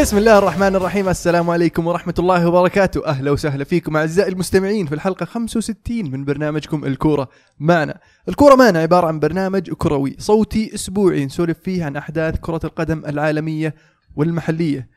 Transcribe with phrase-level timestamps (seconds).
[0.00, 1.08] بسم الله الرحمن الرحيم.
[1.08, 3.06] السلام عليكم ورحمة الله وبركاته.
[3.06, 8.00] أهلا وسهلا فيكم أعزائي المستمعين في الحلقة 65 من برنامجكم الكورة معنا.
[8.28, 13.74] الكورة معنا عبارة عن برنامج كروي صوتي أسبوعي نسولف فيه عن أحداث كرة القدم العالمية
[14.16, 14.88] والمحلية.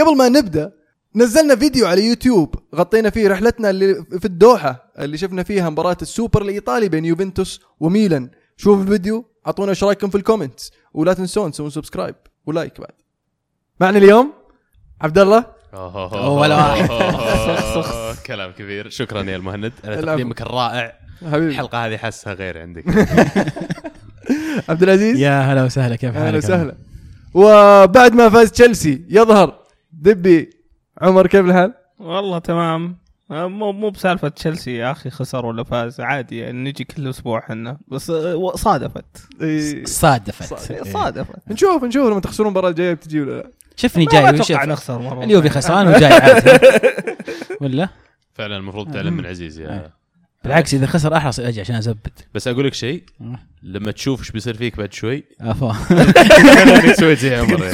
[0.00, 0.72] قبل ما نبدأ
[1.16, 6.42] نزلنا فيديو على يوتيوب غطينا فيه رحلتنا اللي في الدوحة اللي شفنا فيها مباراة السوبر
[6.42, 8.30] الإيطالي بين يوفنتوس وميلان.
[8.56, 12.14] شوفوا الفيديو أعطونا إيش رأيكم في ال comments ولا تنسون تسوون subscribe
[12.46, 12.92] ولايك بعد.
[13.80, 14.41] معنا اليوم
[15.02, 15.44] عبد الله
[16.12, 16.88] ولا واحد.
[18.26, 18.88] كلام كبير.
[18.88, 19.72] شكرا يا المهند.
[19.84, 20.02] على.
[20.02, 20.92] تقديمك الرائع.
[21.32, 21.48] حبيبي.
[21.48, 22.84] الحلقة هذه حسها غير عندك.
[24.68, 26.74] عبد العزيز يا هلا وسهلا كيف حالك؟ أهلا وسهلا.
[27.34, 29.58] وبعد ما فاز تشيلسي يظهر
[29.92, 30.50] دبي.
[31.02, 32.96] عمر كيف الحال؟ والله تمام.
[33.32, 37.78] مو مو بسالفة تشيلسي يا أخي خسر ولا فاز عادي يعني نجي كل أسبوع إحنا.
[37.88, 39.04] بس آه، صادفت.
[39.42, 39.84] إيه.
[39.84, 40.54] صادفت.
[40.92, 41.50] صادفت.
[41.50, 43.50] نشوف نشوف لما تخسرون المباراه الجاية بتجي ولا لا.
[43.76, 45.24] شفني ما جاي أتوقع نخسر مرة.
[45.24, 46.60] اليوفي خسران وجاي عاد.
[47.60, 47.88] ولا؟
[48.34, 49.90] فعلا المفروض تعلم من عزيز يا
[50.44, 53.02] بالعكس إذا خسر أحرص أجي عشان ازبد بس أقول لك شيء
[53.62, 55.24] لما تشوف إيش بيصير فيك بعد شوي.
[55.40, 55.72] عفوا.
[56.92, 57.62] سويت زي عمر.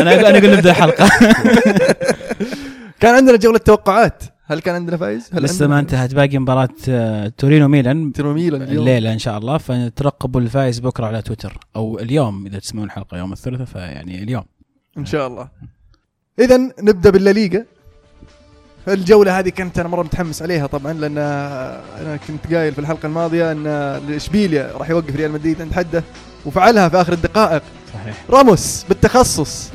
[0.00, 1.08] أنا أقول نبدأ الحلقة.
[3.00, 4.22] كان عندنا جولة توقعات.
[4.48, 8.12] هل كان عندنا فايز؟ هل لسه ما انتهت باقي مباراة آه، تورينو ميلان.
[8.12, 9.58] ترى ميلان الليلة إن شاء الله.
[9.58, 11.58] فترقبوا الفايز بكرة على تويتر.
[11.76, 14.44] أو اليوم إذا تسمعون الحلقة يوم الثلاثاء فيعني اليوم.
[14.98, 15.48] إن شاء الله.
[16.38, 17.64] اذا نبدأ بالليغا.
[18.88, 23.52] الجولة هذه كنت أنا مرة متحمس عليها طبعا لأن أنا كنت قايل في الحلقة الماضية
[23.52, 23.66] إن
[24.10, 26.04] إشبيليا راح يوقف ريال مدريد عند حده
[26.46, 27.62] وفعلها في آخر الدقائق.
[28.02, 28.16] صحيح.
[28.30, 29.70] راموس بالتخصص.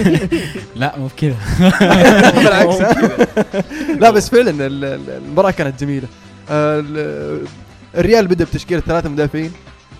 [0.76, 1.36] لا مو بكذا.
[2.44, 2.96] بالعكس؟
[4.02, 6.08] لا بس فعلا ال- ال- المباراة كانت جميلة.
[6.50, 7.46] آه، ال-
[7.96, 9.52] الريال بدأ بتشكيلة ثلاثة مدافعين.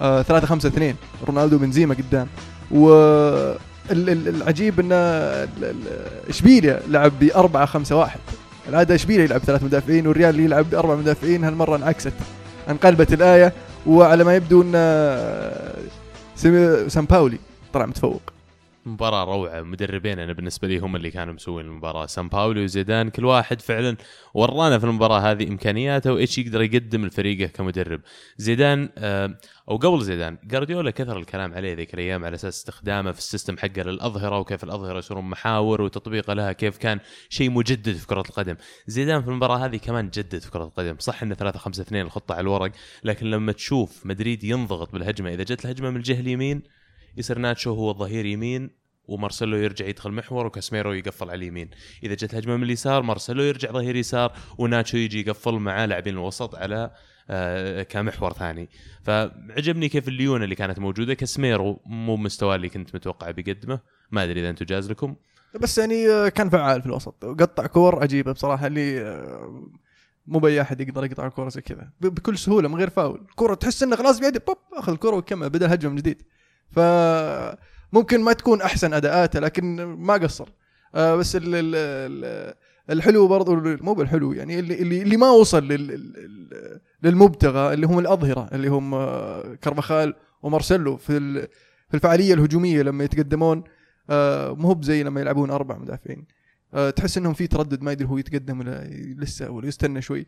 [0.02, 0.96] آه، ثلاثة خمسة اثنين.
[1.28, 2.26] رونالدو بنزيما قدام.
[2.70, 2.88] و
[3.90, 4.92] ال- ال- العجيب ان
[6.28, 8.20] إشبيليا لعب بأربعة خمسة واحد.
[8.68, 11.44] العادة إشبيليا يلعب ثلاث مدافعين والريال يلعب بأربع مدافعين.
[11.44, 12.12] هالمرة انعكست.
[12.70, 13.52] انقلبت الآية.
[13.86, 14.72] وعلى ما يبدو إن
[16.36, 17.38] سان باولي
[17.72, 18.32] طلع متفوق
[18.86, 23.24] مباراة روعة مدربين أنا بالنسبة لي هم اللي كانوا مسوين المباراة سان باولو وزيدان كل
[23.24, 23.96] واحد فعلا
[24.34, 28.00] ورانا في المباراة هذه إمكانياته وإيش يقدر يقدم لفريقه كمدرب.
[28.36, 33.18] زيدان آه، أو قبل زيدان جارديولا كثر الكلام عليه ذيك الأيام على أساس استخدامه في
[33.18, 38.20] السيستم حقه للأظهرة وكيف الأظهرة يصيرون محاور وتطبيقه لها كيف كان شيء مجدد في كرة
[38.20, 38.56] القدم.
[38.86, 42.32] زيدان في المباراة هذه كمان جدد في كرة القدم، صح إنه 3 5 2 الخطة
[42.32, 42.72] على الورق،
[43.04, 46.62] لكن لما تشوف مدريد ينضغط بالهجمة إذا جت الهجمة من الجهة اليمين
[47.16, 48.70] يصير ناتشو هو الظهير يمين
[49.08, 51.70] ومارسيلو يرجع يدخل محور وكاسميرو يقفل على اليمين
[52.02, 56.54] إذا جت هجمه من اليسار مارسيلو يرجع ظهير يسار وناتشو يجي يقفل مع لاعبين الوسط
[56.54, 56.90] على
[57.88, 58.68] كمحور ثاني.
[59.02, 61.14] فعجبني كيف الليونة اللي كانت موجودة.
[61.14, 65.16] كاسميرو مو مستواه اللي كنت متوقع بيقدمه ما أدري إذا أنتم جاز لكم.
[65.60, 67.24] بس يعني آه، كان فعال في الوسط.
[67.24, 69.70] قطع كور عجيبة بصراحة اللي آه،
[70.26, 71.90] مو بأي أحد يقدر يقطع كورة زي كذا.
[72.00, 73.26] بكل سهولة من غير فاول.
[73.30, 76.22] الكره تحس انه خلاص بيده بوب أخذ الكره وكمل بدأ هجمه من جديد.
[76.70, 76.78] ف
[77.92, 80.48] ممكن ما تكون أحسن أداءاته لكن ما قصر.
[80.94, 82.54] آه، بس ال ال ال
[82.90, 88.68] الحلو برضو مو بالحلو يعني اللي اللي, ما وصل لل- للمبتغى اللي هم الأظهرة اللي
[88.68, 91.48] هم آه، كربخال ومارسيلو في
[91.88, 93.64] في الفعالية الهجومية لما يتقدمون
[94.10, 96.26] آه، مو بزي لما يلعبون أربع مدافعين.
[96.74, 98.84] آه، تحس إنهم في تردد ما يدري هو يتقدم ولا
[99.18, 100.26] لسه ولا يستنى شوي.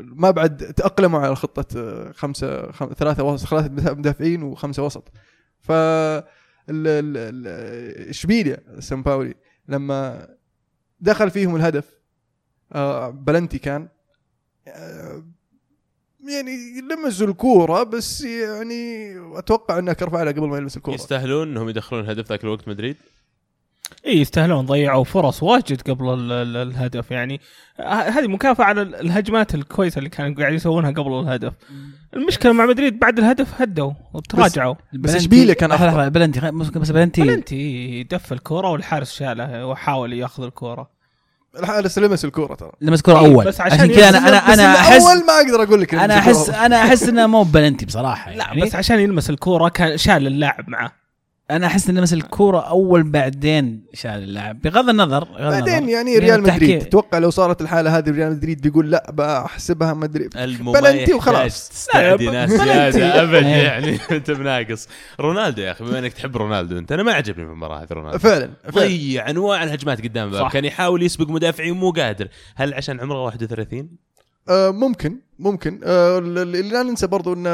[0.00, 2.92] ما بعد تأقلموا على خطة خمسة خم...
[2.92, 5.12] ثلاثة وسط ثلاثة مدافعين وخمسة وسط.
[5.60, 5.72] ف
[8.10, 9.34] إشبيليا سان باولي
[9.68, 10.28] لما
[11.00, 12.00] دخل فيهم الهدف
[13.12, 13.88] بلنتي كان
[16.28, 20.94] يعني لمسوا الكورة بس يعني أتوقع إنه كرفع قبل ما يلمس الكورة.
[20.94, 22.96] يستاهلون إنهم يدخلون هدف ذاك الوقت مدريد؟
[24.06, 24.66] إي يستاهلون.
[24.66, 27.10] ضيعوا فرص واجد قبل ال- ال- الهدف.
[27.10, 27.40] يعني
[27.86, 31.52] هذه مكافأة على ال- الهجمات الكويسة اللي كانوا قاعد يسوونها قبل الهدف.
[32.16, 34.74] المشكلة مع مدريد بعد الهدف هدوا وتراجعوا.
[34.92, 35.70] بس إشبيليا كان.
[35.70, 37.22] لحظة، بلنتي بس بلنتي.
[37.22, 40.99] بلنتي دف الكورة والحارس شاله وحاول ياخذ الكورة.
[41.58, 42.70] الحارس لمس الكورة ترى.
[42.80, 43.44] لمس كرة إيه، أول.
[43.44, 46.50] بس عشان عشان كذا أنا أنا أنا احس أول ما أقدر أقول لك أنا احس.
[46.50, 48.62] أنا أحس إنه مو بلنتي بصراحة لا يعني.
[48.62, 50.99] بس عشان يلمس الكورة كان شال اللاعب معه.
[51.50, 55.88] أنا أحس انه لمس الكورة أول بعدين شال اللاعب بغض النظر بغض بعدين النظر.
[55.92, 60.72] يعني ريال مدريد تتوقع لو صارت الحالة هذه ريال مدريد بيقول لا بحسبها مدري المو
[60.72, 61.68] بلنتي وخلاص.
[61.68, 62.50] تستعدي ناس.
[62.50, 63.62] زياده أبد إيه.
[63.62, 64.88] يعني أنت بناقص
[65.20, 68.18] رونالدو يا أخي بما إنك تحب رونالدو أنت أنا ما عجبني في المباراة هذه رونالدو
[68.18, 70.50] فعلا ضيع أنواع الهجمات قدام الباب.
[70.50, 73.88] كان يحاول يسبق مدافعين مو قادر هل عشان عمره 31
[74.48, 77.46] آه ممكن ممكن آه اللي لا ننسى برضو إن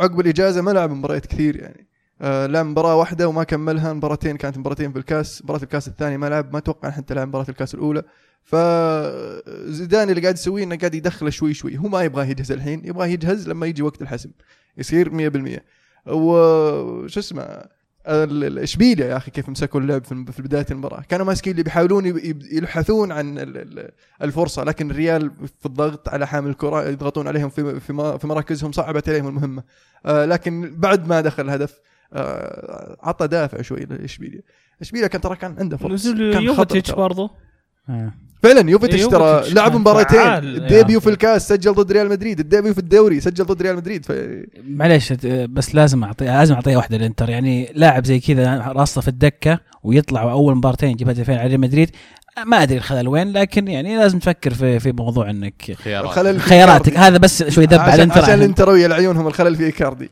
[0.00, 1.89] عقب الإجازة ما لعب مباريات كثير يعني
[2.22, 6.52] لعب مباراة واحدة وما كملها مباراتين كانت مباراتين في الكاس مباراة الكاس الثانية ما لعب
[6.52, 8.02] ما أتوقع حتى لعب مباراة الكاس الأولى.
[8.44, 13.06] فزيدان اللي قاعد يسويه إنه قاعد يدخله شوي شوي هو ما يبغاه يجهز الحين يبغاه
[13.06, 14.30] يجهز لما يجي وقت الحسم
[14.78, 15.60] يصير 100%
[16.12, 17.64] وش اسمه
[18.06, 21.02] إشبيليا يا أخي كيف مسكوا اللعب في بداية المباراة.
[21.08, 23.90] كانوا ماسكين اللي بيحاولون يب- يب- يبحثون عن ال- ال-
[24.22, 25.30] الفرصة لكن الريال
[25.60, 29.62] في الضغط على حامل الكرة يضغطون عليهم في مراكزهم صعبت عليهم المهمة.
[30.06, 31.80] آه لكن بعد ما دخل الهدف
[32.12, 34.40] آه عطى دافع شوي لإشبيليا
[34.82, 36.96] إشبيليا كان ترى كان عنده فرص خطر يوفيتش ترى.
[36.96, 37.30] برضه
[37.88, 38.12] آه.
[38.42, 40.56] فعلا يوفيتش ترى يوفيتش لعب مباراتين فعال.
[40.56, 43.76] ال debut في الكاس سجل ضد ريال مدريد ال debut في الدوري سجل ضد ريال
[43.76, 44.12] مدريد ف...
[44.68, 49.60] معليش بس لازم اعطي لازم اعطيها واحدة للإنتر يعني لاعب زي كذا راسه في الدكة
[49.84, 51.90] ويطلع أول مبارتين يجيب هدفين على ريال مدريد
[52.46, 56.96] ما أدري الخلل وين لكن يعني لازم تفكر في في موضوع إنك خيارات خياراتك.
[56.96, 60.10] هذا بس شوي ذب على عشان, الإنتر عشان عشان- الانتراوية لعيونهم الخلل في إيكاردي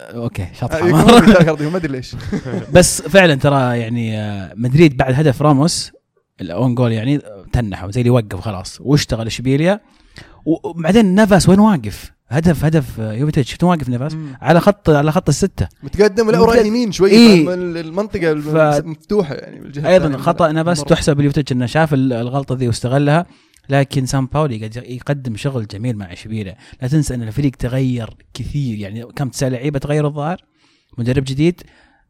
[0.00, 2.16] أوكي آه، إيكاردي إيكاردي ما أدري ليش
[2.74, 5.92] بس فعلا ترى يعني آه، مدريد بعد هدف راموس
[6.40, 9.80] ال own goal يعني آه، تنحوا زي اللي وقف خلاص واشتغل إشبيليا
[10.44, 15.28] وبعدين نافاس وين واقف؟ هدف هدف آه، يوفيتش شفت واقف نافاس على خط على خط
[15.28, 16.66] الستة متقدم لا وراء متقدم.
[16.68, 17.54] يمين شوي إيه.
[17.54, 20.16] المنطقة ف- مفتوحه يعني أيضا.
[20.16, 20.48] خطأ
[20.80, 20.88] مرة.
[20.88, 23.26] تحسب ليوفيتش إنه شاف ال- الغلطة ذي واستغلها
[23.68, 28.78] لكن سامباولي قاعد يقدم شغل جميل مع اشبيليا لا تنسى أن الفريق تغير كثير.
[28.78, 30.44] يعني كم تسع لعيبة تغيروا الظاهر؟
[30.98, 31.62] مدرب جديد.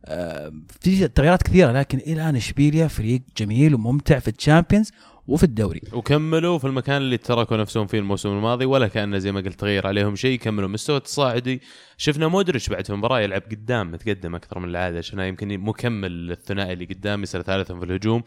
[0.04, 4.92] آه، في تغييرات كثيرة لكن إلى الآن إشبيليا فريق جميل وممتع في ال Champions
[5.26, 5.80] وفي الدوري.
[5.92, 9.86] وكملوا في المكان اللي تركوا نفسهم فيه الموسم الماضي ولا كأن زي ما قلت تغير
[9.86, 10.38] عليهم شيء.
[10.38, 10.68] كملوا.
[10.68, 11.60] مستوى تصاعدي
[11.96, 15.00] شفنا مودريتش بعد في المباراه يلعب قدام متقدم أكثر من العادة.
[15.00, 18.22] شفناه يمكن مكمل للثنائي اللي قدام يصير ثالثا في الهجوم.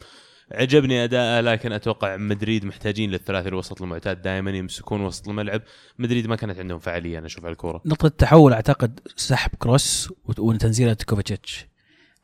[0.51, 5.62] عجبني اداءه لكن أتوقع مدريد محتاجين للثلاثي الوسط المعتاد دائما يمسكون وسط الملعب.
[6.00, 7.81] مدريد ما كانت عندهم فعاليه أنا أشوف على الكورة.
[7.86, 11.68] نقطة تحول أعتقد سحب كروس وت- وتنزيله كوفاسيتش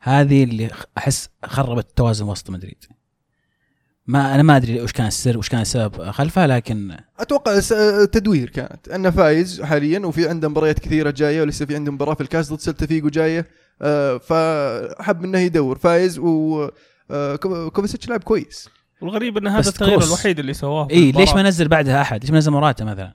[0.00, 2.84] هذه اللي أحس خربت توازن وسط مدريد.
[4.06, 8.50] ما أنا ما أدري وش كان السر وش كان السبب خلفها لكن أتوقع س- تدوير
[8.50, 8.88] كانت.
[8.88, 12.60] أنه فايز حاليا وفي عنده مباريات كثيرة جاية ولسه في عنده مباراة في الكاس ضد
[12.60, 13.46] سلتا فيجو جاية.
[13.82, 15.78] آه، فحب إنه يدور.
[15.78, 16.68] فايز و
[17.10, 18.68] آه، كو- كوفاسيتش لاعب كويس
[19.00, 20.08] والغريب إن هذا التغيير كروس.
[20.08, 21.34] الوحيد اللي سواه اي ليش.
[21.34, 23.14] ما نزل بعدها أحد؟ ليش ما نزل موراتا مثلا؟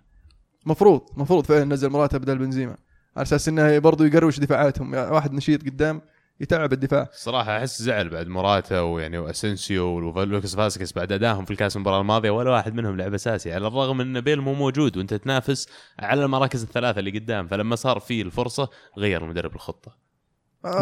[0.66, 2.76] مفروض مفروض فعلا نزل موراتا بدل بنزيما
[3.18, 6.02] على أساس إنه برضو يقروش دفاعاتهم يعني واحد نشيط قدام
[6.40, 11.76] يتعب الدفاع صراحة أحس زعل بعد موراتا ويعني واسنسيو ولوكاس فاسكس بعد ادائهم في الكاس
[11.76, 15.68] المباراة الماضية ولا واحد منهم لعب أساسي على الرغم إن بيل مو موجود وأنت تنافس
[16.00, 20.05] على المراكز الثلاثة اللي قدام فلما صار في الفرصة غير المدرب الخطة آه،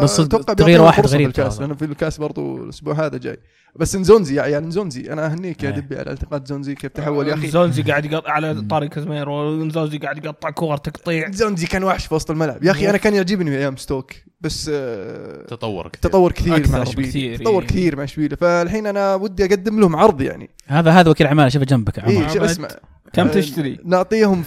[0.02, 1.60] بس أتوقع تغيير واحد غريب الكاس.
[1.60, 3.38] لأنه في الكاس برضو الأسبوع هذا جاي.
[3.76, 5.74] بس نزونزي يا عيال نزونزي أنا أهنيك يا إيه.
[5.74, 7.48] دبي على التقاط زونزي كيف تحول يا أخي.
[7.48, 11.30] زونزي قاعد يقطع على طارق كازميرو زونزي قاعد يقطع كور تقطيع.
[11.30, 12.64] زونزي كان وحش في وسط الملعب.
[12.64, 16.10] يا أخي أنا كان يعجبني أيام ستوك بس آه، تطور كثير.
[16.10, 17.68] تطور كثير مع بكثير، تطور إيه.
[17.68, 20.50] كثير مع اشبيليا فالحين أنا ودي أقدم لهم عرض يعني.
[20.66, 21.98] هذا هذا وكيل اعمال شوفه جنبك.
[21.98, 22.28] عمر.
[22.28, 22.68] شو اسمع.
[23.14, 24.42] كم آه، تشتري؟ نعطيهم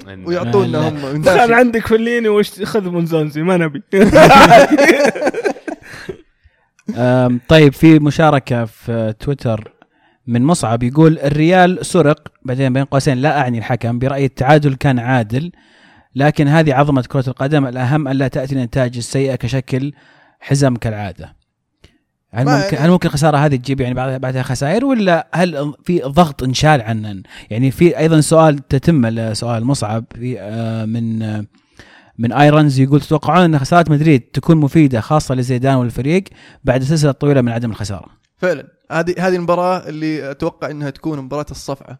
[0.00, 0.88] إن- ويعطونا.
[0.88, 1.54] هم ندافع.
[1.56, 3.82] عندك فليني وش خذ من زونزي ما نبي
[7.48, 9.72] طيب في مشاركة في تويتر
[10.26, 15.52] من مصعب يقول الريال سرق بعدين بين قوسين لا أعني الحكم برأيي التعادل كان عادل
[16.14, 19.92] لكن هذه عظمة كرة القدم الأهم أن لا تأتي النتائج السيئة كشكل
[20.40, 21.36] حزم كالعادة
[22.34, 25.74] هل ما ممكن يعني- هل ممكن الخساره هذه تجيب يعني بعدها بعدها خسائر ولا هل
[25.84, 31.44] في ضغط انشال عنا يعني في أيضا سؤال تتم سؤال مصعب في آه، من آه،
[32.18, 36.24] من ايرونز يقول تتوقعون أن خسارة مدريد تكون مفيدة خاصة لزيدان والفريق
[36.64, 38.06] بعد سلسلة طويلة من عدم الخسارة؟
[38.38, 38.66] فعلا.
[38.90, 41.98] هذه هذه المباراة اللي أتوقع إنها تكون مباراة الصفعة.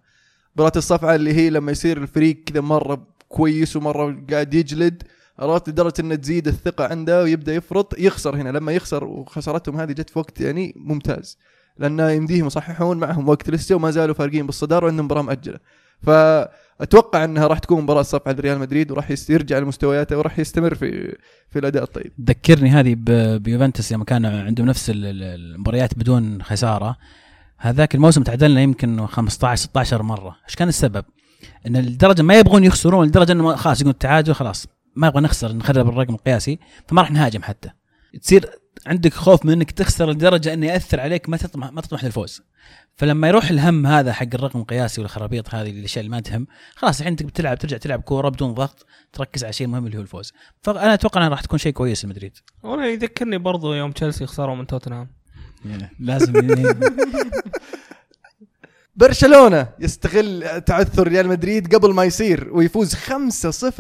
[0.57, 5.03] مباراة الصفعة اللي هي لما يصير الفريق كذا مرة كويس ومرة قاعد يجلد
[5.39, 8.49] عرفت؟ لدرجة إنه تزيد الثقة عنده ويبدأ يفرط يخسر هنا.
[8.49, 11.39] لما يخسر وخسارتهم هذه جت في وقت يعني ممتاز.
[11.79, 15.59] لأن يمديهم يصححون معهم وقت لسه وما زالوا فارقين بالصدارة وعندهم مباراة مؤجلة.
[16.03, 21.17] فأتوقع إنها راح تكون مباراة صفعة لريال مدريد وراح يرجع لمستوياته وراح يستمر في
[21.51, 22.13] في الأداء الطيب.
[22.29, 22.95] ذكرني هذه
[23.39, 26.97] بيوفنتوس لما كانوا عندهم نفس ال- ال- المباريات بدون خسارة.
[27.59, 30.37] هذاك الموسم تعادلنا يمكن 15 16 مرة.
[30.49, 31.05] إيش كان السبب؟
[31.67, 34.67] إن الدرجه ما يبغون يخسرون لدرجة إنه خلاص يقول التعادل خلاص.
[34.97, 36.59] ما يبغى نخسر نخرب الرقم القياسي
[36.89, 37.71] فما راح نهاجم حتى.
[38.23, 38.51] تصير
[38.87, 42.43] عندك خوف من إنك تخسر لدرجة إنه يأثر عليك ما تطمح ما تطمح للفوز.
[42.97, 47.13] فلما يروح الهم هذا حق الرقم القياسي والخرابيط هذه الأشياء اللي ما تهم خلاص الحين
[47.13, 50.33] انت بتلعب ترجع تلعب كورة بدون ضغط تركز على شيء مهم اللي هو الفوز.
[50.63, 52.39] فأنا أتوقع إنها راح تكون شيء كويس لمدريد.
[52.63, 55.09] وأنا يذكرني برضو يوم تشيلسي خسروا من توتنهام.
[55.99, 56.33] لازم
[58.97, 63.01] برشلونة يستغل تعثر ريال مدريد قبل ما يصير ويفوز 5-0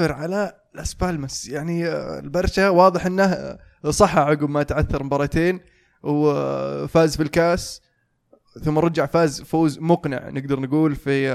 [0.01, 3.59] على لاس بالماس يعني آه، البرشا واضح إنه آه،
[3.91, 5.61] صحى عقب ما تعثر مباراتين
[6.03, 7.81] وفاز في الكاس
[8.63, 11.35] ثم رجع فاز فوز مقنع نقدر نقول في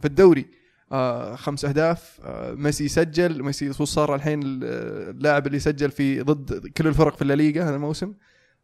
[0.00, 0.46] في الدوري.
[0.92, 2.20] آه خمس أهداف
[2.50, 4.64] ميسي سجل ميسي صار الحين ال-
[5.10, 8.14] اللاعب اللي سجل في ضد كل الفرق في الليغا هذا الموسم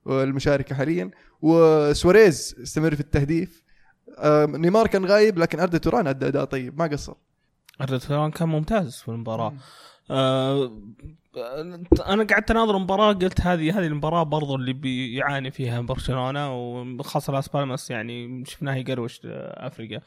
[0.04, 1.11] والمشاركة حاليا.
[1.42, 3.62] وسواريز استمر في التهديف.
[4.46, 7.14] نيمار كان غايب لكن أردا توران أدى أداء طيب ما قصر.
[7.86, 9.52] توران كان ممتاز في المباراة.
[10.10, 10.72] آه
[12.06, 17.48] أنا قعدت أناظر المباراة قلت هذه هذه المباراة برضو اللي بيعاني فيها برشلونة وخاصة لاس
[17.48, 20.00] بالماس يعني شفناه يقروش أفريقيا.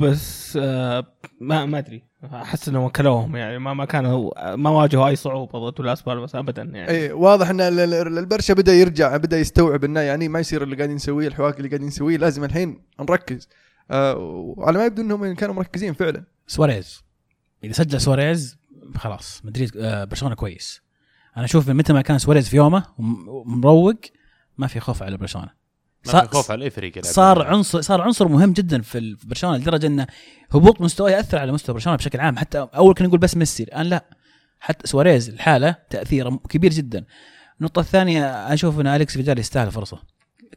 [0.00, 1.06] بس آه
[1.40, 2.02] ما ما أدري.
[2.24, 6.62] أحس إنهم وكلوهم يعني ما ما كانوا ما واجهوا أي صعوبة ضد لاس بالماس ابدا
[6.62, 6.88] يعني.
[6.90, 10.76] اي واضح إن ال- ال- البرشا بدأ يرجع بدأ يستوعب إنه يعني ما يصير اللي
[10.76, 13.48] قاعدين نسويه الحواك اللي قاعدين نسويه لازم الحين نركز.
[13.90, 16.24] آه وعلى ما يبدو إنهم كانوا مركزين فعلا.
[16.46, 17.02] سواريز.
[17.64, 18.56] إذا سجل سواريز
[18.96, 20.80] خلاص مدريد آه، برشلونة كويس.
[21.36, 23.94] أنا أشوف متى ما كان سواريز في يومه وم- ومروق
[24.58, 25.50] ما في خوف على برشلونة.
[26.06, 27.46] ما صار- في خوف على أي فريق صار.
[27.46, 30.06] عنصر صار عنصر مهم جدا في برشلونة لدرجة انه
[30.54, 32.38] هبوط مستواه يأثر على مستوى برشلونة بشكل عام.
[32.38, 34.04] حتى أول كنا نقول بس ميسي الآن لا.
[34.60, 37.04] حتى سواريز الحالة تأثيره كبير جدا.
[37.60, 40.02] النقطة الثانية أشوف إن أليكس فيدال يستاهل فرصة.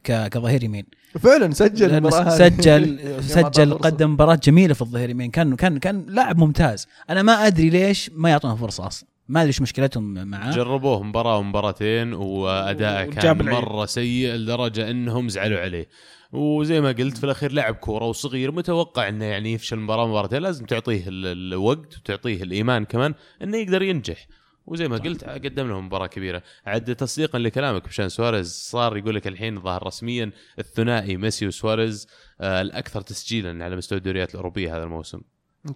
[0.04, 0.84] كظهير يمين.
[1.20, 2.12] فعلا سجل.
[2.30, 3.74] سجل سجل.
[3.74, 5.30] قدم مباراة جميلة في الظهير يمين.
[5.30, 6.86] كان كان كان لاعب ممتاز.
[7.10, 9.08] أنا ما أدري ليش ما يعطونه فرصة أصلا.
[9.28, 10.50] ما أدري إيش مشكلتهم معاه.
[10.52, 13.42] جربوه مباراة ومباراتين واداءه كان.
[13.44, 15.88] مرة سيء لدرجة إنهم زعلوا عليه.
[16.32, 20.42] وزي ما قلت في الأخير لاعب كورة وصغير متوقع إنه يعني يفشل مباراة مباراتين.
[20.42, 24.26] لازم تعطيه ال- الوقت وتعطيه الإيمان كمان إنه يقدر ينجح.
[24.68, 26.42] وزي ما قلت قدم لهم مباراة كبيرة.
[26.66, 28.52] عاد تصديقا لكلامك بشان سواريز.
[28.52, 32.06] صار يقول لك الحين ظهر رسميا الثنائي ميسي وسواريز
[32.40, 35.20] آه الأكثر تسجيلا على مستوى الدوريات الأوروبية هذا الموسم.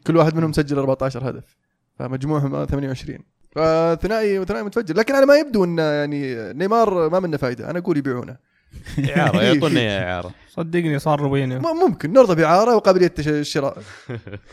[0.07, 1.57] كل واحد منهم سجل 14 هدف
[1.99, 3.19] فمجموعهم 28
[3.57, 4.97] فثنائي ثنائي متفجر.
[4.97, 8.37] لكن على ما يبدو إن يعني نيمار ما منه فائده أنا أقول يبيعونه.
[9.17, 10.35] إعارة يعطونا اياه إعارة.
[10.51, 11.61] صدقني صار روبينيو.
[11.61, 12.13] ممكن.
[12.13, 13.83] نرضى بإعارة وقابلية الشراء.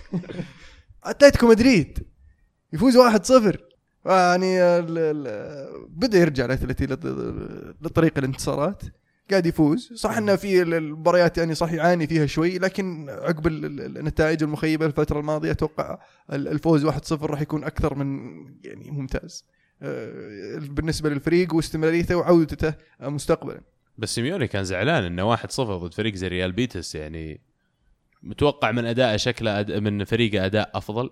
[1.04, 2.08] أتلتيكو مدريد.
[2.74, 3.69] يفوز 1-0
[4.06, 4.82] يعني
[5.90, 8.84] بدأ يرجع الاتلتي لل- لطريق الانتصارات.
[9.32, 9.94] قاعد يفوز.
[9.96, 14.44] صح إنه في ال- المباريات يعني صح يعاني فيها شوي لكن عقب ال- ال- النتائج
[14.44, 15.98] المخيبة الفترة الماضية أتوقع
[16.34, 18.30] ال- الفوز 1-0 راح يكون أكثر من
[18.64, 19.46] يعني ممتاز.
[19.82, 23.62] آه، بالنسبة للفريق واستمراريته وعودته مستقبلا.
[23.98, 27.42] بس سيميوني كان زعلان إنه 1-0 ضد فريق زي ريال بيتس يعني
[28.24, 29.80] متوقع من اداءه شكله.
[29.80, 31.10] من فريقه أداء أفضل.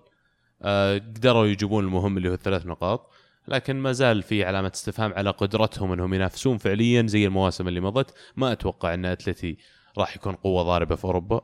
[0.62, 3.12] قدروا يجيبون المهم اللي هو الثلاث نقاط
[3.48, 8.14] لكن ما زال في علامة استفهام على قدرتهم إنهم ينافسون فعليا زي المواسم اللي مضت.
[8.36, 9.58] ما أتوقع إن أتلتي
[9.98, 11.42] راح يكون قوة ضاربة في أوروبا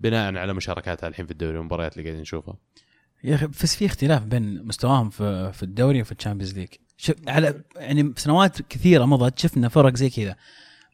[0.00, 2.56] بناء على مشاركاتها الحين في الدوري والمباريات اللي قاعدين نشوفها.
[3.24, 6.68] يا أخي بس في اختلاف بين مستواهم في الدوري وفي ال Champions League.
[7.28, 10.36] على يعني سنوات كثيرة مضت شفنا فرق زي كذا.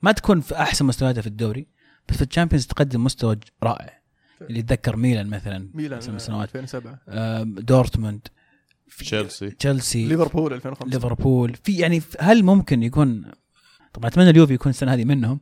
[0.03, 1.67] ما تكون في أحسن مستوياتها في الدوري
[2.09, 3.98] بس في ال Champions تقدم مستوى رائع.
[4.43, 6.49] اللي يتذكر ميلان مثلا ميلان من سنوات.
[6.57, 8.29] 2007 آم، دورتموند.
[8.99, 9.51] تشيلسي.
[9.51, 10.07] تشيلسي.
[10.07, 11.55] ليفربول 2005 ليفربول.
[11.65, 13.31] في يعني هل ممكن يكون
[13.93, 15.41] طبعا أتمنى اليوفي يكون السنة هذه منهم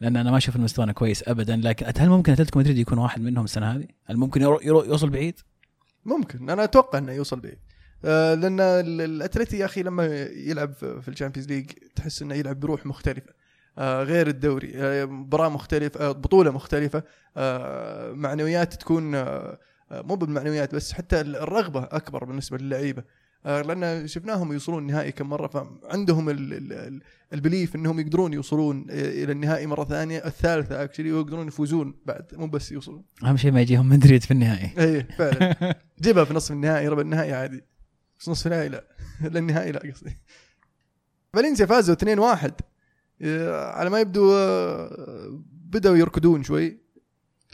[0.00, 3.20] لأن أنا ما أشوف ان مستوانا كويس ابدا لكن هل ممكن أتلتيكو مدريد يكون واحد
[3.20, 5.34] منهم السنة هذه؟ هل ممكن يرو يرو يوصل بعيد؟
[6.04, 6.50] ممكن.
[6.50, 7.58] أنا أتوقع إنه يوصل بعيد.
[8.04, 10.04] آه لأن ال- الأتلتي يا أخي لما
[10.46, 13.32] يلعب في ال Champions League تحس إنه يلعب بروح مختلفة.
[13.78, 14.72] غير الدوري.
[14.74, 17.02] آه مباراة مختلفة آه بطولة مختلفة.
[17.36, 19.58] آه معنويات تكون آه
[19.90, 23.04] آه، مو بالمعنويات بس حتى الرغبة أكبر بالنسبة للعيبة.
[23.46, 28.32] آه لأن شفناهم يوصلون النهائي كم مرة فعندهم ال- ال- ال- ال belief إنهم يقدرون
[28.32, 33.04] يوصلون آه، إلى النهائي مرة ثانية الثالثة actually ويقدرون يفوزون بعد مو بس يوصلون.
[33.24, 34.70] أهم شيء ما يجيهم مدريد في النهائي.
[34.78, 35.74] اي فعلا.
[36.02, 37.64] جيبها في نصف النهائي ربع النهائي عادي.
[38.20, 38.84] بس نصف النهائي لا.
[39.34, 40.18] للنهائي لا قصدي.
[41.34, 42.52] فالنسيا فازوا 2-1 آه،
[43.52, 46.78] على ما يبدو آه، بدأوا يركضون شوي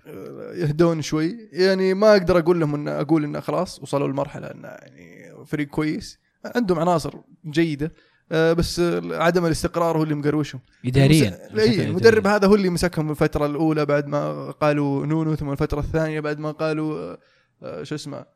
[0.06, 1.48] آه، يهدون شوي.
[1.52, 6.18] يعني ما أقدر أقول لهم ان أقول انه خلاص وصلوا لمرحلة انه يعني فريق كويس.
[6.44, 7.14] عندهم عناصر
[7.46, 7.92] جيدة
[8.32, 10.60] آه، بس آه، عدم الاستقرار هو اللي مقروشهم.
[10.86, 15.80] اداريا إي المدرب هذا هو اللي مسكهم الفترة الأولى بعد ما قالوا نونو ثم الفترة
[15.80, 17.18] الثانية بعد ما قالوا آه،
[17.62, 18.26] آه، شو اسمه آه،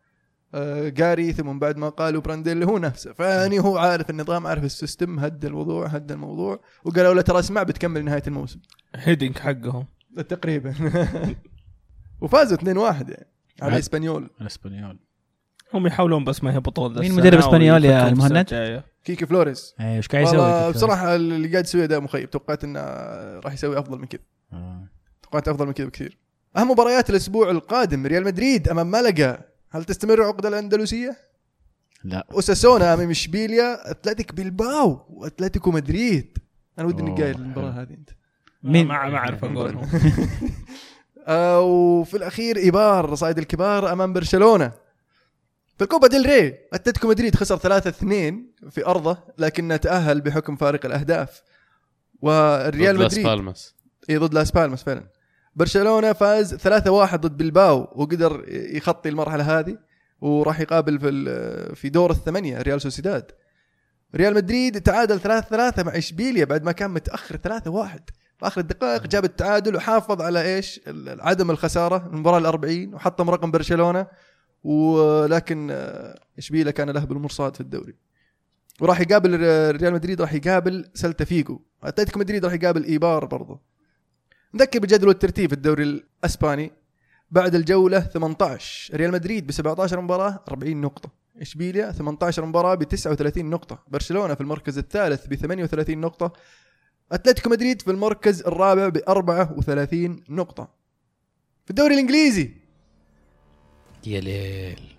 [0.88, 3.12] جاري ثم بعد ما قالوا برانديل هو نفسه.
[3.12, 7.62] فيعني هو عارف النظام عارف ال system هدى الموضوع هدى الموضوع وقالوا له ترى اسمع
[7.62, 8.60] بتكمل نهاية الموسم.
[8.94, 9.86] هيدينك حقهم.
[10.28, 10.74] تقريبا.
[12.20, 13.26] وفازوا 2-1 يعني
[13.62, 13.78] على.
[13.78, 14.30] إسبانيول.
[14.40, 14.98] الاسبانيول
[15.74, 19.74] هم يحاولون بس ما يهبطون مين مدرب إسبانيول يا المهند؟ كيكي فلوريس.
[19.80, 22.80] إيش إيه، قاعد يسوي؟ بصراحة اللي قاعد يسويه اداء مخيب توقعت إنه
[23.40, 24.20] راح يسوي أفضل من كذا.
[24.52, 24.88] آه.
[25.22, 26.18] توقعت أفضل من كذا بكثير.
[26.56, 29.38] أهم مباريات الأسبوع القادم ريال مدريد أمام ملقا
[29.70, 31.16] هل تستمر عقدة الأندلسية؟
[32.04, 32.26] لا.
[32.32, 36.38] أوساسونا امام اشبيليا أتلتيك بلباو وأتلتيكو مدريد.
[36.78, 38.10] أنا ودي إني أوه، قايل المباراه هذه أنت.
[38.62, 39.88] مين- ما ما أعرف اقولهم
[41.28, 44.72] آه وفي الأخير إيبار صايد الكبار أمام برشلونة.
[45.78, 50.86] في الكوبا ديل ري أتلتيكو مدريد خسر 3 2 في أرضه لكنه تأهل بحكم فارق
[50.86, 51.42] الأهداف.
[52.22, 53.26] والريال ضد لاس مدريد.
[53.26, 53.74] بالماس.
[54.10, 55.06] اي ضد لاس بالماس فعلا.
[55.56, 59.78] برشلونة فاز 3-1 ضد بلباو وقدر يخطي المرحلة هذه
[60.20, 63.30] وراح يقابل في ال- في دور الثمانية ريال سوسيداد.
[64.14, 68.00] ريال مدريد تعادل 3-3 مع إشبيليا بعد ما كان متأخر 3-1
[68.38, 73.50] في آخر الدقائق جاب التعادل وحافظ على إيش؟ ال- عدم الخسارة المباراة ال40 وحطم رقم
[73.50, 74.06] برشلونة.
[74.64, 77.94] ولكن آه، إشبيليا كان له بالمرصاد في الدوري.
[78.80, 81.60] وراح يقابل ر- ريال مدريد راح يقابل سلتا فيجو.
[81.84, 83.60] أتلتيكو مدريد راح يقابل إيبار برضه.
[84.56, 86.72] نذكر بجدول الترتيب في الدوري الإسباني.
[87.30, 91.10] بعد الجولة 18 ريال مدريد ب 17 مباراة 40 نقطة.
[91.40, 93.82] إشبيليا 18 مباراة ب 39 نقطة.
[93.88, 96.32] برشلونة في المركز الثالث ب 38 نقطة.
[97.12, 100.68] أتلتيكو مدريد في المركز الرابع ب 34 نقطة.
[101.64, 102.50] في الدوري الإنجليزي.
[104.06, 104.95] يا ليل.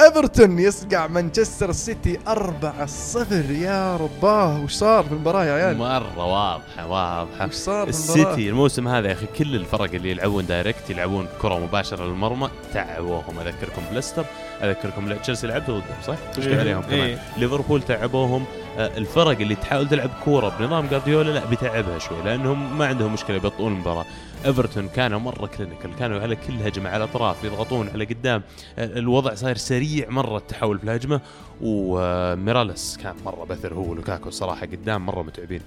[0.00, 6.86] ايفرتون يصقع مانشستر سيتي 4-0 يا رباه وش صار في المباراة يا عيال؟ مرة واضحة
[6.86, 7.46] واضحة.
[7.46, 12.04] وش صار السيتي الموسم هذا يا أخي كل الفرق اللي يلعبون direct يلعبون كرة مباشرة
[12.04, 12.48] للمرمى.
[12.74, 13.38] تعبوهم.
[13.38, 14.24] أذكركم بليستر
[14.62, 17.18] أذكركم لا- تشيلسي لعبت ضدهم صح؟ وش إيه، عليهم كمان؟ إيه.
[17.36, 18.44] ليفربول تعبوهم.
[18.78, 23.36] آه، الفرق اللي تحاول تلعب كورة بنظام جارديولا لا بتعبها شوي لأنهم ما عندهم مشكلة
[23.36, 24.04] يبطئون المباراة.
[24.44, 28.42] إيفرتون كانوا مرة clinical كانوا على كل هجمة على الاطراف يضغطون على قدام.
[28.78, 31.20] آه، الوضع صاير سريع مرة التحول في الهجمة.
[31.60, 35.60] وميراليس كان مرة بثر هو ولوكاكو الصراحه قدام مرة متعبين.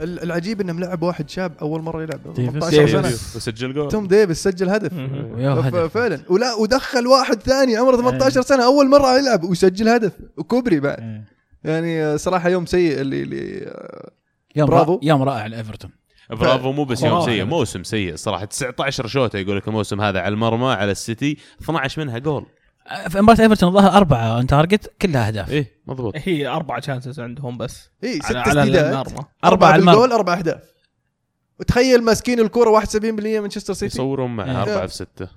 [0.00, 2.50] ال- العجيب إنهم لعب واحد شاب أول مرة يلعب ديفيس.
[2.52, 3.08] 18 سنة.
[3.36, 3.88] وسجل جول.
[3.90, 4.94] توم ديفيس سجل هدف.
[5.94, 6.20] فعلا.
[6.28, 10.12] ولا ودخل واحد ثاني عمره 18 سنة أول مرة يلعب ويسجل هدف.
[10.36, 10.98] وكوبري بعد.
[11.00, 11.24] إيه.
[11.64, 13.72] يعني صراحة يوم سيء اللي اللي
[14.56, 14.92] يوم برافو.
[14.92, 15.90] رائع يوم رائع لإيفرتون.
[16.30, 17.24] برافو مو بس يوم.
[17.24, 18.44] سيء موسم سيء صراحة.
[18.44, 22.46] 19 شوطة يقول لك الموسم هذا على المرمى على السيتي 12 منها جول.
[23.08, 25.50] في مباراة إيفرتون الظاهر أربعة on target كلها أهداف.
[25.50, 26.14] إيه مضبوط.
[26.16, 27.90] هي أربع chances عندهم بس.
[28.04, 29.24] اي ست على, المرمى.
[29.44, 30.14] أربعة بالجول المرمى.
[30.14, 30.62] أربع أهداف.
[31.60, 33.96] وتخيل ماسكين الكورة 71% مانشستر سيتي.
[33.96, 34.62] يصورون مع إيه.
[34.62, 35.28] 4 في 6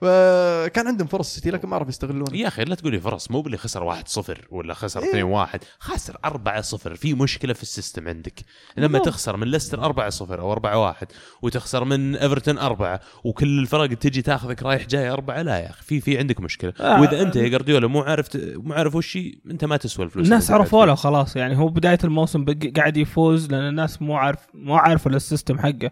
[0.00, 3.56] فكان عندهم فرص سيتي لكن ما عرفوا يستغلونها يا أخي لا تقولي فرص مو باللي
[3.58, 5.46] خسر 1-0 ولا خسر إيه.
[5.46, 8.40] 2-1 خسر 4-0 في مشكلة في ال system عندك
[8.76, 9.06] لما بالضبط.
[9.06, 10.54] تخسر من ليستر 4-0 أو
[10.92, 11.04] 4-1
[11.42, 16.00] وتخسر من إيفرتون 4 وكل الفرق تجي تاخذك رايح جاي 4 لا يا أخي في
[16.00, 17.00] في عندك مشكلة آه.
[17.00, 19.18] وإذا أنت يا جارديولا مو عارف مو عارف وش
[19.50, 23.50] أنت ما تسوى الفلوس الناس عرفوا له خلاص يعني هو بداية الموسم بق- قاعد يفوز
[23.50, 25.90] لأن الناس مو عارف مو عارفة السيستم حقه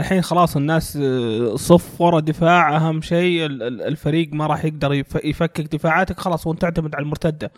[0.00, 4.92] الحين خلاص الناس آه، صف ورا دفاع أهم شيء ال- ال- الفريق ما راح يقدر
[4.92, 7.52] يف- يفكك دفاعاتك خلاص وانت تعتمد على المرتدة.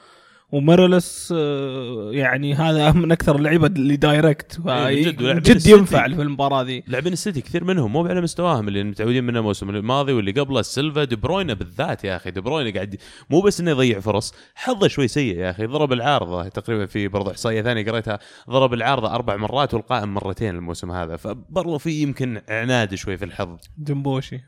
[0.52, 5.70] وميراليس آه، يعني هذا من أكثر اللعيبة اللي direct ضد السيتي.
[5.70, 6.84] ينفع في المباراة ذي.
[6.86, 11.04] لاعبين السيتي كثير منهم مو على مستواهم اللي متعودين منه الموسم الماضي واللي قبله سيلفا
[11.04, 12.30] دي بروينا بالذات يا أخي.
[12.30, 12.96] دي بروينا قاعد
[13.30, 15.66] مو بس إنه يضيع فرص حظه شوي سيء يا أخي.
[15.66, 18.18] ضرب العارضة تقريبا في برضه إحصائية ثانية قريتها.
[18.50, 21.16] ضرب العارضة أربع مرات والقائم مرتين الموسم هذا.
[21.16, 23.58] فبرضه في يمكن عناد شوي في الحظ.
[23.78, 24.40] جنبوشي.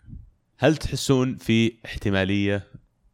[0.59, 2.63] هل تحسون في احتمالية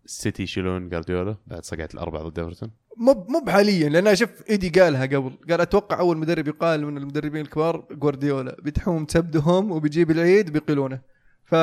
[0.05, 5.06] السيتي يشيلون جارديولا بعد صقعة الأربعة ضد إيفرتون؟ مو مو بحاليا لأن شوف إيدي قالها
[5.06, 5.32] قبل.
[5.50, 8.56] قال أتوقع أول مدرب يقال من المدربين الكبار جوارديولا.
[8.62, 11.00] بتحوم تبدهم وبيجيب العيد بيقيلونه.
[11.44, 11.54] ف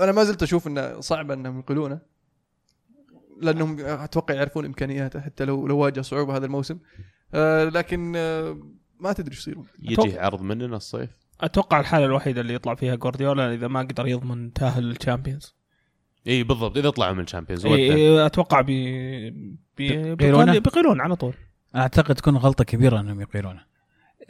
[0.00, 2.00] أنا ما زلت أشوف إنه صعب إنهم يقيلونه.
[3.40, 6.78] لأنهم أتوقع يعرفون إمكانياته حتى لو لو واجه صعوبة هذا الموسم.
[7.34, 8.58] آه لكن آه
[9.00, 13.54] ما تدري إيش يصير يجي عرض مننا الصيف؟ أتوقع الحالة الوحيدة اللي يطلع فيها جوارديولا
[13.54, 15.61] إذا ما قدر يضمن تأهل لل Champions
[16.26, 21.16] اي بالضبط إذا طلعوا من ال Champions إيه، إيه، أتوقع بي بي بيقيلونه؟ بيقيلون- على
[21.16, 21.34] طول.
[21.76, 23.60] أعتقد تكون غلطة كبيرة إنهم يقيلونه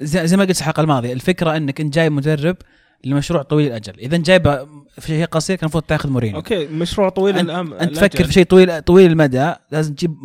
[0.01, 2.57] زي, زي ما قلت الحلقة الماضية الفكرة إنك انت جايب مدرب
[3.05, 4.65] لمشروع طويل الاجل إذا جايبه
[5.01, 6.37] في شيء قصير كان المفروض تاخذ مورينيو.
[6.37, 7.75] okay مشروع طويل انت, الأم...
[7.75, 10.17] أنت تفكر في شيء طويل طويل المدى لازم تجيب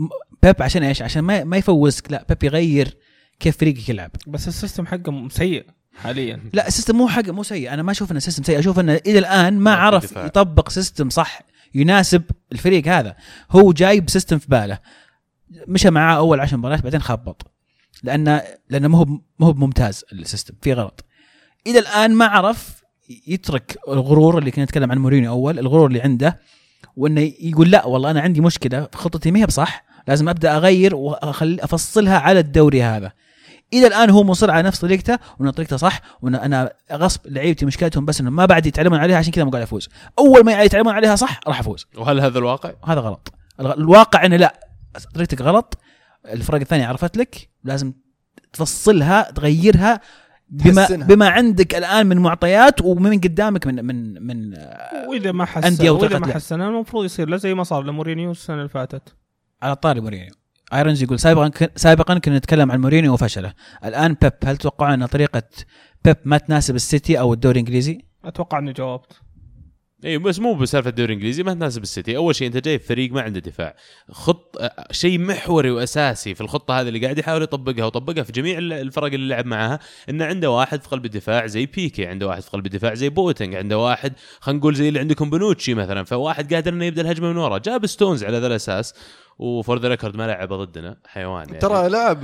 [0.44, 2.12] بيب عشان إيش؟ عشان ما ما يفوزك.
[2.12, 2.98] لا بيب يغير
[3.40, 4.12] كيف فريقك يلعب.
[4.28, 5.66] بس ال system حقه سيء
[5.98, 6.40] حاليا.
[6.54, 7.74] لا ال system مو حق مو سيء.
[7.74, 8.60] أنا ما أشوف انه system سيء.
[8.60, 10.18] أشوف انه إلى الآن ما عرف.
[10.18, 11.42] يطبق system صح.
[11.76, 13.16] يناسب الفريق هذا.
[13.52, 14.80] هو جايب system في باله.
[15.68, 17.52] مشى معاه أول عشر مباريات بعدين خبط
[18.04, 19.06] لأنه لأنه ما هو
[19.40, 21.06] ما هو ممتاز ال system في غلط.
[21.68, 22.84] إلى الآن ما عرف
[23.28, 26.40] يترك الغرور اللي كنا نتكلم عن مورينيو أول الغرور اللي عنده
[26.96, 29.86] وإنه يقول لا والله أنا عندي مشكلة خطتي ما هي بصح.
[30.08, 33.12] لازم أبدأ أغير واخلي أفصلها على الدوري هذا.
[33.74, 38.06] إلى الآن هو مصر على نفس طريقته وأن طريقته صح وأن أنا غصب لعيبتي مشكلتهم
[38.06, 41.16] بس انهم ما بعد يتعلمون عليها عشان كذا ما قاعد أفوز أول ما يتعلمون عليها
[41.16, 44.60] صح راح أفوز وهل هذا الواقع؟ هذا غلط الواقع إنه لا
[45.16, 45.78] طريقتك غلط
[46.26, 47.94] الفرق الثانية عرفت لك لازم
[48.54, 50.02] تفصلها تغيرها
[50.50, 51.08] بما تحسنها.
[51.08, 54.54] بما عندك الآن من معطيات ومن قدامك من من من
[55.10, 56.34] وإذا ما حسن أندية وإذا ما.
[56.34, 59.16] حسن المفروض يصير له زي ما صار لمورينيو السنة اللي فاتت
[59.62, 60.32] على طاري مورينيو
[60.74, 63.54] آيرونز يقول سابقا سابقا كنا نتكلم عن مورينيو وفشله.
[63.86, 65.44] الآن بيب هل تتوقعون أن طريقة
[66.06, 69.12] بيب ما تناسب السيتي أو الدوري الإنجليزي؟ أتوقع أني جاوبت.
[70.06, 73.22] إي بس مو بسالفة الدوري الإنجليزي ما تناسب السيتي، أول شيء أنت جايب فريق ما
[73.22, 73.76] عنده دفاع،
[74.12, 74.56] خط
[74.92, 79.14] شيء محوري وأساسي في الخطة هذه اللي قاعد يحاول يطبقها وطبقها في جميع ال- الفرق
[79.14, 82.66] اللي لعب معها، إنه عنده واحد في قلب الدفاع زي بيكي، عنده واحد في قلب
[82.66, 86.86] الدفاع زي بواتنج، عنده واحد خلينا نقول زي اللي عندكم بونوتشي مثلا، فواحد قادر إنه
[86.86, 88.94] يبدأ الهجمة من ورا، جاب ستونز على ذا الأساس.
[89.40, 92.24] و for the record ما لعب ضدنا حيوان يعني ترى لعب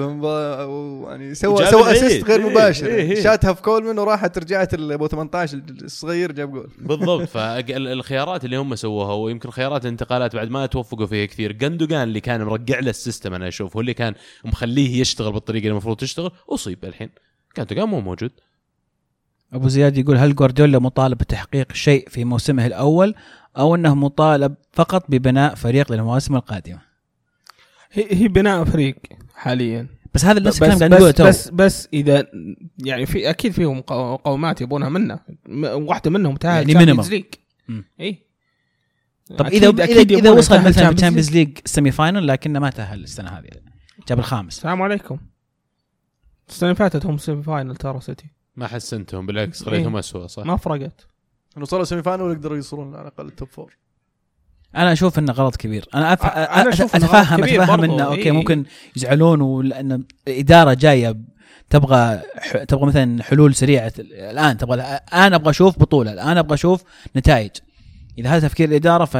[1.10, 1.91] يعني سوى سوى.
[1.92, 3.23] assist غير إيه، مباشر إيه، إيه.
[3.23, 9.13] شاتها في كولمن وراحت رجعت ابو 18 الصغير جاب جول بالضبط فالخيارات اللي هم سووها
[9.13, 13.34] ويمكن خيارات الانتقالات بعد ما توفقوا فيها كثير جندوجان اللي كان مرقع له ال system
[13.34, 14.13] أنا أشوف هو اللي كان
[14.45, 17.10] مخليه يشتغل بالطريقة اللي المفروض تشتغل أصيب الحين
[17.58, 18.32] جندوجان مو موجود
[19.54, 23.15] أبو زياد يقول هل جوارديولا مطالب بتحقيق شيء في موسمه الأول
[23.58, 26.93] أو أنه مطالب فقط ببناء فريق للمواسم القادمة؟
[27.94, 28.96] هي, هي بناء فريق
[29.36, 29.88] حاليا.
[30.14, 32.26] بس هذا بس نفس الكلام قاعد نقوله بس, بس بس إذا
[32.86, 35.20] يعني في أكيد فيهم قو- مقومات يبونها منه.
[35.48, 37.10] م- واحدة منهم تاهل يعني minimum.
[37.10, 37.26] league.
[38.00, 38.24] اي
[39.38, 43.30] طب اذا اذا, إذا وصل مثلا في الشامبيونز ليج السيمي فاينل لكنه ما تأهل السنة
[43.30, 43.48] هذه.
[44.08, 44.58] جاب الخامس.
[44.58, 45.18] السلام عليكم.
[46.50, 48.26] السنة اللي فاتت هم semi final ترى سيتي
[48.56, 51.08] ما حسنتهم بالعكس خليتهم اسوء صح؟ ما فرقت.
[51.58, 53.78] إنه وصلوا semi final ويقدروا يوصلون على الأقل ال top four
[54.76, 55.86] أنا أشوف إنه غلط كبير.
[55.96, 56.26] أنا أف...
[56.26, 58.32] أنا أشوف اتفهم اتفهم إنه okay إيه.
[58.32, 61.16] ممكن يزعلون ولان الاداره جاية
[61.70, 62.58] تبغى ح...
[62.58, 66.84] تبغى مثلا حلول سريعة الآن تبغى الان أبغى أشوف بطولة الآن أبغى أشوف
[67.16, 67.52] نتائج.
[68.18, 69.18] إذا هذا تفكير الإدارة ف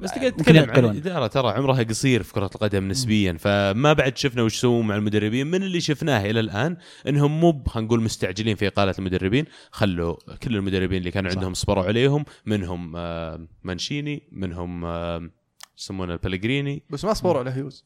[0.00, 0.84] بس تقعد تتكلم عن.
[0.84, 3.36] الاداره ترى عمرها قصير في كرة القدم نسبيا.
[3.40, 5.46] فما بعد شفنا وش سووا مع المدربين.
[5.46, 6.76] من اللي شفناه إلى الآن
[7.08, 9.44] إنهم مو خلينا نقول مستعجلين في إقالة المدربين.
[9.70, 11.30] خلوا كل المدربين اللي كانوا.
[11.30, 12.24] عندهم صبروا عليهم.
[12.46, 15.30] منهم آه، مانشيني منهم آه،
[15.78, 17.84] يسمونه بلغريني بس ما صبروا على هيوز.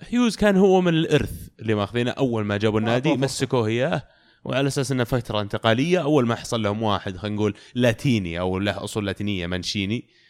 [0.00, 2.10] هيوز كان هو من الإرث اللي ماخذينه.
[2.10, 3.44] أول ما جابوا النادي أعطوه فرصة.
[3.44, 4.02] مسكوه إياه.
[4.44, 8.84] وعلى أساس إنه فترة انتقالية أول ما حصل لهم واحد خلينا نقول لاتيني أو له
[8.84, 10.08] أصول لاتينية مانشيني.
[10.08, 10.21] آه،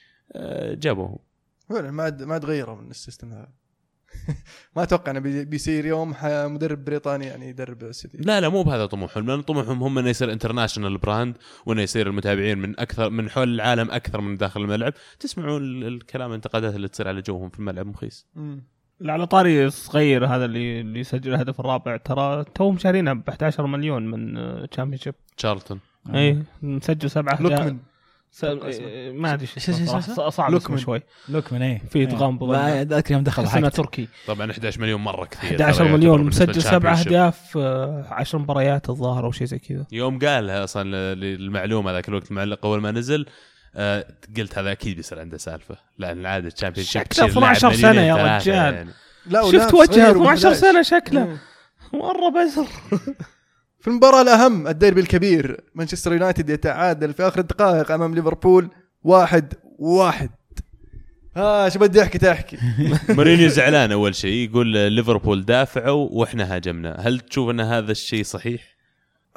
[0.75, 1.19] جابوه.
[1.69, 3.49] فعلا ما ما عاد غيروا من ال system هذا.
[4.77, 8.19] ما أتوقع إنه بي- بيصير يوم مدرب بريطاني يعني يدرب السيتي.
[8.19, 12.59] لا لا مو بهذا طموحهم لأن طموحهم هم إنه يصير international brand وإنه يصير المتابعين
[12.59, 14.93] من أكثر من حول العالم أكثر من داخل الملعب.
[15.21, 18.27] تسمعوا ال- الكلام الانتقادات اللي تصير على جوهم في الملعب مخيس.
[19.03, 24.07] على طاري صغير هذا اللي اللي يسجل الهدف الرابع ترى توهم شارينه ب 11 مليون
[24.11, 24.35] من
[24.71, 25.81] Championship تشارلتون.
[26.15, 27.51] اي مسجل سبعة أهداف.
[27.51, 27.79] لوكمن
[29.13, 30.31] ما أدري إيش- إيش- إيش- صراحة.
[30.31, 30.79] صعب لوكمان.
[30.79, 32.83] اسمه شوي لوكمان إيه في إدغام بظن.
[32.83, 33.77] ذاك يوم دخل ضحكت.
[33.77, 36.93] تركي طبعا 11 مليون مرة كثير 11 ترى مليون مسجل سبع.
[37.01, 37.57] أهداف
[38.11, 42.81] 10 مباريات الظاهر أو شيء زي كذا يوم قالها أصلا للمعلومة ذاك الوقت المعلق اول
[42.81, 43.27] ما نزل
[43.77, 48.37] آه قلت هذا أكيد بيصير عنده سالفة لأن العادة ال Championship شكله 12 سنة يا
[48.37, 48.55] رجال.
[48.75, 48.91] يعني.
[49.27, 50.57] لا شفت وجهه صغير 12 و11.
[50.57, 51.39] سنة شكله.
[51.93, 52.67] مرة بزر
[53.83, 58.71] في المباراة الأهم الديربي الكبير مانشستر يونايتد يتعادل في آخر الدقائق أمام ليفربول
[59.05, 60.31] واحد واحد.
[61.37, 62.59] ها شو بدي أحكي تحكي.
[63.09, 66.97] مورينيو زعلان أول شيء يقول ليفربول دافعوا وإحنا هاجمنا.
[67.01, 68.63] هل تشوف أن هذا الشيء صحيح؟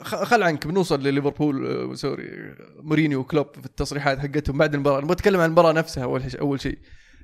[0.01, 5.01] خل عنك بنوصل لليفربول آه، sorry مورينيو وكلوب في التصريحات حقتهم بعد المباراة.
[5.01, 6.77] نبغى نتكلم عن المباراة نفسها أول شيء أول شيء.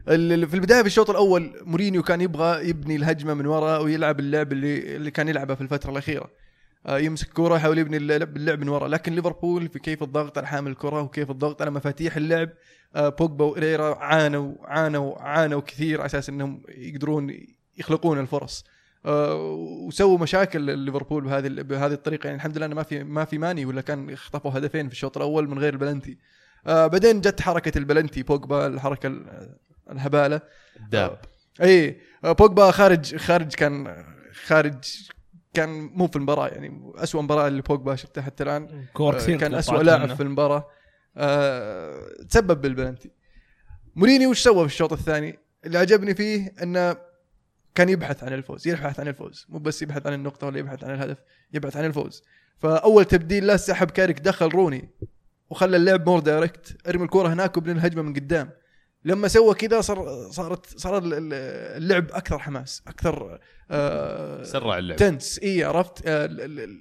[0.05, 4.95] في البداية في الشوط الأول مورينيو كان يبغى يبني الهجمة من وراء ويلعب اللعب اللي
[4.95, 6.23] اللي كان يلعبه في الفترة الأخيرة.
[6.23, 6.41] آه،
[6.89, 11.01] يمسك كرة يحاول يبني اللعب, من وراء لكن ليفربول في كيف الضغط على حامل الكرة
[11.01, 12.49] وكيف الضغط على مفاتيح اللعب
[12.95, 17.37] آه، بوجبا وإريرا عانوا عانوا عانوا كثير على أساس إنهم يقدرون
[17.77, 18.65] يخلقون الفرص.
[19.05, 19.35] آه،
[19.87, 22.25] وسووا مشاكل ليفربول بهذه بهذه الطريقة.
[22.27, 25.49] يعني الحمد لله ما في ما في ماني ولا كان خطفوا هدفين في الشوط الأول
[25.49, 26.17] من غير البلنتي.
[26.67, 29.55] آه، بعدين جت حركة البلنتي بوجبا الحركة ال-
[29.91, 30.41] الهبالة.
[30.89, 31.19] داب.
[31.61, 34.05] اي آه، بوجبا خارج خارج كان
[34.45, 34.83] خارج
[35.53, 38.87] كان مو في المباراة يعني اسوء مباراة اللي بوجبا شفتها حتى الآن.
[39.35, 40.01] آه، كان أسوأ لاعب.
[40.15, 40.67] في المباراة.
[41.17, 43.11] آه، تسبب بالبلنتي
[43.95, 46.95] مورينيو وش سوى في الشوط الثاني؟ اللي عجبني فيه إنه
[47.75, 49.45] كان يبحث عن الفوز يبحث عن الفوز.
[49.49, 51.17] مو بس يبحث عن النقطة ولا يبحث عن الهدف
[51.53, 52.23] يبحث عن الفوز.
[52.57, 54.89] فأول تبديل لا سحب كاريك دخل روني
[55.49, 58.49] وخلى اللعب more direct ارمي الكرة هناك وابني الهجمة من قدام.
[59.05, 61.33] لما سوى كذا صار صارت صار ال- ال-
[61.83, 63.39] اللعب أكثر حماس أكثر
[63.73, 64.97] آه سرع اللعب.
[64.97, 65.39] تنس.
[65.43, 66.29] إي عرفت؟ آه،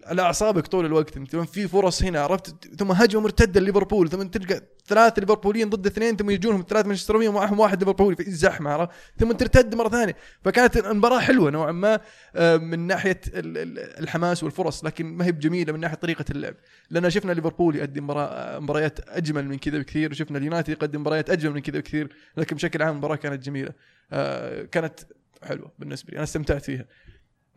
[0.06, 1.16] على أعصابك طول الوقت.
[1.16, 4.08] انت في فرص هنا عرفت؟ ثم هجمة مرتدة لليفربول.
[4.10, 8.70] ثم تلقى ثلاث ليفربوليين ضد اثنين ثم يجونهم ثلاث مانشستريين ومعهم واحد ليفربولي في زحمه
[8.70, 10.16] عرفت؟ ثم ترتد مرة ثانية.
[10.44, 12.00] فكانت المباراة حلوة نوعا ما
[12.36, 16.54] آه، من ناحية ال- ال- الحماس والفرص لكن ما هي بجميلة من ناحية طريقة اللعب.
[16.90, 21.54] لأن شفنا ليفربول يقدم مباراة مباريات أجمل من كذا بكثير وشفنا اليونايتد يقدم مباريات أجمل
[21.54, 23.72] من كذا بكثير لكن بشكل عام المباراة كانت جميلة.
[24.12, 25.00] آه، كانت
[25.42, 26.86] حلوة بالنسبة لي أنا استمتعت فيها.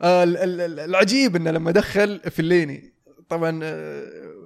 [0.02, 2.93] آه، ال- ال- ال- العجيب إنه لما دخل فليني
[3.30, 4.06] طبعا آه،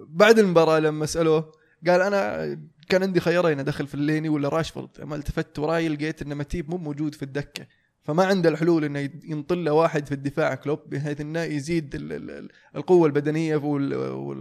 [0.09, 1.51] بعد المباراة لما سألوه
[1.87, 2.45] قال أنا
[2.89, 7.15] كان عندي خيارين أدخل فليني ولا راشفورد؟ أما التفت وراي لقيت إن ماتيب مو موجود
[7.15, 7.67] في الدكة.
[8.01, 12.31] فما عنده الحلول إنه ينطل له واحد في الدفاع كلوب بحيث إنه يزيد ال- ال-
[12.31, 13.57] ال- القوة البدنية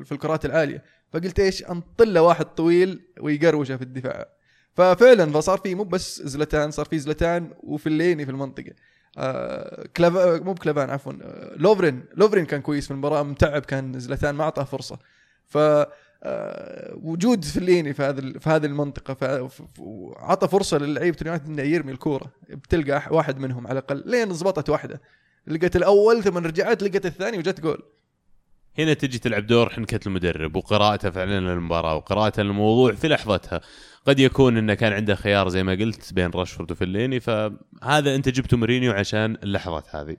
[0.05, 0.83] في الكرات العالية.
[1.13, 4.36] فقلت إيش؟ أنطل له واحد طويل ويقروشه في الدفاع.
[4.77, 8.73] ففعلا فصار في مو بس زلاتان صار في زلاتان وفليني في المنطقة.
[9.19, 11.13] آه كلافا مو بكلافان عفوا.
[11.23, 12.05] آه لوفرين.
[12.15, 14.99] لوفرين كان كويس في المباراة متعب كان زلاتان ما أعطاه فرصة.
[15.47, 15.59] ف
[16.23, 19.81] آه وجود فليني في هذا في هذه المنطقة ف- ف- ف-
[20.17, 22.31] عطى فرصة للعيبة اليونايتد إنه يرمي الكورة.
[22.51, 25.01] بتلقى واحد منهم على الأقل لين زبطت واحدة.
[25.47, 27.83] لقيت الأول ثم رجعت لقيت الثاني وجت جول.
[28.79, 33.61] هنا تجي تلعب دور حنكة المدرب وقراءته فعلا للمباراة وقراءته للموضوع في لحظتها.
[34.07, 38.57] قد يكون إنه كان عنده خيار زي ما قلت بين راشفورد وفليني فهذا أنت جبته
[38.57, 40.17] مورينيو عشان اللحظات هذه.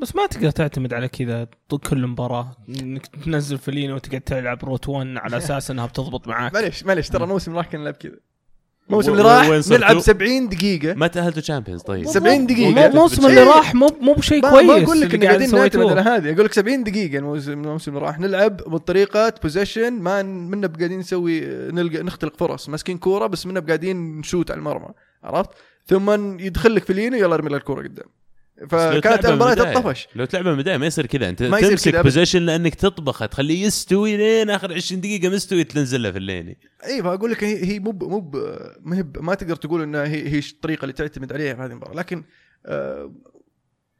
[0.00, 1.48] بس ما تقدر تعتمد على كذا
[1.86, 6.54] كل مباراة إنك تنزل فليني وتقعد تلعب route 1 على أساس إنها بتضبط معاك.
[6.54, 8.16] معليش معليش ترى الموسم راح كنا نلعب كذا.
[8.90, 10.94] الموسم اللي راح وين صرتوا؟ نلعب 70 دقيقة.
[10.94, 12.06] ما تأهلتوا Champions طيب.
[12.06, 12.70] 70 دقيقة.
[12.70, 13.42] مو- الموسم اللي.
[13.42, 15.86] راح مو مو بشيء ما, كويس ما أقول لك اللي ان قاعدين نعتمد.
[15.86, 16.32] على هذه.
[16.34, 18.18] أقول لك 70 دقيقة الموسم الموسم اللي راح.
[18.18, 22.68] نلعب بطريقه possession ما منا بقاعدين نسوي نلقى نختلق فرص.
[22.68, 24.88] ماسكين كورة بس منا بقاعدين نشوت على المرمى.
[25.24, 25.50] عرفت؟
[25.86, 28.06] ثم يدخل لك فيلايني يلا ارمي له الكورة قدام.
[28.68, 30.08] فكانت تلعبها المباراة تطفش.
[30.14, 31.28] لو تلعب من البدايه ما يصير كذا.
[31.28, 31.96] أنت ما تمسك.
[31.96, 37.02] position لأنك تطبخه تخليه يستوي لين آخر 20 دقيقة مستوي تنزل له في فيلايني إي
[37.02, 38.30] فأقول لك هي مو مو
[39.20, 41.94] ما تقدر تقول إنها هي هي الطريقة اللي تعتمد عليها في هذه المباراة.
[41.94, 42.24] لكن
[42.66, 43.12] آه،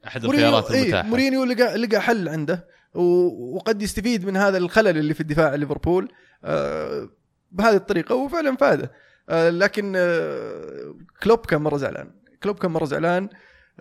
[0.07, 1.07] أحد مورينيو الخيارات إيه المتاحة.
[1.07, 6.11] مورينيو لقى لقى حل عنده وقد يستفيد من هذا الخلل اللي في الدفاع ليفربول
[6.43, 7.09] آه،
[7.51, 8.91] بهذه الطريقة وفعلا فاده.
[9.29, 12.11] آه، لكن آه، كلوب كان مرة زعلان.
[12.43, 13.23] كلوب كان مرة زعلان.
[13.23, 13.29] آه،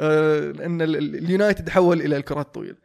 [0.01, 2.77] إن ال- ال- اليونايتد حول إلى الكرات الطويله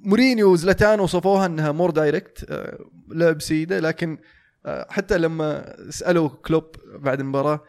[0.00, 4.18] مورينيو وزلاتان وصفوها إنها more direct آه، لعب سيدة لكن
[4.66, 6.64] آه، حتى لما سألوا كلوب
[6.98, 7.60] بعد المباراة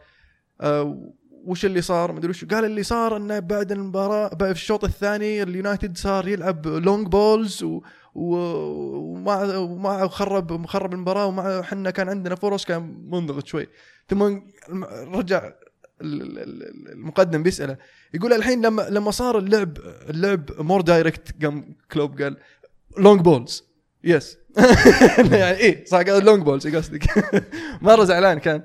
[0.60, 1.12] آه،
[1.44, 2.44] وش اللي صار؟ ما أدري وش.
[2.44, 7.80] قال اللي صار إنه بعد المباراة في الشوط الثاني اليونايتد صار يلعب long balls و
[8.14, 13.66] وما وما خرب مخرب المباراة ومع إحنا كان عندنا فرص كان منضغط شوي.
[14.08, 14.40] ثم
[15.14, 15.52] رجع
[16.00, 17.76] المقدم بيسأله
[18.14, 19.78] يقول الحين لما لما صار اللعب
[20.10, 22.36] اللعب more direct قام كلوب قال
[22.98, 23.64] long balls
[24.04, 24.38] yes
[25.18, 27.04] يعني إيه صح قال long balls قصدك؟
[27.82, 28.62] مرة زعلان كان.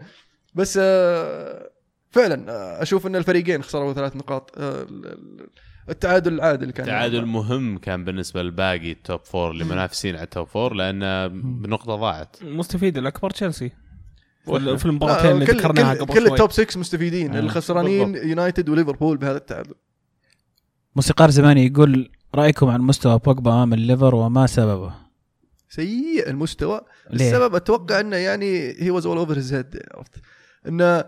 [0.56, 1.70] بس آه،
[2.10, 5.48] فعلا آه، أشوف إن الفريقين خسروا ثلاث نقاط آه، ال- ال-
[5.90, 10.30] التعادل العادل كان تعادل مهم كان بالنسبة للباقي ال top four اللي منافسين على ال
[10.30, 11.28] top four لأن
[11.62, 12.36] بنقطة ضاعت.
[12.42, 13.72] المستفيد الأكبر تشيلسي.
[14.46, 16.32] في المباراتين اللي كل ذكرناها قبل كل شوي.
[16.32, 17.36] ال top 6 مستفيدين.
[17.36, 17.40] آه.
[17.40, 19.74] الخسرانين يونايتد وليفربول بهذا التعادل
[20.96, 24.94] موسيقار زماني يقول رأيكم عن مستوى بوجبا أمام الليفر وما سببه؟
[25.70, 26.82] سيء المستوى.
[27.10, 30.12] ليه؟ السبب أتوقع إنه يعني هي was all over his head عرفت؟
[30.68, 31.04] إنه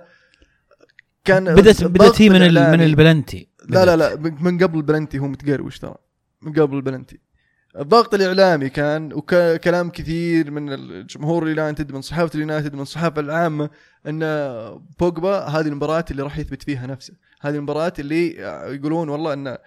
[1.26, 3.50] كان بدت بدت هي من من البلنتي.
[3.70, 5.96] لا لا لا من قبل البلنتي هو متقروش ترى.
[6.42, 7.20] من قبل البلنتي.
[7.80, 13.70] الضغط الإعلامي كان وكلام كثير من الجمهور اليونايتد من صحافة اليونايتد من الصحافه العامة
[14.08, 14.20] إن
[15.00, 17.14] بوجبا هذه المباراة اللي راح يثبت فيها نفسه.
[17.42, 18.36] هذه المباراة اللي
[18.76, 19.58] يقولون والله انه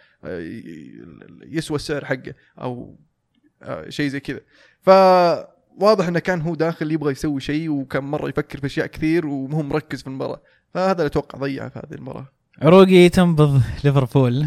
[1.43, 2.99] يسوى السعر حقه أو
[3.89, 4.41] شيء زي كذا.
[4.83, 9.63] فواضح إنه كان هو داخل يبغى يسوي شيء وكان مرة يفكر في أشياء كثير ومو
[9.63, 10.41] مركز في المباراة.
[10.75, 12.27] فهذا اللي أتوقع ضيعه في هذه المباراة.
[12.63, 14.47] عروقي تنبض ليفربول.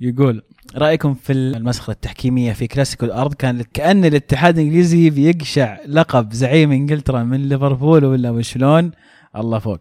[0.00, 0.42] يقول
[0.76, 7.22] رأيكم في المسخرة التحكيمية في كلاسيكو الأرض؟ كان كأن الاتحاد الإنجليزي بيقشع لقب زعيم إنجلترا
[7.22, 8.90] من ليفربول ولا وشلون؟
[9.36, 9.80] الله فوق.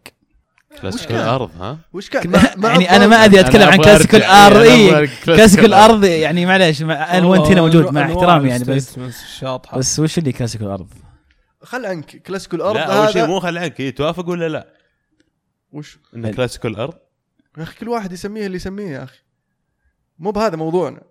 [0.81, 4.17] كلاسيكو؟ الأرض ها؟ وش كان؟ يعني أنا ما ابي أتكلم عن أبغى كلاسيكو.
[4.17, 6.03] الأرض اي كلاسيكو الأرض.
[6.03, 8.99] يعني معلش مع- أنا وأنت هنا موجود مع احترامي يعني بس
[9.77, 10.87] بس وش اللي كلاسيكو الأرض؟
[11.63, 14.67] خل عنك كلاسيكو الأرض لا أول شيء مو خل عنك إيه، توافق ولا لا؟
[15.71, 16.93] وش؟ إن كلاسيكو الأرض؟
[17.57, 19.17] يا أخي كل واحد يسميه اللي يسميه يا أخي.
[20.21, 21.01] مو بهذا موضوعنا.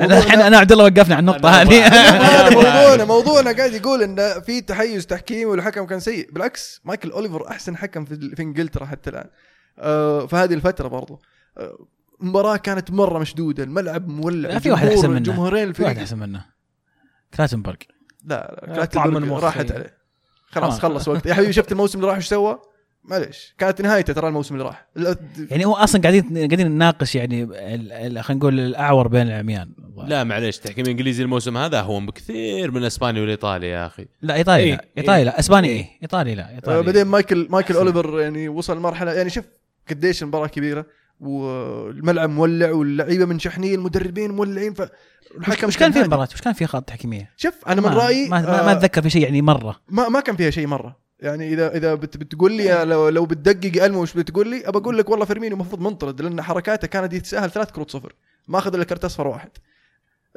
[0.00, 2.54] أنا الحين أنا وعبد الله وقفنا على النقطة هذه.
[2.54, 6.32] موضوعنا موضوعنا قاعد يقول إن في تحيز تحكيمي والحكم كان سيء.
[6.32, 9.30] بالعكس مايكل أوليفر أحسن حكم في, في إنجلترا حتى الآن.
[9.78, 11.22] آه في هذه الفترة برضو.
[11.58, 11.86] آه
[12.20, 13.64] مباراة كانت مرة مشدودة.
[13.64, 14.48] الملعب مولع.
[14.48, 15.20] لا، في واحد أحسن منه.
[15.20, 16.44] جمهورين في واحد أحسن منه.
[17.34, 17.76] كلاتنبرغ
[18.24, 19.44] لا لا كلاتنبرغ.
[19.44, 19.96] راحت عليه.
[20.50, 20.80] خلاص.
[20.80, 21.26] خلص وقت.
[21.26, 22.58] يا حبيبي شفت الموسم اللي راح إيش سوى؟
[23.08, 23.54] معليش.
[23.58, 24.86] كانت نهايته ترى الموسم اللي راح.
[25.50, 29.68] يعني هو أصلا قاعدين قاعدين نناقش يعني ال- ال- خلينا نقول الأعور بين العميان.
[30.06, 34.06] لا معليش تحكيم الانجليزي الموسم هذا هو بكثير من اسبانيا والإيطالي يا أخي.
[34.22, 35.24] لا إيطالي إيه، لا إيطالي إيه.
[35.24, 35.38] لا.
[35.38, 35.76] إسباني إيه.
[35.76, 35.98] إيه.
[36.02, 36.50] إيطالي لا.
[36.50, 37.86] آه، ايطالي بعدين مايكل مايكل أحسن.
[37.88, 39.44] أوليفر يعني وصل مرحله يعني شوف
[39.90, 40.86] قديش المباراة كبيرة
[41.20, 46.02] والملعب مولع واللعيبة منشحنين المدربين مولعين فالحكم وش كان في.
[46.02, 49.02] مباراة؟ وش كان في خط تحكيميه شوف أنا من رأيي ما, ما, آه، ما أتذكر
[49.02, 49.76] في شيء يعني مرة.
[49.88, 51.05] ما ما كان فيها شيء مرة.
[51.20, 54.98] يعني إذا إذا بت بتقول لي لو, لو بتدقق المو وش بتقول لي أبى أقول
[54.98, 58.12] لك والله فيرمينو المفروض منطرد لأن حركاته كانت يتساهل ثلاث كروت صفر
[58.48, 59.50] ما أخذ إلا كرت اصفر واحد.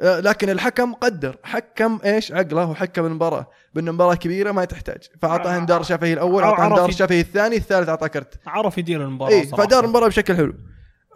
[0.00, 5.02] آه، لكن الحكم قدر حكم إيش؟ عقله وحكم المباراة بأن المباراة كبيرة ما تحتاج.
[5.22, 8.34] فأعطاه انذار شفهي الأول أعطاه عرف انذار شفهي الثاني الثالث أعطاه كرت.
[8.46, 9.64] عرف يدير المباراة صراحة.
[9.64, 10.54] فدار المباراة بشكل حلو.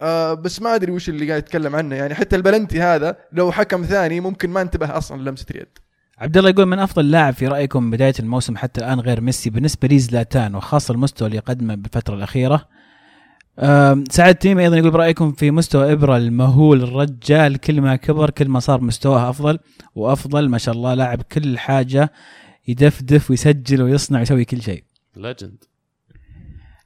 [0.02, 3.82] آه بس ما أدري وش اللي قاعد يتكلم عنه يعني حتى البلنتي هذا لو حكم
[3.82, 5.78] ثاني ممكن ما انتبه أصلا لمسة اليد.
[6.18, 9.88] عبد الله يقول من أفضل لاعب في رأيكم بداية الموسم حتى الآن غير ميسي بالنسبة
[9.88, 12.68] لي زلاتان وخاصة المستوى اللي قدمه بالفترة الأخيرة.
[14.10, 18.60] سعد تيمي أيضا يقول برأيكم في مستوى إبرة المهول الرجال كل ما كبر كل ما
[18.60, 19.58] صار مستواه أفضل
[19.94, 22.12] وأفضل ما شاء الله لاعب كل حاجة
[22.68, 24.84] يدفدف ويسجل ويصنع ويسوي كل شيء.
[25.16, 25.64] legend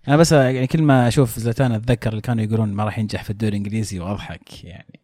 [0.09, 3.31] أنا بس يعني كل ما أشوف زلاتان أتذكر اللي كانوا يقولون ما راح ينجح في
[3.31, 4.98] الدوري الإنجليزي وأضحك يعني.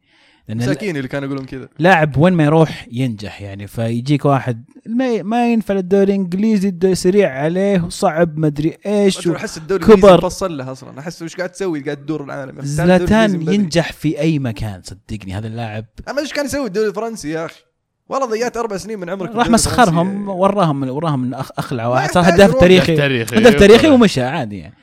[0.49, 1.69] مساكين اللي كانوا يقولون كذا.
[1.79, 7.43] لاعب وين ما يروح ينجح يعني فيجيك واحد ما, ما ينفع الدوري الإنجليزي الدوري سريع
[7.43, 9.95] عليه وصعب مدري إيش رجل أحس الدوري كبر.
[9.95, 11.01] الإنجليزي مفصل له أصلا.
[11.01, 12.55] أحس وش قاعد تسوي؟ قاعد تدور العالم.
[12.61, 13.43] زلاتان.
[13.43, 15.85] ينجح في أي مكان صدقني هذا اللاعب.
[16.09, 17.61] أما إيش كان يسوي؟ الدوري الفرنسي يا أخي.
[18.09, 20.29] والله ضيعت أربع سنين من عمرك راح مسخرهم.
[20.29, 22.55] وراهم وراهم من أخ اخلع ما واحد صار هداف.
[22.55, 24.75] تاريخي هداف تاريخي ومشى عادي يعني.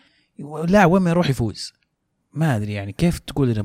[0.67, 1.73] لاعب وين ما يروح يفوز.
[2.33, 3.63] ما أدري يعني كيف تقول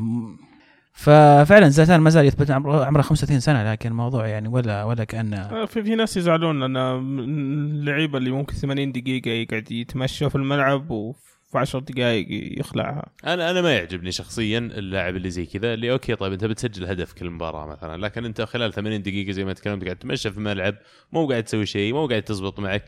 [0.96, 5.36] ففعلا زلاتان ما زال يثبت عمره عمره 35 سنة لكن الموضوع يعني ولا ولا كانه
[5.36, 10.90] آه، في في ناس يزعلون لأن اللعيبة اللي ممكن 80 دقيقة يقعد يتمشى في الملعب
[10.90, 11.18] وفي
[11.54, 12.26] 10 دقائق
[12.60, 13.06] يخلعها.
[13.26, 17.12] أنا أنا ما يعجبني شخصيا اللاعب اللي زي كذا اللي okay طيب أنت بتسجل هدف
[17.12, 20.74] كل مباراة مثلا لكن أنت خلال 80 دقيقة زي ما تكلمت قاعد تمشى في الملعب
[21.12, 22.84] مو قاعد تسوي شيء مو قاعد تزبط معك.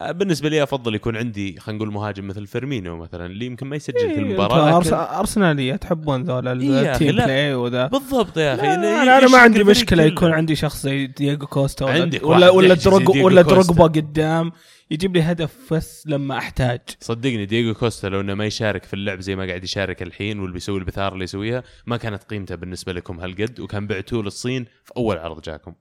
[0.00, 3.96] بالنسبة لي أفضل يكون عندي خلينا نقول مهاجم مثل فيرمينو مثلا اللي يمكن ما يسجل
[3.96, 8.74] إيه، في المباراه لكن أرسنالية تحبون ذولا إيه ال team play وذا بالضبط يا أخي
[8.74, 10.12] أنا أنا يشكل ما عندي مشكلة كله.
[10.12, 13.42] يكون عندي شخص زي دييغو كوستا ولا عندك ولا ولا دروج ولا.
[13.42, 14.52] دروجبا قدام
[14.90, 19.20] يجيب لي هدف بس لما أحتاج صدقني دييغو كوستا لو إنه ما يشارك في اللعب
[19.20, 23.20] زي ما قاعد يشارك الحين واللي بيسوي البثار اللي يسويها ما كانت قيمته بالنسبة لكم
[23.20, 25.74] هالقد وكان بعتوه للصين في أول عرض جاكم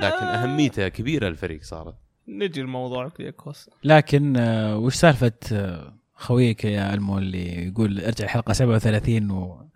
[0.00, 0.42] لكن آه.
[0.42, 7.18] أهميته كبيرة الفريق صارت نجي الموضوع كوستا لكن آه، وش سالفة آه، خويك يا ألمو
[7.18, 9.66] اللي يقول ارجع الحلقة 37 و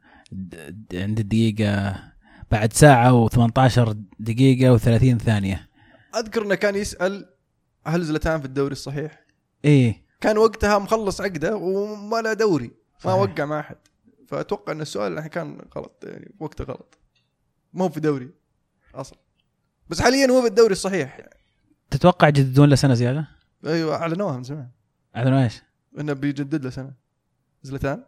[0.94, 2.02] عند الدقيقة
[2.50, 5.68] بعد ساعة و18 دقيقة و30 ثانية.
[6.16, 7.26] أذكر إنه كان يسأل
[7.86, 9.24] هل زلتان في الدوري الصحيح؟
[9.64, 10.04] إيه.
[10.20, 13.14] كان وقتها مخلص عقده وما له دوري ما صحيح.
[13.14, 13.76] وقع مع أحد.
[14.28, 16.98] فأتوقع إن السؤال الحين كان غلط يعني وقته غلط.
[17.72, 18.30] ما هو في دوري
[18.94, 19.18] أصلا.
[19.88, 21.20] بس حاليا هو بالدوري الصحيح.
[21.90, 23.26] تتوقع يجددون له سنه زيادة؟
[23.66, 24.68] أيوه أعلنوها من زمان.
[25.16, 25.62] أعلنوا إيش؟
[25.98, 26.92] إنه بيجدد له سنة.
[27.62, 28.02] زلتان.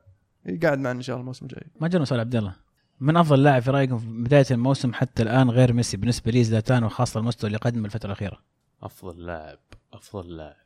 [0.63, 1.67] قاعد معنا إن شاء الله الموسم الجاي.
[1.81, 2.55] ما جانا سؤال عبد الله.
[3.01, 6.85] من أفضل لاعب في رأيكم في بداية الموسم حتى الآن غير ميسي بالنسبة لي زلاتان
[6.85, 8.39] وخاصة المستوى اللي قدمه الفترة الأخيرة؟
[8.83, 9.59] أفضل لاعب
[9.93, 10.57] أفضل لاعب.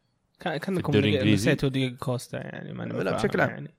[0.41, 3.51] كان كأنكم؟ نسيتوا دييغو كوستا يعني ما لا، بشكل عام.
[3.51, 3.75] يعني.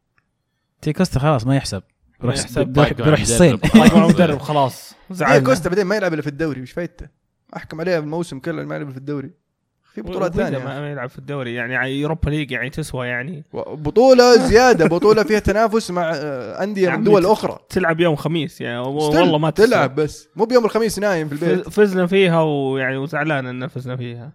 [0.82, 1.84] دييغو كوستا خلاص ما يحسب.
[2.20, 2.94] بيروح.
[2.94, 3.60] بيروح, الصين.
[3.76, 4.38] مدرب.
[4.50, 4.94] خلاص.
[5.12, 5.46] زعلنا.
[5.46, 7.08] كوستا بعدين ما يلعب إلا في الدوري مش فايته
[7.56, 9.32] أحكم عليه الموسم كله ما يلعب في الدوري.
[9.94, 10.58] في بطولات ثانية.
[10.58, 11.54] ما ما يلعب في الدوري.
[11.54, 13.44] يعني يوروبا league يعني تسوى يعني.
[13.54, 17.60] بطولة زيادة بطولة فيها تنافس مع آه، أندية يا من دول أخرى.
[17.70, 18.80] تلعب يوم خميس يعني.
[18.80, 19.68] والله ما تسوى.
[19.68, 20.30] تلعب بس.
[20.36, 21.70] مو بيوم الخميس نايم في البيت.
[21.70, 24.32] فزنا فيها ويعني وزعلان إن فزنا فيها.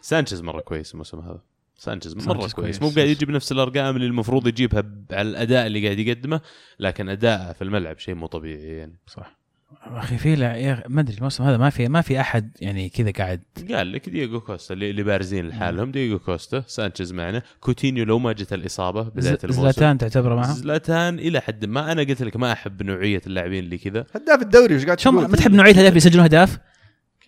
[0.00, 1.40] سانشيز مرة كويس الموسم هذا.
[1.76, 2.82] سانشيز مرة سانشيز كويس, كويس.
[2.82, 6.40] مو قاعد يجيب نفس الأرقام اللي المفروض يجيبها على الأداء اللي قاعد يقدمه
[6.78, 8.98] لكن اداءه في الملعب شيء مو طبيعي يعني.
[9.06, 9.39] صح.
[9.86, 13.42] أخي في لا- ما أدري الموسم هذا ما في ما في أحد يعني كذا قاعد.
[13.74, 18.52] قال لك دييغو كوستا اللي, بارزين لحالهم دييغو كوستا سانشيز معنا كوتينيو لو ما جت
[18.52, 19.60] الإصابة بداية الموسم.
[19.62, 23.78] زلاتان تعتبره معه؟ زلاتان إلى حد ما أنا قلت لك ما أحب نوعية اللاعبين اللي
[23.78, 24.06] كذا.
[24.14, 26.58] هداف الدوري وش قاعد تقول؟ ما تحب نوعية الاهداف اللي يسجلون اهداف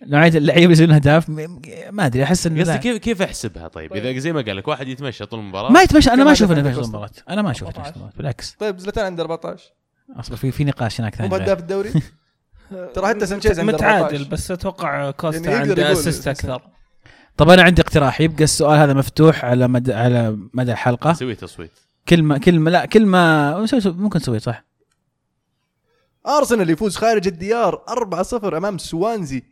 [0.07, 1.29] نوعية اللعيبة اللي يسجلون اهداف
[1.91, 2.77] ما أدري أحس انه قصدي.
[2.77, 5.71] كيف كيف أحسبها طيب؟ إذا زي ما قال لك واحد يتمشى طول المباراة.
[5.71, 7.91] ما يتمشى أنا ما أشوف إنه يفوز أصلاً؟ المباراه أنا ما أشوف 14.
[7.95, 9.63] المباراه بالعكس طيب زلاتان عنده 14
[10.15, 11.89] أصبر في في نقاش هناك مو ثاني هداف الدوري؟
[12.93, 14.29] ترى حتى سانشيز عنده متعادل 14.
[14.29, 16.27] بس أتوقع كوستا يعني عنده assist.
[16.27, 16.61] أكثر.
[17.37, 21.13] طب أنا عندي اقتراح يبقى السؤال هذا مفتوح على مدى على مدى الحلقة.
[21.13, 21.71] سوي تصويت.
[22.07, 24.65] كلمه كلمه لا كلمه ممكن نسوي صح؟
[26.27, 29.43] أرسنال يفوز خارج الديار 4-0 أمام سوانزي.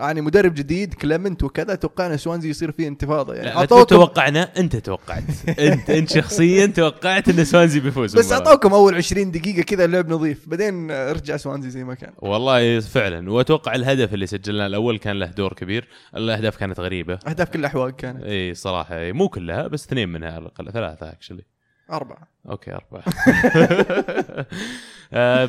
[0.00, 3.34] يعني مدرب جديد كليمنت وكذا توقعنا سوانزي يصير فيه انتفاضة.
[3.34, 5.22] يعني لا لا أعطوكم- توقعنا أنت توقعت.
[5.58, 8.32] أنت أنت شخصيا توقعت إن سوانزي بيفوز بس.
[8.32, 12.12] أعطوكم أول 20 دقيقة كذا اللعب نظيف بعدين رجع سوانزي زي ما كان.
[12.18, 13.30] والله فعلا.
[13.32, 15.88] وأتوقع الهدف اللي سجلناه الأول كان له دور كبير.
[16.16, 17.18] الأهداف كانت غريبة.
[17.28, 18.22] أهداف كل الأحوال كانت.
[18.24, 19.12] إي صراحة.
[19.12, 20.72] مو كلها بس اثنين منها على الأقل.
[20.72, 21.42] ثلاثة actually
[21.92, 22.28] أربعة.
[22.50, 23.02] okay أربعة.
[25.12, 25.48] آه،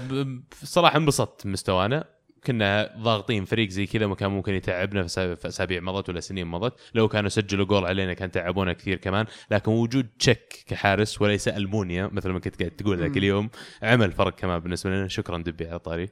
[0.64, 2.04] صراحة انبسطت بمستوانا
[2.46, 6.74] كنا ضاغطين فريق زي كذا ما كان ممكن يتعبنا في اسابيع مضت ولا سنين مضت.
[6.94, 9.26] لو كانوا سجلوا جول علينا كان تعبونا كثير كمان.
[9.52, 13.18] لكن وجود تشيك كحارس وليس ألمونيا مثل ما كنت قاعد تقول ذاك.
[13.18, 13.50] اليوم
[13.84, 15.08] عمل فرق كمان بالنسبة لنا.
[15.08, 16.10] شكرا دبي على طاري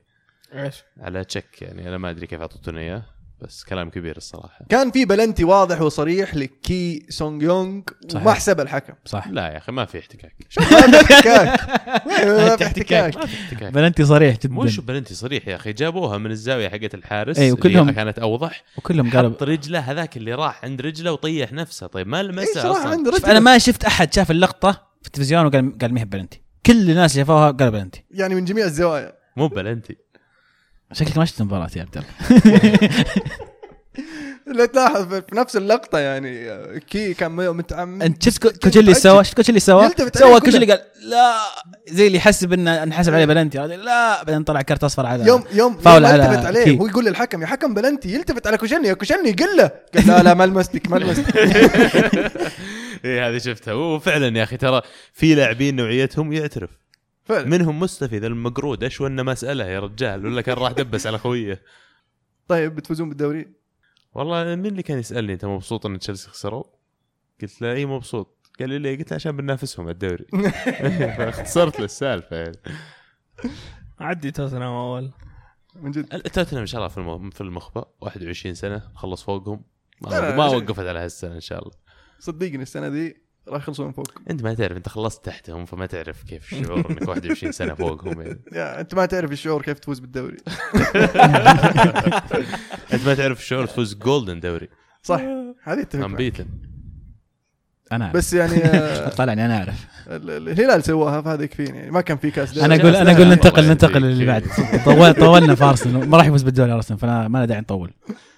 [0.53, 3.18] إيش؟ على تشيك يعني أنا ما أدري كيف أعطيتونا إياه.
[3.41, 4.65] بس كلام كبير الصراحة.
[4.69, 7.81] كان في بلنتي واضح وصريح لكي سونغ يونغ.
[8.15, 8.93] وما حسب الحكم.
[9.05, 9.27] صح.
[9.27, 10.35] لا يا أخي ما في احتكاك.
[10.49, 11.69] شوف ما في احتكاك.
[12.27, 13.17] ما في احتكاك.
[13.17, 13.73] ما في احتكاك.
[13.73, 14.53] بلنتي صريح جدا.
[14.53, 18.19] مو شو بلنتي صريح يا أخي جابوها من الزاوية حقت الحارس أي، وكلهم- اللي كانت
[18.19, 18.63] أوضح.
[18.77, 21.87] وكلهم قالوا حط رجله هذاك اللي راح عند رجله وطيح نفسه.
[21.87, 24.71] طيب ما اي صراحة أصلا؟ رجل أنا ما شفت أحد شاف اللقطة
[25.01, 26.41] في التلفزيون وقال قال ما هي بلنتي.
[26.65, 28.03] كل الناس اللي شافوها قالوا بلنتي.
[28.11, 29.13] يعني من جميع الزوايا.
[29.37, 29.97] مو بلنتي.
[30.93, 33.05] شكلك ما شفت المباراة يا عبد الله.
[34.47, 39.35] لا تلاحظ في نفس اللقطة يعني كي كان متعمد أنت شفت كو- كوشيلني سوى شفت
[39.35, 40.75] كوشيلني سوى يلتفت سوى كوشيلني كله.
[40.75, 41.35] قال لا.
[41.87, 43.59] زي اللي يحسب انه انحسب عليه بلنتي.
[43.59, 44.23] هذا لا.
[44.23, 46.79] بعدين طلع كرت أصفر على يوم يوم فاول يوم على التفت عليه كي.
[46.79, 48.13] هو يقول للحكم يا حكم بلنتي.
[48.13, 51.37] يلتفت على كوشيلني يا كوشيلني قل له قال لا لا ما لمستك ما لمستك.
[51.37, 51.51] اي
[53.05, 53.73] إيه، هذه شفتها.
[53.73, 54.81] وفعلا يا أخي ترى
[55.13, 56.69] في لاعبين نوعيتهم يعترف.
[57.29, 57.45] فعلا.
[57.47, 61.61] منهم ذا المقرود إيش وأنه مساله يا رجال؟ ولا كان راح دبس على خويه
[62.47, 63.47] طيب بتفوزون بالدوري؟
[64.13, 66.63] والله مين اللي كان يسألني؟ أنت مبسوط إن تشيلسي خسروا؟
[67.41, 68.37] قلت له إي مبسوط.
[68.59, 70.25] قال لي ليه؟ قلت له عشان بننافسهم على الدوري.
[71.29, 72.57] اختصرت له السالفة يعني.
[73.99, 75.11] عدي توتنهام أول.
[75.75, 76.21] من جد.
[76.21, 77.85] توتنهام إن شاء الله في الم- في المخبأ.
[78.01, 79.63] 21 سنة خلص فوقهم.
[80.01, 80.45] ما, ما.
[80.45, 81.71] وقفت على هالسنة إن شاء الله.
[82.19, 84.11] صدقني السنة دي راح يخلصون من فوق.
[84.29, 88.39] أنت ما تعرف أنت خلصت تحتهم فما تعرف كيف الشعور إنك 21 سنة فوقهم يعني.
[88.53, 90.37] يا أنت ما تعرف الشعور كيف تفوز بالدوري.
[92.93, 94.69] أنت ما تعرف الشعور تفوز جولدن دوري.
[95.03, 95.21] صح.
[95.63, 96.09] هذه اتفق معك.
[96.09, 96.45] انبيتن
[97.91, 98.15] أنا أعرف.
[98.15, 98.59] بس يعني
[99.17, 99.87] طلعني أنا أعرف.
[100.07, 101.91] ال- ال- الهلال سواها فهذا يكفيني يعني.
[101.91, 103.67] ما كان في كاس أنا أقول أنا أقول ننتقل.
[103.67, 104.43] ننتقل للي بعد.
[104.85, 106.09] طول طولنا في أرسنال.
[106.09, 107.93] ما راح يفوز بالدوري أرسنال فما ما له داعي نطول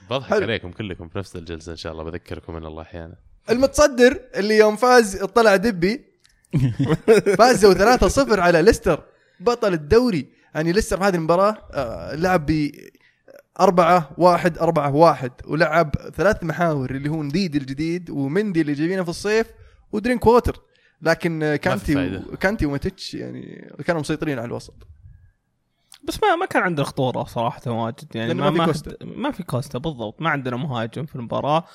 [0.09, 0.33] بضحك.
[0.43, 2.03] عليكم كلكم في نفس الجلسة إن شاء الله.
[2.03, 3.15] بذكركم من الله أحيانا.
[3.49, 6.11] المتصدر اللي يوم فاز طلع دبي.
[7.37, 9.03] فازوا 3-0 على ليستر.
[9.39, 10.27] بطل الدوري.
[10.55, 12.71] يعني ليستر في هذه المباراة آه، لعب ب
[13.59, 19.09] 4 1 4 1 ولعب ثلاث محاور اللي هو نديدي الجديد ومندي اللي جايبينه في
[19.09, 19.47] الصيف
[19.91, 20.61] ودرينكووتر.
[21.01, 22.17] لكن كانتي.
[22.17, 22.37] و...
[22.37, 24.87] كانتي وماتيتش يعني كانوا مسيطرين على الوسط.
[26.03, 28.15] بس ما ما كان عنده خطورة صراحة واجد.
[28.15, 28.95] يعني ما في ما كوستا.
[29.01, 30.21] ما في كوستا بالضبط.
[30.21, 31.65] ما عندنا مهاجم في المباراة.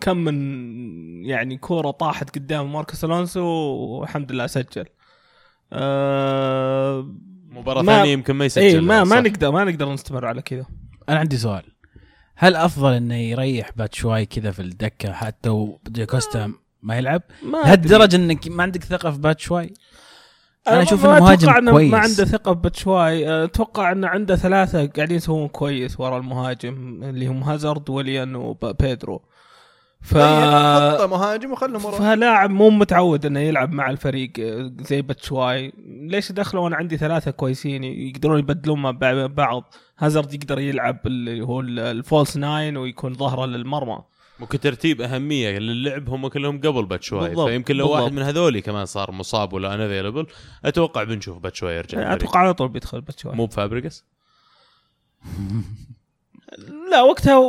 [0.00, 4.84] كم من يعني كورة طاحت قدام ماركوس ألونسو والحمد لله سجل.
[5.72, 7.14] آه
[7.50, 10.66] مباراة ما- ثانية يمكن ما يسجل اي ما ما؟ نقدر ما نقدر نستمر على كذا.
[11.08, 11.62] أنا عندي سؤال.
[12.36, 18.16] هل أفضل إنه يريح باتشواي كذا في الدكة حتى دييغو كوستا ما يلعب؟ ما لهالدرجة
[18.16, 19.74] إنك ما عندك ثقة في باتشواي
[20.68, 21.92] أنا أشوف ما إنه مهاجم كويس.
[21.92, 27.26] ما عنده ثقة بباتشواي أه، أتوقع إنه عنده ثلاثة قاعدين يسوون كويس ورا المهاجم اللي
[27.26, 29.22] هم هازارد وليان وبيدرو
[30.06, 35.72] ف حط مهاجم وخلهم ورا فلاعب مو متعود إنه يلعب مع الفريق أه، زي باتشواي.
[35.86, 39.74] ليش دخلوا؟ وأنا عندي ثلاثة كويسين يقدرون يبدلون مع بع- بعض.
[39.98, 43.98] هازارد يقدر يلعب اللي هو ال- ال false nine ويكون ظهره للمرمى.
[44.40, 47.28] ممكن ترتيب أهمية للعب هم كلهم قبل باتشواي.
[47.28, 48.02] بالضبط، فيمكن لو بالضبط.
[48.02, 50.26] واحد من هذولي كمان صار مصاب ولا unavailable
[50.64, 52.12] أتوقع بنشوف باتشواي يرجع.
[52.14, 53.34] أتوقع على طول بيدخل باتشواي.
[53.36, 54.04] مو بفابريجاس
[56.90, 57.40] لا وقتها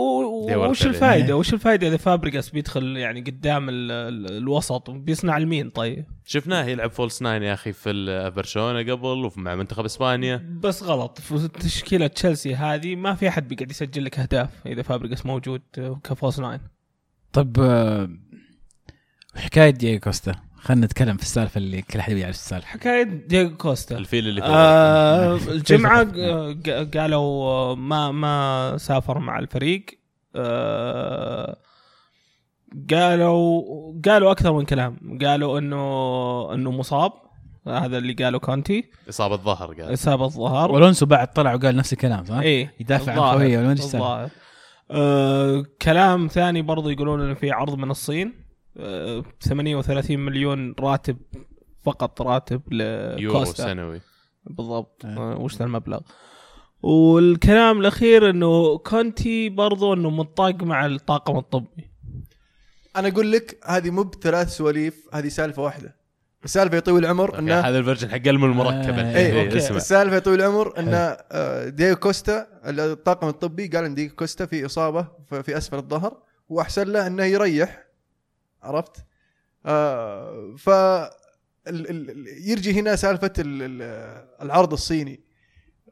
[0.47, 0.85] دي وش.
[0.85, 6.05] الفائده وش الفائده إذا فابريجاس بيدخل يعني قدام ال ال الوسط بيصنع المين؟ طيب.
[6.25, 10.59] شفناه يلعب false nine يا أخي في برشلونة قبل ومع منتخب إسبانيا.
[10.63, 11.19] بس غلط.
[11.21, 15.61] في تشكيلة تشيلسي هذه ما في أحد بيقعد يسجل لك أهداف إذا فابريجاس موجود
[16.03, 16.59] ك false nine
[17.33, 18.09] طب آه،
[19.35, 20.46] حكايه دييغو كوستا.
[20.57, 22.67] خلينا نتكلم في السالفة اللي كل أحد يعرف السالفة.
[22.67, 23.97] حكاية دييغو كوستا.
[23.97, 26.03] الفيل اللي في آه الجمعة
[26.65, 29.85] ق- قالوا آه، ما ما سافر مع الفريق.
[30.35, 31.57] آه
[32.91, 33.61] قالوا
[34.05, 35.19] قالوا أكثر من كلام.
[35.25, 37.11] قالوا إنه إنه مصاب.
[37.67, 38.83] هذا اللي قاله كونتي.
[39.09, 39.93] إصابة ظهر قال.
[39.93, 40.71] إصابة ظهر.
[40.71, 42.73] والونسو بعد طلع وقال نفس الكلام صح؟ إيه.
[42.79, 44.29] يدافع عن خويه ولا إيش السالفة؟ الظاهر.
[44.91, 48.27] آه كلام ثاني برضو يقولون إنه في عرض من الصين.
[48.27, 48.46] آه
[49.39, 51.17] 38 مليون راتب
[51.83, 52.61] فقط راتب
[53.19, 54.01] يورو سنوي.
[54.45, 55.05] بالضبط.
[55.05, 55.33] آه.
[55.33, 55.99] آه، وش ذا المبلغ؟
[56.81, 61.91] والكلام الأخير إنه كونتي برضو إنه مطاق مع الطاقم الطبي.
[62.95, 65.95] أنا أقول لك هذه مو بثلاث سواليف هذه سالفة واحدة.
[66.45, 69.15] السالفة يا طويل العمر إنه هذا الفرجن حق قلم المركب آه، الحين.
[69.15, 74.15] إيه، إيه، السالفة يا طويل العمر ان آه، دييغو كوستا الطاقم الطبي قال إن دييغو
[74.15, 75.07] كوستا في إصابة
[75.43, 76.17] في أسفل الظهر
[76.49, 77.86] وأحسن له إنه يريح.
[78.67, 79.05] عرفت؟
[79.65, 81.09] آه ف ال-
[81.67, 85.19] ال- ال- يرجي هنا سالفة ال- ال- العرض الصيني.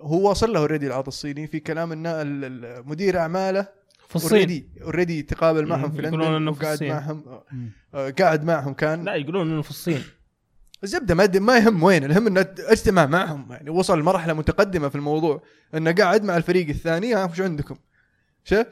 [0.02, 1.48] هو وصل له already العرض الصيني.
[1.48, 3.68] في كلام إن مدير أعماله
[4.10, 4.32] في الصين.
[4.32, 6.90] already already تقابل معهم في يقولون لندن إنه في وقاعد الصين.
[6.92, 7.70] معهم مم.
[7.94, 9.04] آه، قاعد معهم كان.
[9.06, 10.04] لا يقولون إنه في الصين.
[10.84, 12.04] الزبدة ما ما يهم وين.
[12.04, 13.52] الهم إنه اجتمع معهم.
[13.52, 15.44] يعني وصل لمرحله متقدمة في الموضوع.
[15.76, 17.14] إنه قاعد مع الفريق الثاني.
[17.14, 17.76] ها وش عندكم؟
[18.44, 18.66] شوف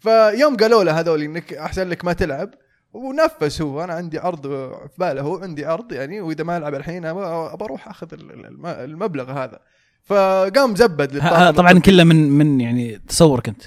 [0.00, 2.54] فيوم قالوا له هذول إنك أحسن لك ما تلعب.
[2.96, 4.42] ونفس هو أنا عندي عرض
[4.88, 7.20] في باله هو عندي عرض يعني وإذا ما ألعب الحين أبى
[7.64, 9.58] أروح أخذ ال- الم- المبلغ هذا
[10.04, 11.78] فقام زبد للطاقم طبعا.
[11.78, 13.62] كله من من يعني تصورك انت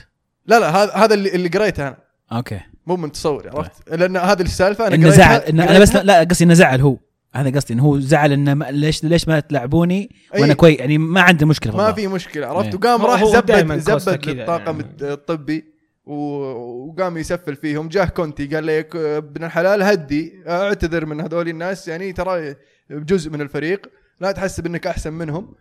[0.45, 1.97] لا لا هذا هذا اللي, اللي قريته أنا
[2.32, 6.23] أوكي مو من تصوري عرفت لأن هذه السالفة أنا قريتها- زعل إنه أنا بس لا
[6.23, 6.97] قصدي إنه زعل هو
[7.34, 10.53] هذا قصدي إنه هو زعل إنه ما ليش ليش ما تلعبوني وأنا أي.
[10.55, 11.91] كويس يعني ما عنده مشكلة ما.
[11.91, 12.75] في مشكلة عرفت إيه.
[12.75, 15.13] وقام راح زبد زبد للطاقم يعني.
[15.13, 15.78] الطبي
[16.10, 17.89] وقام يسفل فيهم.
[17.89, 21.88] جاه كونتي قال لي "ك- ابن الحلال هدي اعتذر من هذول الناس.
[21.88, 22.55] يعني ترى
[22.89, 25.55] جزء من الفريق لا تحسب انك أحسن منهم.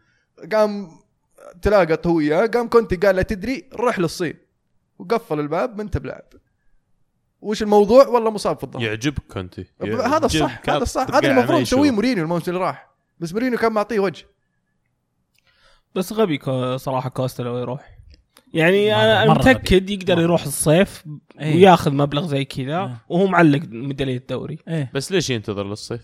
[0.53, 0.89] قام
[1.63, 4.35] تلاقط هو وياه قام كونتي قال له تدري روح للصين.
[4.99, 6.25] وقفل الباب ما انت بلاعب
[7.41, 9.67] وش الموضوع؟ والله مصاب في الظهر يعجبك كونتي.
[9.83, 11.15] هذا الصح هذا الصح.
[11.15, 12.89] هذا المفروض يسويه مورينيو الموسم اللي راح.
[13.19, 14.27] بس مورينيو كان معطيه وجه.
[15.95, 16.41] بس غبي
[16.79, 17.98] صراحة كوستا لو يروح.
[18.55, 20.19] يعني أنا متأكد يقدر.
[20.21, 21.05] يروح الصيف
[21.41, 21.55] إيه.
[21.55, 23.03] وياخذ مبلغ زي كذا إيه.
[23.09, 26.01] وهو معلق ميدالية الدوري إيه بس ليش ينتظر للصيف؟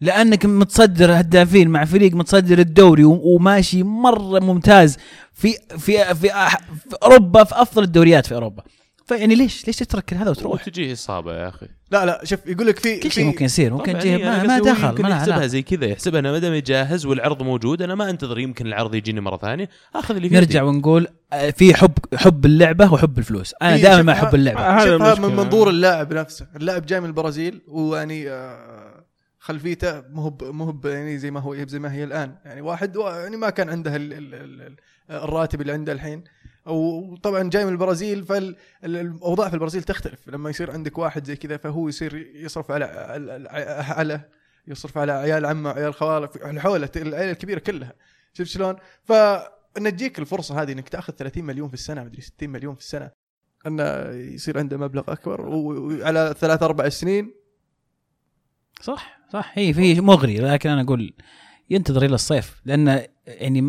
[0.00, 4.98] لأنك متصدر هدافين مع فريق متصدر الدوري وماشي مرة ممتاز
[5.32, 8.62] في في في, أح- في أوروبا في أفضل الدوريات في أوروبا
[9.06, 11.66] فيعني ليش ليش تترك كل هذا وتروح؟ وتجيه إصابة يا أخي.
[11.90, 14.58] لا لا شوف يقول لك في كل شيء ممكن يصير ممكن تجيه إيه، ما, ما
[14.58, 15.46] دخل يمكن ما يحسبها.
[15.46, 19.20] زي كذا يحسبها إنه ما دام جاهز والعرض موجود أنا ما أنتظر يمكن العرض يجيني
[19.20, 19.68] مرة ثانية.
[19.94, 20.62] آخذ اللي في نرجع.
[20.62, 23.54] ونقول آه، في حب حب اللعبة وحب الفلوس.
[23.62, 24.60] أنا في- دائما ما أحب اللعبة.
[24.60, 25.14] هذا.
[25.28, 26.46] من منظور اللاعب نفسه.
[26.56, 29.04] اللاعب جاي من البرازيل ويعني آه،
[29.38, 32.34] خلفيته مو مو يعني زي ما هو زي ما هي الآن.
[32.44, 34.76] يعني واحد يعني ما كان عنده ال- ال- ال-
[35.10, 36.24] الراتب اللي عنده الحين.
[36.66, 40.28] وطبعا جاي من البرازيل فالاوضاع في البرازيل تختلف.
[40.28, 42.84] لما يصير عندك واحد زي كذا فهو يصير يصرف على
[43.98, 44.32] على-
[44.70, 46.28] يصرف على عيال عمه عيال خوالة
[46.60, 47.92] حوله العيله الكبيرة كلها.
[48.32, 52.74] شفت شلون؟ فان تجيك الفرصة هذه إنك تأخذ 30 مليون في السنة مدري 60 مليون
[52.74, 53.10] في السنة.
[53.66, 57.34] انه يصير عنده مبلغ أكبر وعلى ثلاث أربع سنين.
[58.80, 59.52] صح صح.
[59.54, 60.38] هي في مغري.
[60.38, 61.14] لكن أنا أقول
[61.70, 63.60] ينتظر إلى الصيف لأنه يعني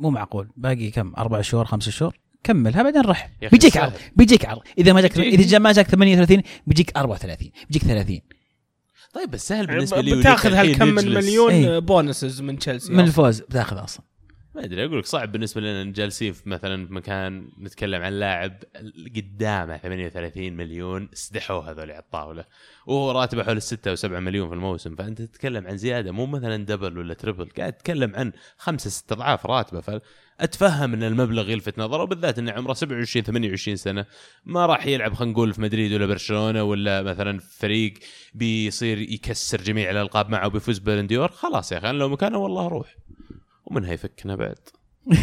[0.00, 0.48] مو معقول.
[0.56, 3.76] باقي كم؟ أربع شهور خمس شهور؟ كملها بعدين رح بيجيك.
[3.76, 5.18] عرض بيجيك عرض إذا ما جاك.
[5.18, 8.20] إذا ما جاك 38 بيجيك 34 بيجيك 30
[9.14, 11.24] طيب بس سهل بالنسبة لي بتاخذ هالكم من نجلس.
[11.24, 11.78] مليون إيه.
[11.78, 14.04] bonuses من تشيلسي من الفوز بتاخذ أصلا
[14.58, 18.62] ما أدري أقول لك صعب بالنسبة لنا جالسين في مثلا في مكان نتكلم عن لاعب
[19.16, 22.44] قدامه 38 مليون استدحوه هذول على الطاولة.
[22.86, 24.96] وهو راتبه حول 6 و7 مليون في الموسم.
[24.96, 29.46] فأنت تتكلم عن زيادة مو مثلا double ولا triple قاعد تتكلم عن خمسة ست أضعاف
[29.46, 29.80] راتبه.
[29.80, 34.06] فأتفهم إن المبلغ يلفت نظره وبالذات إنه عمره 27 28 سنة.
[34.44, 37.94] ما راح يلعب خلينا نقول في مدريد ولا برشلونة ولا مثلا فريق
[38.34, 42.66] بيصير يكسر جميع الألقاب معه وبيفوز بالون ديور خلاص يا أخي أنا لو مكانه والله
[42.66, 42.96] أروح
[43.70, 44.58] ومنها يفكنا بعد.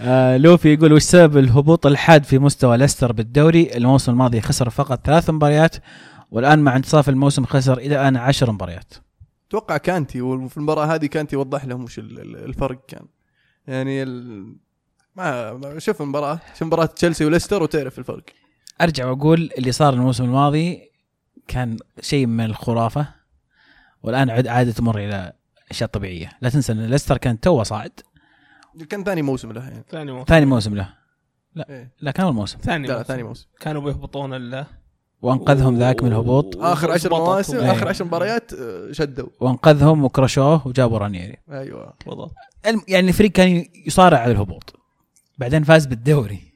[0.00, 5.06] آه لوفي يقول وش سبب الهبوط الحاد في مستوى ليستر بالدوري؟ الموسم الماضي خسر فقط
[5.06, 5.76] ثلاث مباريات
[6.30, 8.94] والآن مع انتصاف الموسم خسر إلى الآن عشر مباريات.
[9.48, 13.06] أتوقع كانتي وفي المباراة هذه كانتي وضح لهم وش ال- ال- الفرق كان.
[13.66, 14.46] يعني ال...
[15.16, 18.22] ما شوف المباراة شوف مباراة تشيلسي وليستر وتعرف الفرق.
[18.80, 20.90] أرجع وأقول اللي صار الموسم الماضي
[21.48, 23.08] كان شيء من الخرافة
[24.02, 25.32] والآن عاد عادت تمر إلى
[25.72, 26.30] أشياء طبيعية.
[26.40, 27.92] لا تنسى إن ليستر كان توه صاعد.
[28.90, 29.84] كان ثاني موسم له يعني.
[29.90, 30.24] ثاني موسم.
[30.24, 30.88] ثاني موسم له.
[31.70, 31.92] إيه.
[32.00, 32.58] لا كان أول موسم.
[32.58, 33.06] ثاني لا موسم.
[33.08, 33.46] ثاني موسم.
[33.60, 34.66] كانوا بيهبطون ال
[35.22, 36.56] وانقذهم ذاك من الهبوط.
[36.56, 37.10] آخر عشر.
[37.10, 37.72] مواسم إيه.
[37.72, 39.28] آخر عشر مباريات آه، شدوا.
[39.40, 41.36] وانقذهم وكرشوه وجابوا رانيري.
[41.50, 41.94] أيوه.
[42.06, 42.34] بالضبط.
[42.66, 44.80] الم- يعني الفريق كان يصارع على الهبوط.
[45.38, 46.52] بعدين فاز بالدوري.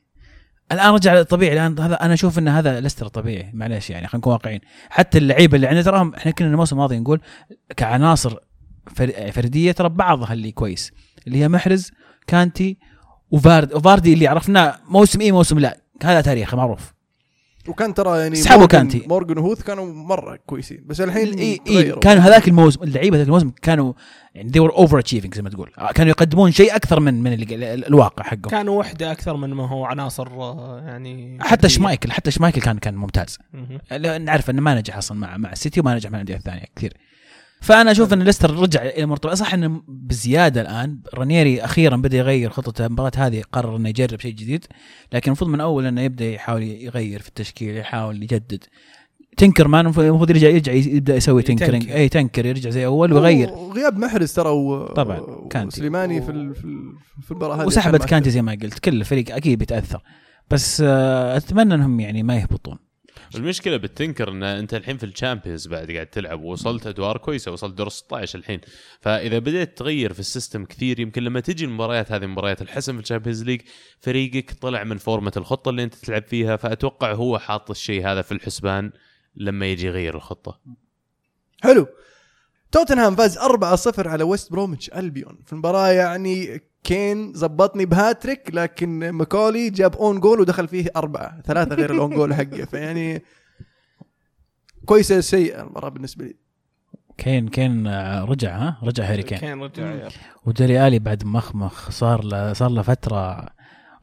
[0.73, 3.51] الآن رجع للطبيعي الآن هذا أنا أشوف إن هذا ليستر طبيعي.
[3.55, 4.61] معليش يعني خلينا نكون واقعيين.
[4.91, 7.21] حتى اللعيبة اللي عندنا تراهم إحنا كنا الموسم الماضي نقول
[7.77, 8.37] كعناصر
[9.33, 10.93] فردية ترى بعضها اللي كويس
[11.27, 11.91] اللي هي محرز
[12.27, 12.77] كانتي
[13.31, 16.97] وفارد وفاردي اللي عرفناه موسم إيه موسم لا هذا تاريخه معروف
[17.69, 19.05] وكان ترى يعني سحبوا كانتي.
[19.09, 21.61] مورجان وهوث كانوا مرة كويسين بس الحين اي.
[21.69, 23.93] اي كانوا هذاك الموسم اللعيبة ذاك الموسم كانوا
[24.35, 27.33] يعني they were over achieving زي ما تقول آه، كانوا يقدمون شيء أكثر من من
[27.33, 31.69] ال- ال- الواقع حقهم كانوا وحدة أكثر من ما هو عناصر آه، يعني حتى.
[31.69, 33.39] شمايكل حتى شمايكل كان كان ممتاز
[34.21, 36.93] نعرف إنه ما نجح أصلا مع مع السيتي وما نجح مع الأندية الثانية كثير
[37.61, 39.35] فأنا أشوف إن ليستر رجع إلى مرتبة.
[39.35, 40.99] صح إنه بزيادة الآن.
[41.15, 42.87] رانيري أخيرا بدأ يغير خطته.
[42.87, 44.65] المباراة هذه قرر إنه يجرب شيء جديد.
[45.13, 48.65] لكن المفروض من أول إنه يبدأ يحاول يغير في التشكيل يحاول يجدد.
[49.37, 51.99] Tinker man المفروض يرجع يرجع يبدأ يسوي tinkering يتنكر.
[51.99, 53.51] أي tinker يرجع زي أول ويغير.
[53.51, 54.87] وغياب محرز ترى و...
[54.87, 55.67] طبعاً، كانتي.
[55.67, 56.27] وسليماني في.
[56.27, 56.55] في, ال...
[57.23, 58.79] في المباراة هذه وسحبت كان كانتي زي ما قلت.
[58.79, 60.03] كل الفريق أكيد بيتأثر.
[60.51, 62.79] بس آه، أتمنى إنهم يعني ما يهبطون.
[63.35, 67.53] المشكلة بال tinker إن أنت الحين في ال Champions بعد قاعد تلعب ووصلت أدوار كويسة
[67.53, 68.61] وصلت دور 16 الحين.
[69.01, 73.03] فإذا بديت تغير في ال system كثير يمكن لما تجي المباريات هذه مباريات الحسم في
[73.03, 73.61] ال Champions League
[74.01, 78.23] فريقك طلع من form ة الخطة اللي أنت تلعب فيها فأتوقع هو حاط الشيء هذا
[78.23, 78.93] في الحسبان
[79.37, 80.61] لما يجي يغير الخطة.
[81.63, 81.87] حلو.
[82.77, 85.39] توتنهام فاز 4-0 على ويست بروميتش ألبيون.
[85.47, 91.41] في المباراة يعني كين زبطني بهاتريك لكن ماكولي جاب own goal ودخل فيه أربعة.
[91.41, 92.65] ثلاثة غير ال own goal حقه.
[92.71, 93.23] فيعني
[94.85, 96.37] كويسه سيئه المباراة بالنسبة لي.
[97.19, 99.39] كين كين آه، رجع ها؟ رجع هاري كين.
[99.39, 100.09] كان رجع
[100.47, 103.49] وديلي آلي بعد مخمخ صار له صار له فترة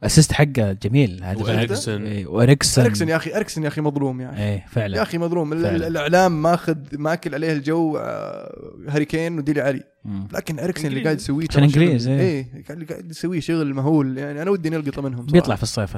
[0.06, 1.50] assist حقه جميل هذا.
[1.88, 5.18] إيه، واريكسن اريكسن يا أخي اريكسن يا أخي مظلوم يا أخي إيه يا فعلا أخي
[5.18, 5.76] مظلوم فعلا.
[5.76, 10.28] ال- الإعلام ماخذ ماكل عليه الجو آه، هاري كين وديلي علي مم.
[10.32, 11.02] لكن اريكسن اللي.
[11.04, 12.20] قاعد يسويه عشان شغل- إيه.
[12.20, 15.32] إيه قاعد قاعد يسويه شغل مهول يعني أنا ودي نلقطه منهم صراحة.
[15.32, 15.96] بيطلع في الصيف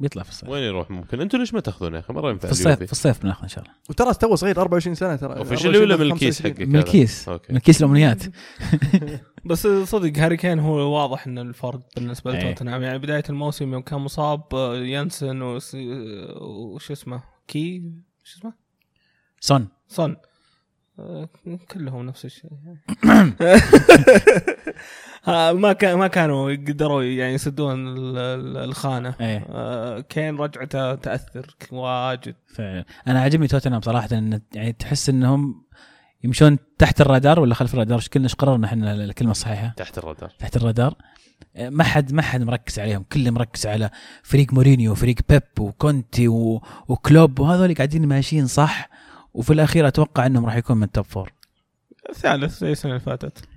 [0.00, 0.48] بيطلع في الصيف.
[0.48, 3.22] وين يروح ممكن؟ أنتم ليش ما تاخذونه يا أخي؟ مرة ينفع في الصيف في الصيف
[3.22, 3.74] بناخذ إن شاء الله.
[3.90, 5.36] وترى تو صغير 24 سنة ترى.
[5.38, 6.54] اوفشلي ولا من 24 الكيس 25.
[6.54, 7.28] حقك من؟ الكيس.
[7.28, 7.52] أوكي.
[7.52, 8.22] من كيس الأمنيات.
[9.44, 12.38] بس صدق هاري كين هو واضح إن الفرق بالنسبة إيه.
[12.50, 12.82] لتوتنهام.
[12.82, 17.82] يعني بداية الموسم يوم كان مصاب آه، يانسن وس- آه، وش اسمه؟ كي؟
[18.24, 18.52] شو اسمه؟
[19.40, 19.68] سون.
[19.88, 20.16] صن
[20.98, 21.28] آه،
[21.70, 22.50] كلهم نفس الشيء.
[25.52, 29.14] ما كان ما كانوا يقدروا يعني يسدون ال- ال- الخانة.
[29.20, 29.46] إيه.
[29.50, 32.34] آه، كين رجعته تأثر واجد.
[32.54, 32.84] فعلا.
[33.08, 35.64] أنا عاجبني توتنهام صراحة إن يعني تحس إنهم
[36.24, 40.30] يمشون تحت الرادار ولا خلف الرادار؟ إيش كلنا إيش قررنا إحنا الكلمة الصحيحة؟ تحت الرادار.
[40.38, 40.94] تحت الرادار.
[41.58, 43.90] ما حد ما حد مركز عليهم كله مركز على
[44.22, 46.62] فريق مورينيو وفريق بيب وكونتي و...
[46.88, 48.88] وكلوب وهذول قاعدين ماشيين صح
[49.34, 51.32] وفي الأخير أتوقع إنهم راح يكون من ال top four.
[52.10, 53.47] الثالث زي السنة اللي فاتت.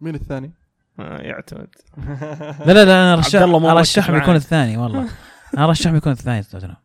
[0.00, 0.52] مين الثاني؟
[1.00, 1.68] آه، يعتمد.
[2.66, 4.22] لا لا لا أنا ارشح عبد الله مو مركز ارشحهم معاه.
[4.22, 5.08] يكون الثاني والله.
[5.54, 6.76] أنا ارشحهم يكون الثاني توتنهام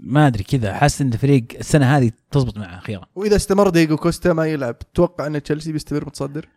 [0.00, 0.74] ما أدري كذا.
[0.74, 3.06] حاسس إن فريق السنة هذه تزبط معه أخيرا.
[3.14, 6.48] وإذا استمر ديجو كوستا ما يلعب تتوقع إن تشيلسي بيستمر متصدر؟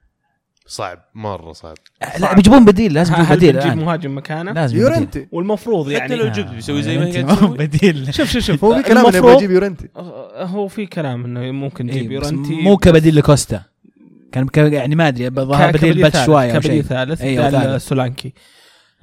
[0.67, 1.75] صعب مرة صعب.
[2.19, 3.77] لا بيجيبون بديل لازم يجيبون بديل الآن.
[3.77, 4.77] مهاجم مكانه؟ لازم.
[4.77, 5.27] يورنتي.
[5.31, 6.15] والمفروض حتى يعني.
[6.15, 8.13] لو جبت بيسوي زي ما هو تسوي بديل.
[8.13, 8.65] شوف شوف شوف.
[8.65, 9.89] هو في كلام إنه يجيب يورنتي.
[9.95, 12.61] آه، هو في كلام إنه ممكن إيه بس يورنتي.
[12.61, 13.63] مو كبديل لكوستا.
[14.31, 16.81] كان يعني ما أدري ظهر بديل شوية أو كبديل شيء.
[16.81, 17.77] ثالث أيوة،.
[17.77, 18.33] سولانكي.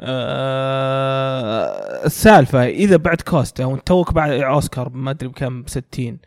[0.01, 6.19] آه السالفة إذا بعد كوستا وانت توك بعد أوسكار ما أدري بكم ب 60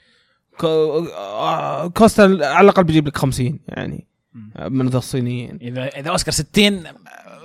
[0.58, 4.08] كو- آه، كوستا على الأقل بيجيب لك 50 يعني
[4.70, 5.60] من ذا الصينيين.
[5.62, 6.84] اذا إذا أوسكار 60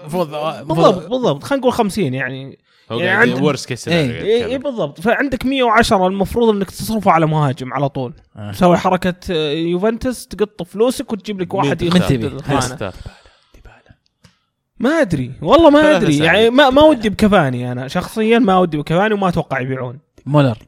[0.02, 0.28] المفروض
[0.66, 1.42] بالضبط بالضبط.
[1.42, 2.58] خلينا نقول 50 يعني.
[2.92, 5.00] هو يعني عند- worst case إيه، اي إيه بالضبط.
[5.00, 8.12] فعندك 110 المفروض إنك تصرفه على مهاجم على طول.
[8.36, 8.52] آه.
[8.52, 12.38] تسوي حركة آه، يوفنتوس تقط فلوسك وتجيب لك واحد يخدم.
[14.78, 15.32] ما أدري.
[15.42, 16.18] والله ما أدري.
[16.18, 17.88] يعني ما ما ودي بكفاني أنا.
[17.88, 19.98] شخصيا ما ودي بكفاني وما أتوقع يبيعون.
[20.26, 20.58] مولر.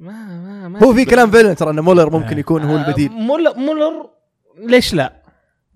[0.00, 2.38] ما ما ما هو في كلام فعلا ترى إن مولر ممكن آه.
[2.40, 3.10] يكون هو البديل.
[3.10, 4.06] آه، مولر مولر
[4.58, 5.12] ليش لا؟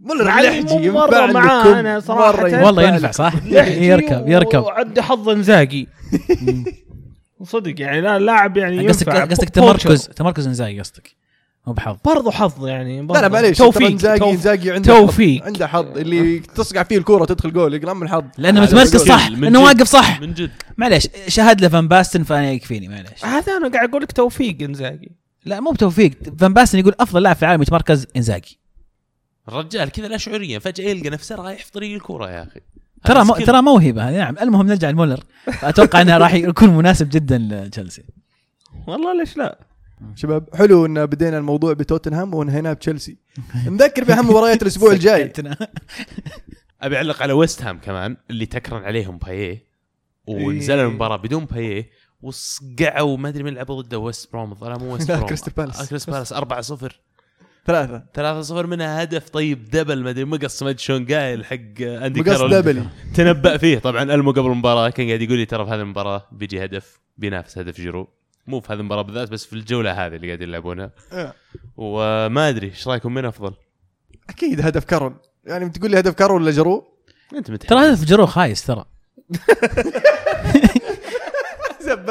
[0.00, 2.14] مولر لحجي مرة ينفع.
[2.14, 2.62] مرة ينفع.
[2.66, 3.10] والله ينفع.
[3.10, 4.62] صح؟ يركب يركب.
[4.62, 5.86] وعنده حظ انزاقي
[7.44, 9.48] صدق يعني لا لاعب يعني قصدك قصدك.
[9.48, 11.14] تمركز تمركز انزاي قصدك
[11.66, 11.96] مو بحظ.
[12.04, 13.28] برضو حظ يعني لا لا برضو.
[13.34, 14.34] معليش توفيق انزاجي توفيق.
[14.34, 15.40] انزاجي عنده توفيق.
[15.40, 15.98] حظ عنده حظ.
[15.98, 18.24] اللي تصقع فيه الكورة تدخل جول يقلم من الحظ.
[18.38, 19.28] لأنه متمركز صح.
[19.28, 19.64] لأنه جد.
[19.66, 20.20] واقف صح.
[20.20, 20.50] من جد.
[20.76, 23.24] معليش شهد له فان باستن فأنا يكفيني معليش.
[23.24, 25.08] هذا أنا قاعد أقول لك توفيق انزاقي
[25.44, 26.12] لا مو بتوفيق.
[26.38, 28.58] فان باستن يقول أفضل لاعب في العالم يتمركز انزاجي.
[29.48, 32.60] الرجال كذا لا شعوريا فجأة يلقى نفسه رايح في طريق الكورة يا أخي.
[33.04, 33.34] ترى هذا مو.
[33.34, 34.10] ترى موهبة.
[34.10, 35.24] نعم المهم نرجع لمولر.
[35.62, 38.04] أتوقع إنه راح يكون مناسب جدا لتشيلسي.
[38.86, 39.58] والله ليش لا؟
[40.14, 43.16] شباب حلو إن بدينا الموضوع بتوتنهام وانهيناه بتشيلسي.
[43.66, 45.32] نذكر باهم مباريات الأسبوع الجاي.
[46.82, 49.64] أبي أعلق على ويست هام كمان اللي تكرن عليهم بايه
[50.26, 50.86] ونزل إيه.
[50.86, 51.90] المباراة بدون بايه
[52.22, 55.88] وصقعوا ما أدري مين لعبوا ضده ويست بروم مو ويست بروم كريستال بالاس.
[55.88, 56.60] كريستال بالاس 4
[57.68, 59.28] 0 ثلاثة 3 0 منها هدف.
[59.28, 62.82] طيب دبل ما أدري مقص ما أدري شلون قايل حق أندي مقص كارول دبلي
[63.14, 63.78] تنبأ فيه.
[63.78, 67.58] طبعا ألمو قبل المباراة كان قاعد يقول لي ترى في هذه المباراة بيجي هدف بينافس
[67.58, 68.08] هدف جيرو.
[68.46, 70.90] مو في هذه المباراة بالذات بس في الجولة هذه اللي قاعدين يلعبونها.
[71.12, 71.34] آه.
[71.76, 73.54] وما أدري إيش رأيكم؟ مين أفضل؟
[74.30, 75.14] أكيد هدف كارول
[75.46, 76.84] يعني بتقول لي هدف كارول ولا جرو
[77.34, 78.84] انت متحمس ترى هدف جرو خايس ترى.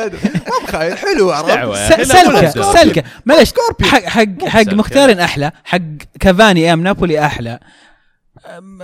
[0.05, 2.73] ما بخايل حلو عرفت؟ سلكة.
[2.73, 3.03] سلكة.
[3.25, 3.53] معلش.
[3.81, 4.73] حق حق حق.
[4.73, 5.51] مختارين أحلى.
[5.63, 5.77] حق
[6.19, 7.59] كافاني أيام نابولي أحلى.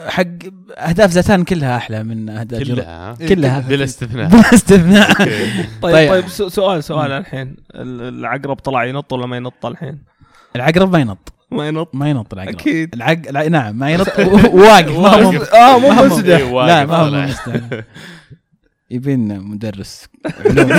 [0.07, 0.23] حق
[0.77, 3.59] أهداف زلاتان كلها أحلى من أهداف جرو كلها؟ ها؟ إيه، كلها.
[3.59, 4.27] بلا استثناء.
[4.27, 5.13] بلا استثناء.
[5.81, 5.93] طيب.
[5.93, 6.09] طيب.
[6.11, 7.55] طيب سؤال سؤال الحين.
[7.75, 10.03] ال- العقرب طلع ينط ولا ما ينط الحين؟
[10.55, 11.33] العقرب ما ينط.
[11.51, 12.55] ما ينط؟ ما ينط العقرب.
[12.55, 12.93] أكيد.
[12.93, 13.17] العق...
[13.29, 13.47] الع...
[13.47, 14.19] نعم ما ينط.
[14.53, 15.31] واقف ما هو.
[15.43, 17.29] آه مو مسدح إيه، لا ما هو طالع.
[18.91, 20.07] يبين مدرس.
[20.39, 20.69] علوم.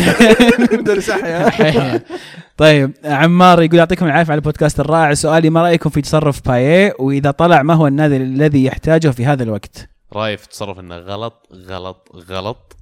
[0.72, 2.02] مدرس أحياء.
[2.57, 5.14] طيب عمار يقول يعطيكم العافية على البودكاست الرائع.
[5.14, 9.42] سؤالي ما رأيكم في تصرف بايه وإذا طلع ما هو النادي الذي يحتاجه في هذا
[9.42, 12.76] الوقت؟ رأيي في التصرف إنه غلط غلط غلط.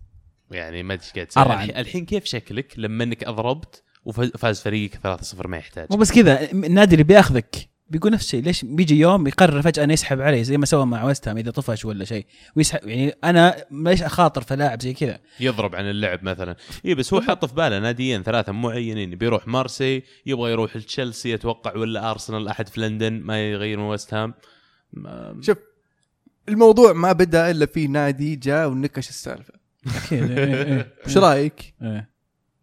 [0.50, 5.56] يعني ما أدري إيش قاعد الحين كيف شكلك لما إنك أضربت وفاز فريقك 3-0 ما
[5.56, 7.71] يحتاج؟ مو بس كذا النادي اللي بياخذك.
[7.92, 11.04] بيقول نفس الشيء ليش بيجي يوم يقرر فجأة إنه يسحب علي زي ما سوى مع
[11.04, 12.26] ويست هام إذا طفش ولا شيء
[12.56, 16.56] ويسحب يعني أنا ليش أخاطر في لاعب زي كذا؟ يضرب عن اللعب مثلا.
[16.86, 21.76] اي بس هو حط في باله ناديين ثلاثة معينين بيروح مارسي يبغى يروح تشيلسي أتوقع
[21.76, 24.34] ولا أرسنال أحد في لندن ما يغير من ويست هام
[24.92, 25.56] ما- شوف
[26.48, 29.54] الموضوع ما بدأ إلا في نادي جاء ونكش السالفة.
[29.96, 32.10] أكيد إيه، إيه، وش رأيك؟ إيه.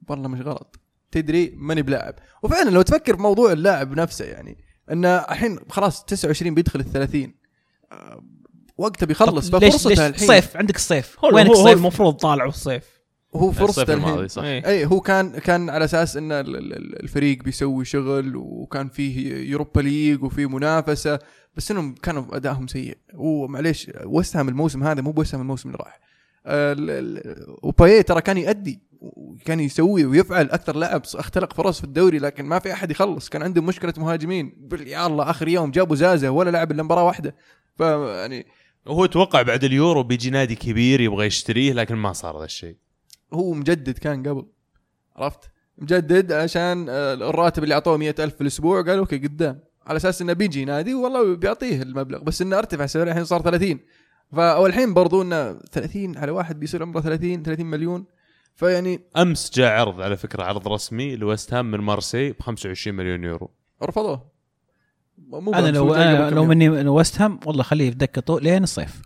[0.08, 0.80] والله مش غلط.
[1.12, 2.16] تدري ماني بلاعب.
[2.44, 4.58] وفعلا لو تفكر في موضوع اللاعب نفسه يعني
[4.92, 7.34] انه الحين خلاص 29 بيدخل ال 30
[7.92, 8.24] آه،
[8.78, 10.14] وقته بيخلص ففرصته ليش الحين.
[10.14, 12.84] الصيف عندك الصيف هو وينك الصيف المفروض طالع بالصيف
[13.36, 14.28] هو الصيف فرصته الماضي الحين.
[14.28, 14.44] صح.
[14.44, 14.68] إيه.
[14.68, 19.36] اي هو كان كان على أساس إن ال- ال- ال- الفريق بيسوي شغل وكان فيه
[19.52, 21.20] Europa League وفيه منافسة
[21.56, 22.98] بس إنهم كانوا ادائهم سيء.
[23.14, 26.00] ومعليش وست هام الموسم هذا مو بوست هام الموسم اللي راح.
[26.46, 28.82] ال- ال- وبايه ترى كان يأدي.
[29.02, 33.30] وكان يسوي ويفعل أكثر لاعب اختلق فرص في الدوري لكن ما في أحد يخلص.
[33.30, 34.70] كان عنده مشكلة مهاجمين.
[34.72, 37.36] يا الله آخر يوم جابوا زازا ولا لعب إلا مباراة واحدة.
[37.78, 38.46] فيعني
[38.86, 42.76] وهو توقع بعد اليورو بيجي نادي كبير يبغى يشتريه لكن ما صار ذا الشيء.
[43.34, 44.46] هو مجدد كان قبل.
[45.16, 45.40] عرفت؟
[45.78, 49.60] مجدد عشان الراتب اللي أعطوه مئة ألف في الأسبوع قالوا أوكي قدام.
[49.88, 52.24] على أساس إنه بيجي نادي والله بيعطيه المبلغ.
[52.24, 53.80] بس إنه أرتفع سعره الحين صار 30
[54.32, 58.06] فالحين برضو إنه 30 على واحد بيصير عمره 30 30 مليون.
[58.60, 63.24] فيعني أمس جاء عرض على فكرة عرض رسمي لويست هام من مارسي ب 25 مليون
[63.24, 63.50] يورو.
[63.84, 64.26] رفضوه.
[65.28, 66.46] مو أنا لو كم لو.
[66.46, 69.02] مني من ويست هام والله خليه في دكة طول لين الصيف.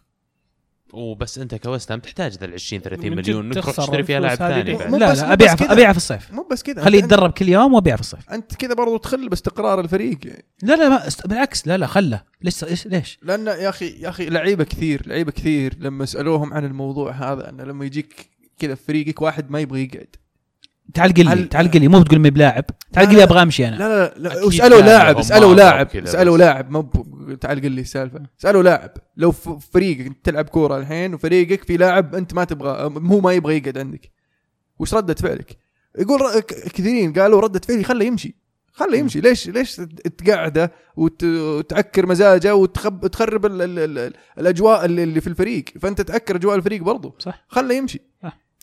[0.94, 4.38] وبس أنت كويست هام تحتاج ذا ال 20 30 من مليون تروح تشتري فيها لاعب
[4.38, 5.58] ثاني لا لا ابيعه.
[5.62, 6.32] ابيعه في الصيف.
[6.34, 6.84] مو بس كذا.
[6.84, 8.30] خليه يتدرب كل يوم وابيعه في الصيف.
[8.30, 10.18] أنت كذا برضو تخل باستقرار الفريق.
[10.28, 10.46] يعني.
[10.62, 12.22] لا لا ما است- بالعكس لا لا خله.
[12.42, 16.66] لسه إيش ليش؟ لأن يا أخي يا أخي لعيبة كثير لعيبة كثير لما سألوهم عن
[16.66, 18.33] الموضوع هذا انه لما يجيك
[18.68, 20.08] كذا في فريقك واحد ما يبغى يقعد
[20.94, 23.24] تعال قل لي هل- قل لي مو بتقول ما بلاعب تعال لا، قل لي.
[23.24, 26.38] أبغى امشي أنا لا لا لا كان لاعب اسألوا لاعب اسألوا.
[26.38, 26.82] لاعب مو
[27.50, 32.16] قل لي السالفة اسألوا لاعب لو في فريقك أنت تلعب كورة الحين وفريقك في لاعب
[32.16, 34.12] أنت ما تبغى هو ما يبغى يقعد عندك
[34.80, 35.58] وش ردة فعلك؟
[36.00, 36.40] يقول
[36.74, 38.36] كثيرين قالوا ردة فعلي خله يمشي
[38.72, 39.76] خله يمشي ليش ليش
[40.18, 46.02] تقعده وت- وتعكر مزاجه وتخب تخرب ال ال ال الأجواء اللي اللي في الفريق فأنت
[46.02, 47.46] تعكر أجواء الفريق برضو صح.
[47.48, 48.02] خله يمشي.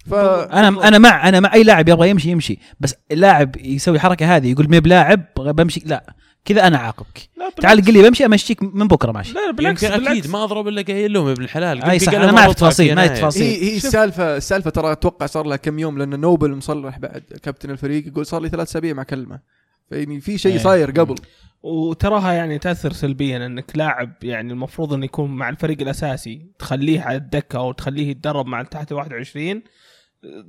[0.07, 2.59] ف أنا أنا مع أنا مع أي لاعب يبغى يمشي يمشي.
[2.81, 5.83] بس اللاعب يسوي الحركه هذه يقول ما بلاعب بغى بمشي.
[5.87, 6.15] لا.
[6.45, 7.29] كذا أنا أعاقبك.
[7.37, 9.33] لا تعال قل لي بمشي أمشيك من بكرة ماشي.
[9.33, 11.79] لا بالعكس بالعكس أكيد ما أضرب إلا قايل لهم ابن الحلال.
[11.79, 13.23] يمكن صح، لهم ما في تفاصيل، ما أعرف يناير.
[13.23, 13.43] تفاصيل.
[13.43, 17.71] هي هي السالفه السالفه ترى أتوقع صار لها كم يوم لأن نوبل مصلح بعد كابتن
[17.71, 19.41] الفريق يقول صار لي ثلاث أسابيع ما اكلمه
[19.89, 20.59] فيعني في شيء إيه.
[20.59, 21.15] صاير قبل.
[21.63, 27.17] وتراها يعني تأثر سلبيا إنك لاعب يعني المفروض إنه يكون مع الفريق الأساسي تخليه على
[27.17, 29.63] الدكة أو تخليه يتدرب مع تحت 21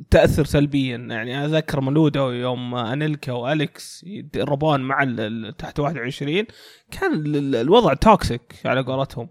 [0.09, 0.97] تأثر سلبيا.
[0.97, 5.03] يعني أنا أذكر مالودا يوم أنيلكا والكس يتدربون مع
[5.57, 6.45] تحت 21
[6.91, 9.29] كان ال- ال- الوضع toxic على قولتهم.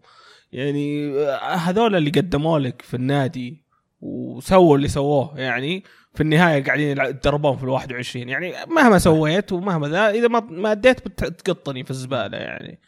[0.52, 3.64] يعني هذول اللي قدموا لك في النادي
[4.00, 5.84] وسووا اللي سووه يعني
[6.14, 10.72] في النهاية قاعدين يتدربون في ال 21 يعني مهما سويت ومهما ذا إذا ما ما
[10.72, 12.80] أديت بتقطني في الزبالة يعني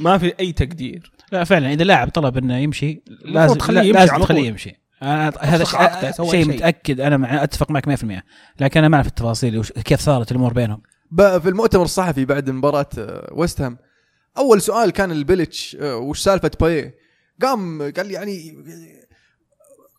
[0.00, 1.12] ما في أي تقدير.
[1.32, 4.48] لا فعلا إذا لاعب طلب إنه يمشي لازم تخليه يمشي لازم تخليه.
[4.48, 4.87] يمشي.
[5.02, 6.48] أنا هذا شيء شيء.
[6.48, 8.22] متأكد أنا مع أتفق معك 100%
[8.60, 10.82] لكن أنا ما أعرف التفاصيل كيف صارت الأمور بينهم.
[11.16, 13.78] في المؤتمر الصحفي بعد مباراة آه، ويست هام
[14.38, 16.94] أول سؤال كان لبيليتش آه، وش سالفة بايه
[17.42, 18.64] قام قال لي يعني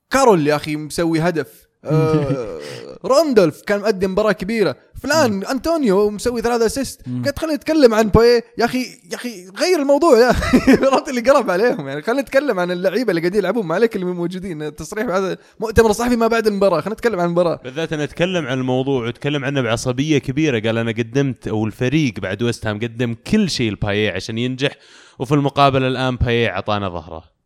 [0.09, 1.68] كارول يا أخي مسوي هدف.
[1.85, 2.59] آه
[3.05, 4.75] راندولف كان مقدم مباراة كبيرة.
[5.03, 7.01] فلان أنطونيو مسوي ثلاثة assist.
[7.25, 8.79] قلت خلينا نتكلم عن باي يا أخي
[9.11, 10.57] يا أخي غير الموضوع يا أخي.
[11.09, 12.01] اللي قرب عليهم يعني.
[12.01, 13.65] خلينا نتكلم عن اللعيبة اللي قاعدين يلعبون.
[13.65, 14.75] ما عليك اللي موجودين.
[14.75, 16.81] تصريح بعد مؤتمر صحفي ما بعد المباراة.
[16.81, 17.59] خلينا نتكلم عن المباراة.
[17.63, 20.59] بالذات أنا أتكلم عن الموضوع وأتكلم عنه بعصبية كبيرة.
[20.59, 24.71] قال أنا قدمت أو الفريق بعد ويست هام قدم كل شيء لبايي عشان ينجح.
[25.19, 27.38] وفي المقابل الآن بايي أعطانا ظهره.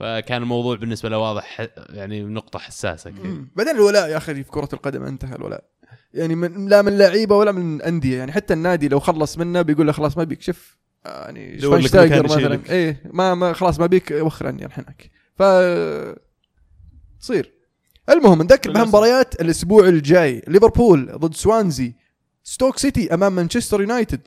[0.00, 3.44] فكان الموضوع بالنسبة له واضح يعني نقطة حساسة كثير.
[3.56, 5.64] بعدين الولاء يا أخي في كرة القدم انتهى الولاء.
[6.14, 8.18] يعني من لا من لعيبة ولا من أندية.
[8.18, 12.24] يعني حتى النادي لو خلص منه بيقول له خلاص ما بيك شف آه، يعني شفاينشتايجر
[12.24, 12.60] مثلا.
[12.70, 15.10] إيه ما, ما خلاص ما بيك وخر عني الحين هناك.
[15.34, 15.42] ف
[17.20, 17.52] تصير.
[18.08, 18.96] المهم نذكر بها للأسف.
[18.96, 20.42] مباريات الأسبوع الجاي.
[20.48, 21.94] ليفربول ضد سوانزي.
[22.42, 24.20] ستوك سيتي أمام مانشستر يونايتد.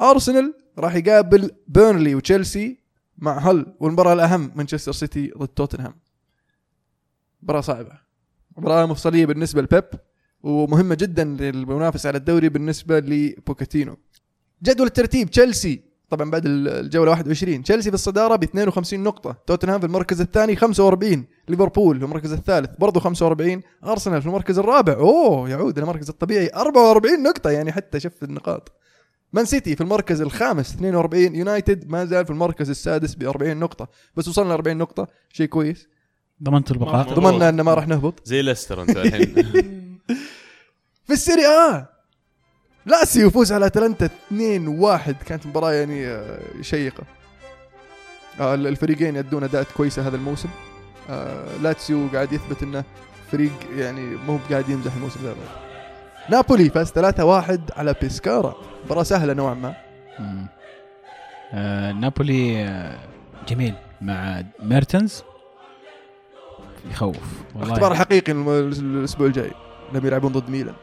[0.00, 2.87] أرسنال راح يقابل بيرنلي وتشيلسي.
[3.18, 5.94] مع هل والمباراة الأهم مانشستر سيتي ضد توتنهام.
[7.42, 7.92] مباراة صعبة.
[8.56, 9.84] مباراة مفصلية بالنسبة لبيب
[10.42, 13.96] ومهمة جدا للمنافس على الدوري بالنسبة لبوتشيتينو.
[14.62, 19.36] جدول الترتيب تشيلسي طبعا بعد الجولة 21 تشيلسي في الصدارة ب 52 نقطة.
[19.46, 24.92] توتنهام في المركز الثاني 45 ليفربول في المركز الثالث برضه 45 أرسنال في المركز الرابع
[24.92, 27.50] أوه يعود المركز الطبيعي 44 نقطة.
[27.50, 28.72] يعني حتى شف النقاط.
[29.32, 33.88] مان سيتي في المركز الخامس 42 يونايتد ما زال في المركز السادس ب 40 نقطة.
[34.16, 35.08] بس وصلنا 40 نقطة.
[35.32, 35.88] شيء كويس.
[36.42, 37.14] ضمنت البقاء.
[37.14, 38.20] ضمننا ان ما راح نهبط.
[38.24, 39.34] زي ليستر أنت الحين.
[41.06, 41.86] في السيري آ!
[42.86, 47.04] لاتسيو يفوز على أتلانتا 2-1 كانت مباراة يعني آه، شيقة.
[48.40, 50.48] آه، الفريقين يدون اداءات كويسة هذا الموسم.
[51.10, 52.84] آه، لاتسيو قاعد يثبت إنه
[53.32, 55.34] فريق يعني مو قاعد يمزح الموسم ذا
[56.30, 58.54] نابولي فاز 3-1 على بيسكارا.
[58.84, 59.74] مباراة سهلة نوعا ما.
[61.52, 62.98] آه نابولي آه
[63.48, 65.22] جميل مع ميرتنز.
[66.90, 67.16] يخوف
[67.56, 69.50] اختبار حقيقي الم- الأسبوع الجاي.
[69.94, 70.74] لما يلعبون ضد ميلان.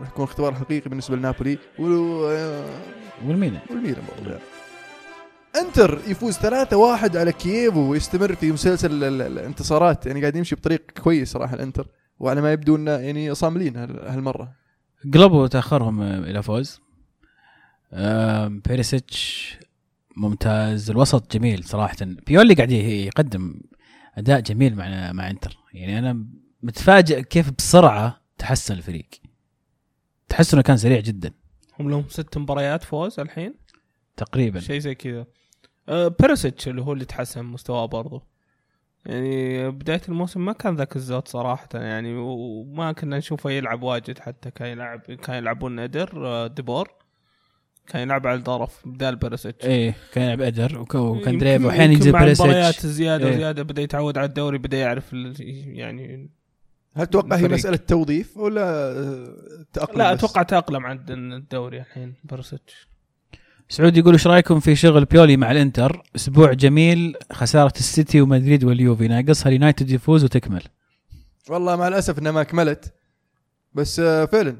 [0.00, 1.58] راح يكون اختبار حقيقي بالنسبة لنابولي.
[1.78, 2.64] و- آه،
[3.26, 3.60] والميلان.
[3.70, 4.38] والميلان برضه
[5.60, 10.06] انتر يفوز 3-1 على كييفو ويستمر في مسلسل ال- ال- الانتصارات.
[10.06, 11.86] يعني قاعد يمشي بطريق كويس صراحة الانتر.
[12.20, 14.59] وعلى ما يبدو إنه يعني صاملين هال- هالمرة.
[15.04, 16.80] قلبوا تأخرهم آه، إلى فوز.
[17.92, 19.54] آه بيريسيتش
[20.16, 21.96] ممتاز الوسط جميل صراحة.
[22.00, 23.60] بيولي قاعد يقدم
[24.14, 25.58] أداء جميل مع مع إنتر.
[25.74, 26.26] يعني أنا
[26.62, 29.08] متفاجئ كيف بسرعة تحسن الفريق.
[30.28, 31.32] تحسنه كان سريع جدا.
[31.80, 33.54] هم لهم ست مباريات فوز الحين؟
[34.16, 34.60] تقريبا.
[34.60, 35.26] شيء زي كذا.
[35.88, 38.22] بيرسيتش اللي هو اللي تحسن مستواه برضو.
[39.06, 44.50] يعني بداية الموسم ما كان ذاك الزود صراحة يعني وما كنا نشوفه يلعب واجد حتى
[44.50, 46.88] كان يلعب كان يلعبون نادر آه، ديبور
[47.86, 51.96] كان يلعب على الظرف بدال بيرسيتش إيه كان يلعب أدر وك- وكان دريف واحيانا يمكن
[52.06, 53.36] ينزل المباريات بيريسيتش زيادة إيه.
[53.36, 55.34] زيادة بدأ يتعود على الدوري بدأ يعرف ال-
[55.78, 56.30] يعني
[56.96, 57.48] هل تتوقع هي.
[57.48, 58.62] مسألة توظيف ولا
[58.98, 59.34] آه،
[59.72, 62.89] تأقلم لا بس؟ أتوقع تأقلم عند الدوري الحين بيرسيتش
[63.70, 69.08] سعود يقول إيش رأيكم في شغل بيولي مع الإنتر؟ أسبوع جميل خسارة السيتي ومدريد واليوفي
[69.08, 70.62] ناقصها اليونايتد يفوز وتكمل.
[71.50, 72.94] والله مع الأسف إنها ما كملت
[73.74, 74.56] بس آه، فعلا.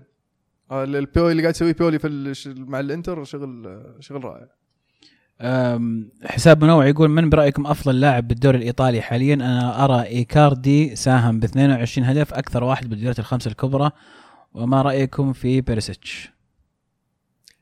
[0.72, 4.46] البيولي اللي قاعد يسويه بيولي في مع الإنتر شغل آه، شغل رائع.
[6.24, 11.44] حساب منوع يقول من برأيكم أفضل لاعب بالدوري الإيطالي حاليا؟ أنا أرى إيكاردي ساهم ب
[11.44, 13.90] 22 هدف أكثر واحد بالدوريات الخمسة الكبرى.
[14.54, 16.39] وما رأيكم في بيريسيتش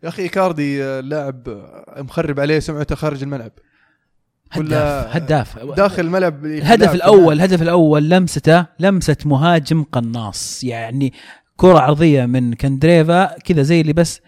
[0.03, 3.53] يا أخي إيكاردي آه، لاعب آه، مخرب عليه سمعته خارج الملعب.
[4.51, 5.59] هداف هداف.
[5.59, 10.65] داخل الملعب الهدف الأول الهدف الأول لمسته لمسة مهاجم قناص.
[10.65, 11.13] يعني
[11.57, 14.21] كرة عرضية من كندريفا كذا زي اللي بس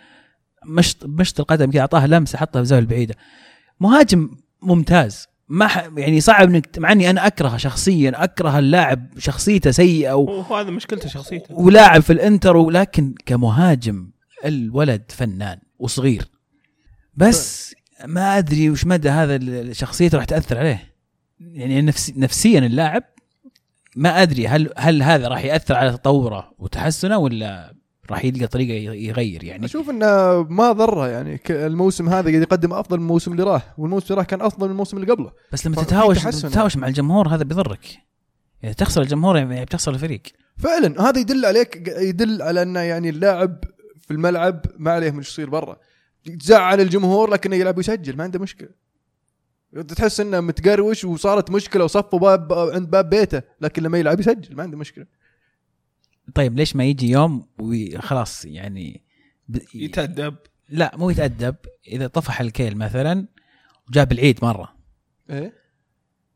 [0.67, 3.15] مشط مشط القدم كذا أعطاها لمسة حطها في الزاويه البعيده
[3.81, 4.31] مهاجم
[4.63, 5.27] ممتاز.
[5.49, 5.89] ما ح...
[5.97, 10.41] يعني صعب إنك مع إني أنا أكرهه شخصيا أكره اللاعب شخصيته سيئه و...
[10.41, 11.55] هو هذا مشكلته شخصيته.
[11.55, 14.11] ولاعب في الإنتر ولكن كمهاجم
[14.45, 16.29] الولد فنان وصغير.
[17.15, 17.75] بس
[18.07, 20.95] ما أدري وش مدى هذا شخصيته راح تأثر عليه.
[21.41, 23.03] يعني نفسي نفسيا اللاعب
[23.97, 27.75] ما أدري هل هل هذا راح يأثر على تطوره وتحسنه ولا
[28.11, 31.41] راح يلقى طريقة يغير يعني؟ أشوف إنه ما ضره يعني.
[31.51, 34.73] الموسم هذا قاعد يقدم أفضل من الموسم اللي راح والموسم اللي راح كان أفضل من
[34.73, 35.33] الموسم اللي قبله.
[35.53, 36.25] بس لما تتهاوش.
[36.25, 37.99] تتهاوش مع الجمهور هذا بيضرك.
[38.63, 40.23] يعني تخسر الجمهور يعني بتخسر الفريق.
[40.57, 43.65] فعلا هذا يدل عليك يدل على إنه يعني اللاعب
[44.11, 45.77] في الملعب ما عليه من إيش يصير برا.
[46.41, 48.69] تزعل الجمهور لكنه يلعب ويسجل ما عنده مشكلة.
[49.89, 54.63] تحس إنه متقروش وصارت مشكلة وصفوا باب عند باب بيته لكن لما يلعب يسجل ما
[54.63, 55.07] عنده مشكلة.
[56.35, 59.03] طيب ليش ما يجي يوم وخلاص يعني
[59.49, 59.59] ب...
[59.75, 60.37] يتأدب؟
[60.69, 61.57] لا مو يتأدب.
[61.89, 63.27] إذا طفح الكيل مثلا
[63.89, 64.75] وجاب العيد مرة.
[65.31, 65.53] إيه.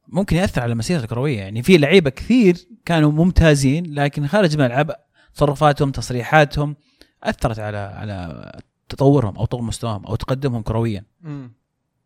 [0.09, 4.91] ممكن يأثر على مسيرته الكرويه يعني في لعيبة كثير كانوا ممتازين لكن خارج الملعب
[5.35, 6.77] تصرفاتهم تصريحاتهم
[7.25, 11.05] أثرت على على تطورهم أو تطور مستواهم أو تقدمهم كرويا.
[11.21, 11.53] مم.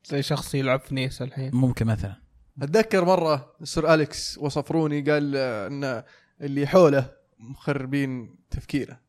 [0.05, 1.55] زي شخص يلعب في نيس الحين.
[1.55, 2.17] ممكن مثلا.
[2.63, 6.03] أتذكر مرة سير أليكس وصف روني قال إن
[6.41, 9.01] اللي حوله مخربين تفكيره.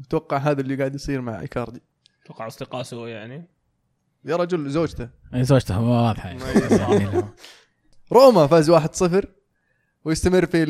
[0.00, 1.82] أتوقع هذا اللي قاعد يصير مع إيكاردي.
[2.24, 3.48] أتوقع أصدقاء سوء يعني.
[4.24, 5.08] يا رجل زوجته.
[5.32, 7.22] يعني زوجته واضحه يعني.
[8.12, 9.26] روما فاز 1-0
[10.04, 10.64] ويستمر في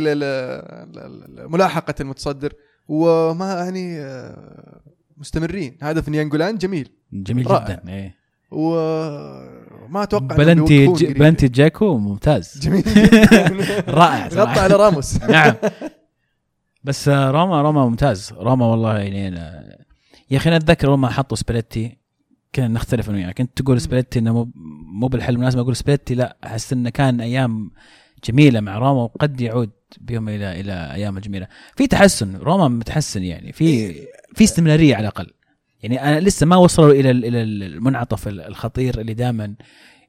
[1.48, 2.52] ملاحقة المتصدر.
[2.88, 4.80] وما يعني آه،
[5.16, 5.76] مستمرين.
[5.82, 6.88] هدف ناينجولان جميل.
[7.12, 7.64] جميل رائع.
[7.64, 8.14] جدا إيه.
[8.50, 11.18] وما أتوقع بلنتي ج-.
[11.18, 12.58] بلنتي دجيكو ممتاز.
[12.62, 12.84] جميل
[13.88, 14.60] رائع غطى.
[14.60, 15.22] على راموس.
[15.30, 15.54] نعم.
[16.84, 18.32] بس آه، روما روما ممتاز.
[18.32, 19.76] روما والله يعني أنا
[20.30, 21.98] يا أخي أنا أتذكر روما حطوا سباليتي
[22.54, 23.40] كنا نختلف أنا وياك.
[23.40, 24.48] انت تقول سباليتي إنه مو
[25.00, 26.36] مو بالحل المناسب أقول سباليتي لا.
[26.44, 27.70] أحس إنه كان أيام
[28.24, 29.70] جميلة مع روما وقد يعود.
[30.00, 33.52] بهم إلى إلى أيام الجميله في تحسن روما متحسن يعني.
[33.52, 33.92] في
[34.34, 35.30] في استمرارية على الأقل.
[35.82, 39.54] يعني أنا لسه ما وصلوا إلى ال- إلى المنعطف الخطير اللي دائما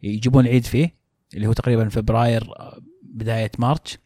[0.03, 0.95] يجيبون العيد فيه
[1.35, 3.97] اللي هو تقريبا فبراير آه، بداية March.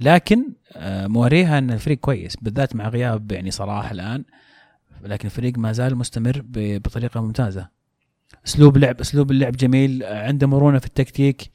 [0.00, 0.44] لكن
[0.76, 4.24] آه، موريها إن الفريق كويس بالذات مع غياب يعني صلاح الآن.
[5.02, 7.68] لكن الفريق ما زال مستمر بطريقة ممتازة.
[8.46, 10.02] أسلوب لعب أسلوب اللعب جميل.
[10.04, 11.50] عنده مرونة في التكتيك.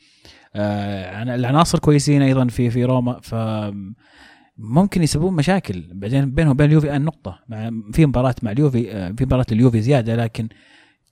[1.36, 3.36] العناصر كويسين أيضا في في روما ف
[4.58, 7.40] ممكن يسببون مشاكل بعدين بينهم وبين اليوفي الان نقطة.
[7.48, 10.48] مع في مباراة مع اليوفي آه، في مباراة اليوفي زيادة لكن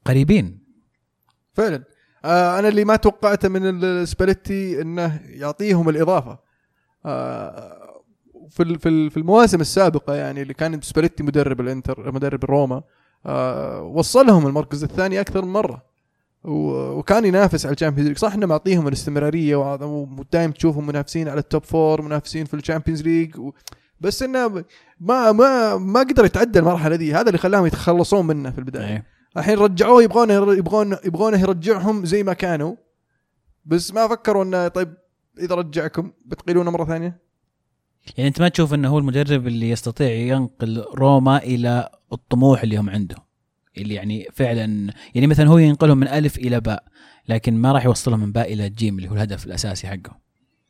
[0.06, 0.60] قريبين.
[1.54, 1.84] فعلا.
[2.26, 6.40] آه أنا اللي ما توقعته من السباليتي إنه يعطيهم الإضافة.
[7.06, 7.80] آه
[8.50, 12.84] في في ال- في المواسم السابقة يعني اللي كان سباليتي مدرب الإنتر مدرب الروما
[13.26, 15.93] آه وصلهم المركز الثاني أكثر من مرة.
[16.44, 18.18] وكان ينافس على ال Champions League.
[18.18, 22.59] صح إنه معطيهم الاستمرارية وهذا- ودايم تشوفهم منافسين على ال top four منافسين في ال
[22.59, 23.52] Champions League و...
[24.02, 24.64] بس إنه
[25.00, 27.14] ما ما ما قدر يتعدى المرحلة دي.
[27.14, 28.88] هذا اللي خلاهم يتخلصون منه في البداية.
[28.88, 29.06] إيه.
[29.38, 32.76] الحين رجعوه يبغونه يبغون يبغونه يرجعهم زي ما كانوا.
[33.66, 34.94] بس ما فكروا إنه طيب
[35.40, 37.24] إذا رجعكم بتقيلونه مرة ثانية؟
[38.18, 42.90] يعني أنت ما تشوف إنه هو المدرب اللي يستطيع ينقل روما إلى الطموح اللي هم
[42.90, 43.16] عنده.
[43.78, 46.84] اللي يعني فعلا يعني مثلا هو ينقلهم من ألف إلى باء
[47.30, 50.20] لكن ما راح يوصلهم من باء إلى جيم اللي هو الهدف الأساسي حقه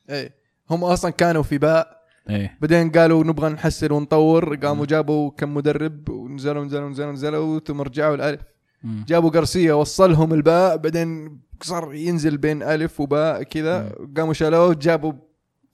[0.09, 0.35] إيه.
[0.69, 2.57] هم أصلا كانوا في باء إيه.
[2.61, 8.15] بعدين قالوا نبغى نحسن ونطور قاموا جابوا كم مدرب ونزلوا نزلوا نزلوا نزلوا ثم رجعوا
[8.15, 8.41] الالف
[8.83, 9.05] مم.
[9.07, 15.13] جابوا قارسيا وصلهم الباء بعدين صار ينزل بين ألف وباء كذا قاموا شالوه جابوا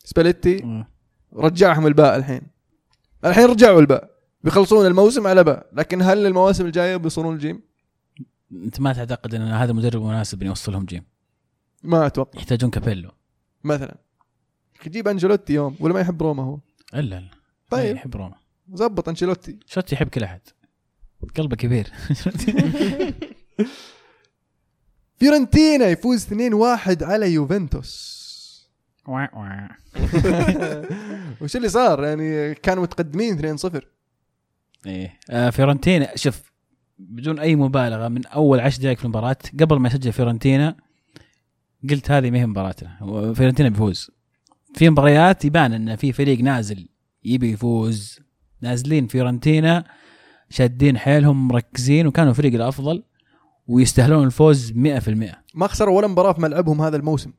[0.04, 0.84] سباليتي.
[1.34, 2.42] رجعهم الباء الحين.
[3.26, 4.09] الحين رجعوا الباء.
[4.44, 5.70] بيخلصون الموسم على باء.
[5.74, 7.62] لكن هل المواسم الجاية بيصيرون الجيم؟
[8.52, 11.04] انت ما تعتقد ان هذا المدرب مناسب ان يوصلهم جيم؟
[11.84, 12.40] ما أتوقع.
[12.40, 13.12] يحتاجون كابيلو.
[13.64, 13.98] مثلا.
[14.88, 16.60] جيب أنشيلوتي يوم ولا ما يحب روما هو.
[16.94, 17.30] إلا لا
[17.70, 17.96] طيب.
[17.96, 18.36] يحب روما.
[18.74, 19.60] زبط أنشيلوتي.
[19.66, 20.42] شوت يحب كل أحد.
[21.38, 21.92] قلبه كبير.
[25.20, 26.32] فيورنتينا يفوز 2-1
[27.04, 28.20] على يوفنتوس.
[31.42, 33.99] وش اللي صار؟ يعني كانوا متقدمين 2-0
[34.86, 35.20] إيه.
[35.30, 36.52] آه فيورنتينا شوف
[37.00, 40.76] بدون أي مبالغة من أول 10 دقائق في المباراة قبل ما يسجل فيورنتينا
[41.90, 42.98] قلت هذه ما هي مباراتنا.
[43.34, 44.12] فيورنتينا بيفوز.
[44.74, 46.90] في مباريات يبان إن في فريق نازل
[47.24, 48.20] يبي يفوز.
[48.62, 49.86] نازلين فيورنتينا
[50.50, 53.04] شادين حيلهم مركزين وكانوا الفريق الأفضل
[53.68, 54.76] ويستاهلون الفوز 100%
[55.56, 57.32] ما خسروا ولا مباراة في ملعبهم هذا الموسم.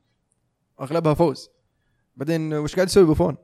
[0.81, 1.49] أغلبها فوز.
[2.15, 3.37] بعدين وش قاعد يسوي بوفون؟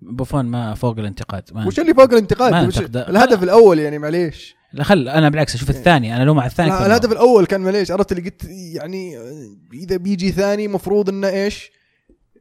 [0.00, 2.78] بوفون ما فوق الانتقاد ما وش اللي فوق الانتقاد؟ ما وش.
[2.78, 6.86] الهدف الأول يعني معليش لا خل أنا بالعكس أشوف الثاني أنا لو مع الثاني لا،
[6.86, 7.12] الهدف.
[7.12, 9.18] الأول كان معليش عرفت اللي قلت يعني
[9.72, 11.70] إذا بيجي ثاني مفروض إنه إيش؟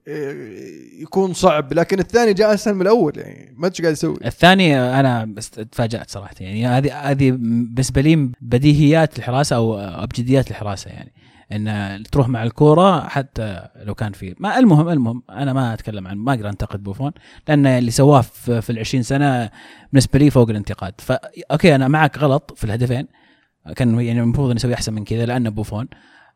[0.07, 4.79] إيه، يكون صعب لكن الثاني جاء أسهل من الأول يعني ما أدري قاعد يسوي الثاني
[4.99, 11.13] أنا بس تفاجأت صراحة يعني هذه هذه بالنسبة لي بديهيات الحراسة أو أبجديات الحراسة يعني
[11.51, 16.17] إن تروح مع الكورة حتى لو كان في ما المهم المهم أنا ما أتكلم عن
[16.17, 17.11] ما أقدر أنتقد بوفون
[17.47, 19.49] لأن اللي سواه في في ال 20 سنة
[19.91, 20.93] بالنسبة لي فوق الانتقاد.
[20.97, 21.19] فا
[21.51, 23.07] okay أنا معك غلط في الهدفين
[23.75, 25.87] كان يعني المفروض نسوي أحسن من كذا لأنه بوفون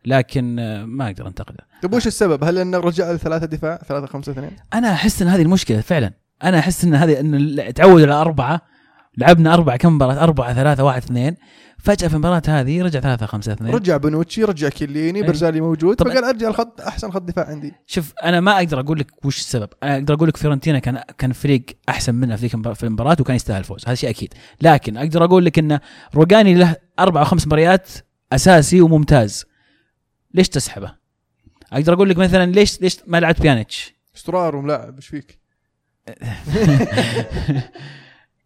[0.05, 1.68] لكن ما أقدر أنتقده.
[1.82, 5.41] طيب وش السبب؟ هل انه رجع لثلاثة دفاع 3 5 2 أنا أحس إن هذه
[5.41, 6.12] المشكلة فعلا.
[6.43, 8.62] أنا أحس إن هذه إن تعودوا على أربعة
[9.18, 11.36] لعبنا اربعه كم مباراة؟ أربعة ثلاثة واحد اثنين.
[11.78, 13.74] فجأة في المباراة هذه رجع ثلاثة خمسة اثنين.
[13.74, 15.28] رجع بنوتشي رجع كيليني إيه.
[15.28, 17.74] برزالي موجود طب فقال أرجع الخط أحسن خط دفاع عندي.
[17.88, 19.70] شوف أنا ما أقدر أقول لك وش السبب.
[19.84, 23.59] أنا أقدر أقول لك فيورنتينا كان كان فريق أحسن منه في في المباراة وكان يستاهل
[23.59, 23.86] الفوز.
[23.86, 24.34] هذا شيء أكيد.
[24.62, 25.80] لكن أقدر أقول لك إن
[26.16, 27.89] روجاني له أربع أو خمس مباريات
[28.34, 29.45] أساسي وممتاز.
[30.34, 30.95] ليش تسحبه؟
[31.74, 35.41] أقدر أقول لك مثلا ليش ليش ما لعبت بيانيتش؟ ستورارو ملاعب إيش فيك؟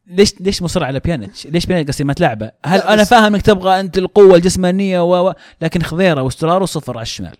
[0.07, 3.79] ليش ليش مصر على بيانيتش؟ ليش بيانيتش قصدي ما تلعبه؟ هل أنا فاهم انك تبغى
[3.79, 5.33] أنت القوة الجسمانية و...
[5.61, 7.35] لكن خضيرة وستورارو صفر على الشمال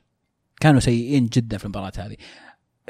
[0.60, 2.16] كانوا سيئين جدا في المباراة هذه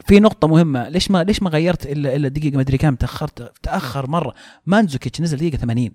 [0.08, 3.52] في نقطة مهمة ليش ما ليش ما غيرت الا إلا دقيقة ما أدري كم تأخرت
[3.64, 4.34] تأخر مرة
[4.66, 5.92] مانزوكيتش نزل دقيقة 80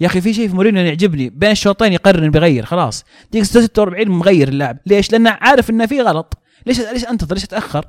[0.00, 4.48] يا أخي في شيء في مورينيو يعجبني بين الشوطين يقرر بيغير خلاص دقيقة 46 مغير
[4.48, 7.86] اللاعب ليش؟ لأنه عارف إنه في غلط ليش ليش أنتظر ليش تأخر؟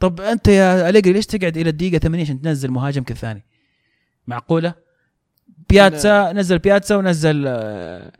[0.00, 3.44] طب أنت يا أليجري ليش تقعد إلى الدقيقة 80 عشان تنزل مهاجمك الثاني؟
[4.26, 4.74] معقولة؟
[5.68, 8.12] بياتسا نزل بياتسا ونزل آه،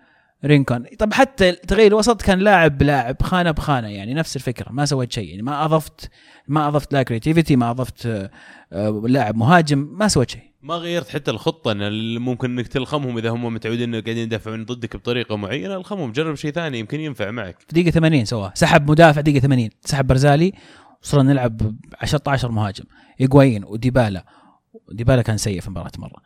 [0.44, 0.84] رينكون.
[0.98, 5.28] طب حتى تغيير الوسط كان لاعب بلاعب خانة بخانة يعني نفس الفكرة ما سويت شيء
[5.28, 6.10] يعني ما أضفت
[6.48, 8.30] ما أضفت لا creativity ما أضفت آه،
[8.72, 10.42] آه، لاعب مهاجم ما سويت شيء.
[10.62, 14.64] ما غيرت حتى الخطة إن اللي ممكن إنك تلخمهم إذا هم متعودين إنه قاعدين يدافعون
[14.64, 17.56] ضدك بطريقة معينة الخمهم جرب شيء ثاني يمكن ينفع معك.
[17.60, 18.52] في دقيقة 80 سواه.
[18.54, 20.52] سحب مدافع دقيقة 80 سحب بارزالي
[21.02, 21.74] وصرنا نلعب
[22.26, 22.84] 10 مهاجم.
[23.20, 24.24] هيجوايين وديبالا
[24.92, 26.22] ديبالا كان سيء في المباراه مرة.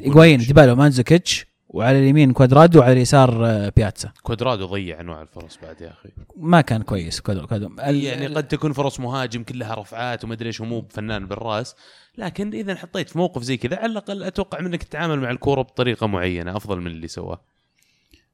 [0.00, 4.12] هيجوايين ديبالا ومانزوكيتش وعلى اليمين كوادرادو وعلى اليسار آه، بياتسا.
[4.22, 6.08] كوادرادو ضيع انواع الفرص بعد يا أخي.
[6.36, 10.60] ما كان كويس كوادرادو ال- يعني قد تكون فرص مهاجم كلها رفعات وما أدري إيش
[10.60, 11.74] ومو فنان بالرأس.
[12.18, 16.06] لكن إذا حطيت في موقف زي كذا على الأقل أتوقع منك تتعامل مع الكورة بطريقة
[16.06, 17.40] معينة أفضل من اللي سواه.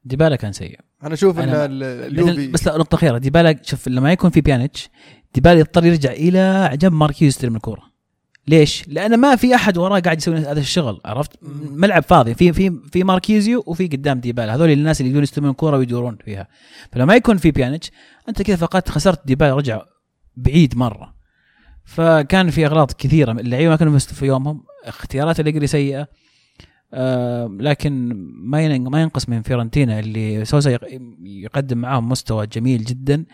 [0.05, 0.81] ديبالا كان سيء.
[1.03, 3.19] أنا أشوف إن اليوفي بس لا نقطة أخيرة.
[3.19, 4.89] ديبالا شوف لما يكون في بيانيتش
[5.35, 7.90] ديبالا يضطر يرجع إلى جنب ماركيزيو يستلم الكورة.
[8.51, 11.33] ليش؟ لأن ما في أحد وراه قاعد يسوي هذا الشغل عرفت؟
[11.71, 15.77] ملعب فاضي في في في ماركيزيو وفي قدام ديبالا هذول الناس اللي يقدرون يستلمون الكوره
[15.79, 16.49] ويدورون فيها.
[16.93, 17.91] فلما يكون في بيانيتش
[18.29, 19.83] أنت كذا فقدت خسرت ديبالا رجع
[20.37, 21.15] بعيد مرة.
[21.85, 26.09] فكان في أغلاط كثيرة اللعيبة ما كانوا في يومهم اختيارات اللي سيئة.
[26.95, 33.25] آه لكن ما ما ينقص من فيورنتينا اللي سوزا يق- يقدم معاهم مستوى جميل جدا.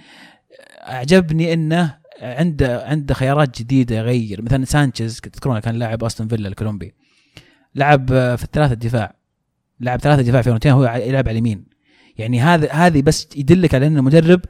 [0.88, 4.42] أعجبني إنه عنده عنده خيارات جديدة يغير.
[4.42, 6.94] مثلا سانشيز تذكرونه كان لاعب أستون فيلا الكولومبي.
[7.74, 9.14] لعب في الثلاثة دفاع
[9.80, 11.66] لعب ثلاثة دفاع فيورنتينا هو يلعب على اليمين.
[12.18, 14.40] يعني هذا هذه بس يدلك على ان المدرب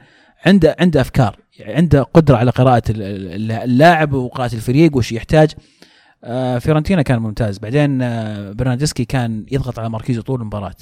[0.45, 1.39] عنده عنده أفكار.
[1.59, 5.51] يعني عنده قدرة على قراءة ال- ال- اللاعب وقراءة الفريق وش يحتاج.
[6.23, 7.57] آه، فيورنتينا كان ممتاز.
[7.57, 10.75] بعدين آه، برنارديسكي كان يضغط على ماركيزيو طول المباراة.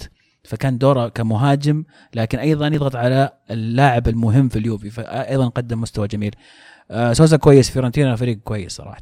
[0.44, 1.84] فكان دوره كمهاجم
[2.16, 6.36] لكن أيضا يضغط على اللاعب المهم في اليوفي فايضا قدم مستوى جميل.
[7.12, 9.02] سوسا كويس فيورنتينا فريق كويس صراحة.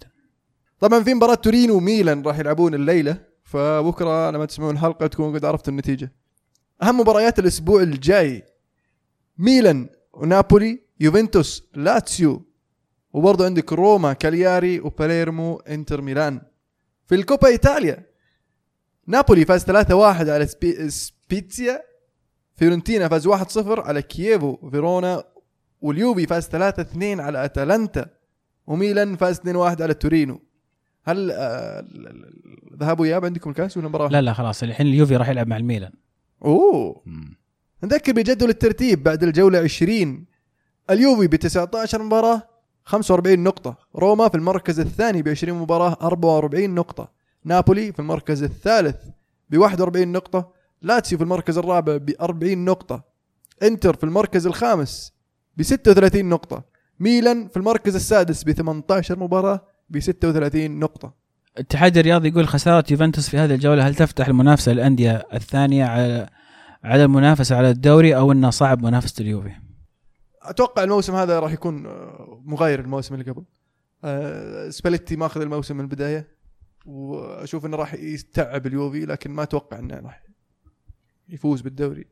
[0.79, 5.73] طبعا في مباراة تورينو وميلان راح يلعبون الليلة فبكرة لما تسمعون الحلقة تكونوا قد عرفتوا
[5.73, 6.11] النتيجة.
[6.83, 8.43] أهم مباريات الأسبوع الجاي
[9.37, 12.45] ميلان ونابولي يوفنتوس لاتسيو
[13.13, 16.41] وبرضه عندك روما كالياري وباليرمو إنتر ميلان.
[17.07, 18.05] في الكوبا إيطاليا
[19.07, 19.71] نابولي فاز 3-1
[20.29, 20.89] على سبي...
[20.89, 21.81] سبيتسيا
[22.55, 23.33] فيورنتينا فاز 1-0
[23.67, 25.23] على كييفو فيرونا
[25.83, 26.55] واليوفي فاز 3-2
[27.19, 28.05] على أتلانتا
[28.67, 30.41] وميلان فاز 2-1 على تورينو.
[31.03, 35.15] هل آه، ال- ال- ذهاب واياب عندكم الكاس ولا مباراة؟ لا لا خلاص الحين اليوفي
[35.15, 35.91] راح يلعب مع الميلان.
[36.45, 37.01] أوه.
[37.83, 40.25] نذكر بجدول الترتيب بعد الجولة 20
[40.89, 42.41] اليوفي ب 19 مباراه
[42.83, 47.11] 45 نقطة، روما في المركز الثاني ب 20 مباراة 44 نقطة،
[47.45, 48.95] نابولي في المركز الثالث
[49.49, 53.03] ب 41 نقطة، لاتسيو في المركز الرابع ب 40 نقطة،
[53.63, 55.13] إنتر في المركز الخامس
[55.57, 56.63] ب 36 نقطة،
[56.99, 61.13] ميلان في المركز السادس ب 18 مباراة ب 36 نقطة.
[61.57, 66.29] الاتحاد الرياضي يقول خسارة يوفنتوس في هذه الجولة هل تفتح المنافسة للأندية الثانية على
[66.83, 69.51] على المنافسة على الدوري أو انه صعب منافسة اليوفي؟
[70.41, 73.43] أتوقع الموسم هذا راح يكون آه، مغاير الموسم اللي قبل
[74.03, 76.27] آه، سباليتي ماخذ الموسم من البداية
[76.85, 80.23] وأشوف إنه راح يتعب اليوفي لكن ما أتوقع إنه راح
[81.29, 82.05] يفوز بالدوري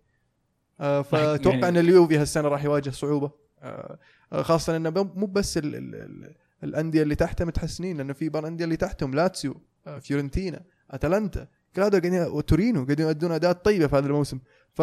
[0.82, 3.32] آه، فأتوقع يعني- أن اليوفي هالسنة راح يواجه صعوبة.
[3.62, 4.00] آه،
[4.34, 8.44] آه، خاصة أنه مو بس ال ال ال الأندية اللي تحته متحسنين لأنه في بعض
[8.44, 9.62] الأندية اللي تحتهم لاتسيو
[10.02, 14.40] فيورنتينا أتلانتا كل هذول قاعدين وتورينو قاعدين يؤدون أداءات طيبة في هذا الموسم.
[14.74, 14.82] ف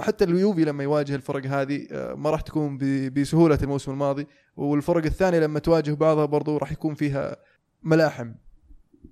[0.00, 1.86] حتى اليوفي لما يواجه الفرق هذه
[2.16, 2.78] ما راح تكون
[3.10, 4.26] بسهولة الموسم الماضي.
[4.56, 7.36] والفرق الثانية لما تواجه بعضها برضو راح يكون فيها
[7.82, 8.32] ملاحم.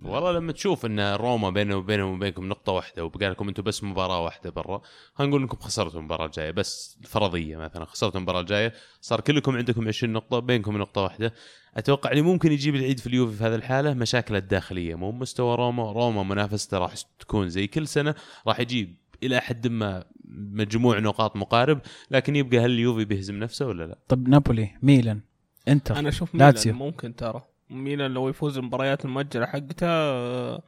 [0.02, 4.20] والله لما تشوف إن روما بينه وبينهم وبينكم نقطة واحدة وبقى لكم أنتم بس مباراة
[4.24, 4.80] واحدة برا
[5.14, 9.88] خلينا نقول إنكم خسرتوا المباراة الجاية بس فرضية مثلا خسرتوا المباراة الجاية صار كلكم عندكم
[9.88, 11.32] 20 نقطة بينكم نقطة واحدة
[11.76, 15.92] أتوقع اللي ممكن يجيب العيد في اليوفي في هذه الحالة مشاكل الداخلية مو مستوى روما
[15.92, 18.14] روما منافسته راح تكون زي كل سنة
[18.46, 20.04] راح يجيب إلى حد ما
[20.34, 21.80] مجموع نقاط مقارب
[22.10, 25.20] لكن يبقى هل اليوفي بيهزم نفسه ولا لا؟ طب نابولي ميلان
[25.68, 26.72] إنتر أنا أشوف لاتسيو.
[26.72, 30.62] ميلان ممكن ترى ميلان لو يفوز المباريات المؤجلة حقته آه،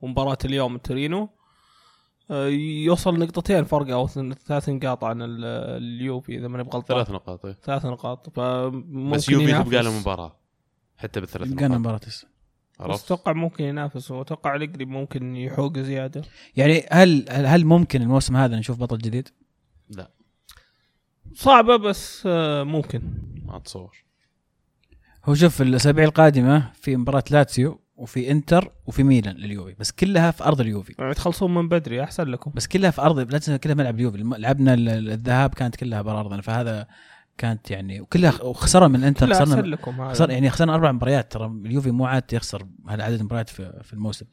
[0.00, 1.28] ومباراه اليوم تورينو
[2.30, 2.46] آه،
[2.84, 4.08] يوصل نقطتين فرق أو
[4.46, 5.44] ثلاث نقاط عن ال-
[5.82, 7.56] اليوفي إذا ماني بغلطان ثلاث نقاط إيه.
[7.62, 9.62] ثلاث نقاط فممكن بس يوفي.
[9.64, 10.36] تبقى له مباراة
[10.96, 12.28] حتى بالثلاث يبقى نقاط مباراة تسعة.
[12.88, 16.22] بس؟ أتوقع ممكن ينافس وأتوقع الجري ممكن يحوق زيادة
[16.56, 19.28] يعني هل هل- هل ممكن الموسم هذا نشوف بطل جديد؟
[19.90, 20.10] لا
[21.34, 23.02] صعبة بس آه، ممكن
[23.46, 24.04] ما أتصور
[25.24, 30.44] هو شوف الأسابيع القادمة في مباراة لاتسيو وفي إنتر وفي ميلان لليوفي بس كلها في
[30.44, 30.94] أرض اليوفي.
[30.98, 32.52] يعني تخلصون من بدري أحسن لكم.
[32.54, 34.18] بس كلها في أرض لا تنسى كلها ملعب اليوفي.
[34.18, 36.86] لعبنا ال- ال- الذهاب كانت كلها برا أرضنا فهذا
[37.38, 39.76] كانت يعني وكلها وخسرنا من إنتر خسرنا
[40.10, 44.26] خسر يعني خسرنا أربع مباريات ترى اليوفي مو عاد يخسر هالعدد المباريات في, في الموسم.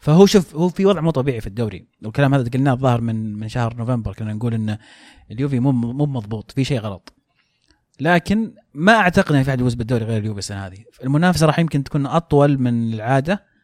[0.00, 1.86] فهو شوف هو في وضع مو طبيعي في الدوري.
[2.04, 4.78] والكلام هذا قلناه الظاهر من من شهر نوفمبر كنا نقول إن
[5.30, 7.12] اليوفي مو مو مضبوط في شيء غلط.
[8.00, 11.84] لكن ما أعتقد ان في احد يفوز بالدوري غير اليوفي السنة هذه المنافسة راح يمكن
[11.84, 13.56] تكون أطول من العادة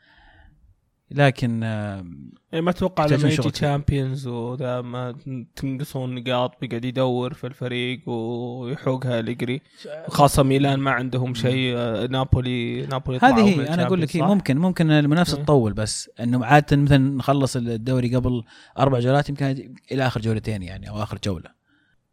[1.11, 2.05] لكن آه،
[2.53, 3.51] يعني ما أتوقع لما يجي.
[3.51, 5.15] تشامبيونز وذا ما
[5.57, 9.61] تنقصون نقاط بيقعد يدور في الفريق ويحوقها الجري
[10.09, 14.59] خاصة ميلان ما عندهم شيء آه، نابولي نابولي هذه من هي أنا أقول لك؟ ممكن
[14.59, 15.43] ممكن المنافسة.
[15.43, 18.43] تطول بس إنه عادة مثلا نخلص الدوري قبل
[18.79, 21.51] أربع جولات يمكن إلى آخر جولتين يعني أو آخر جولة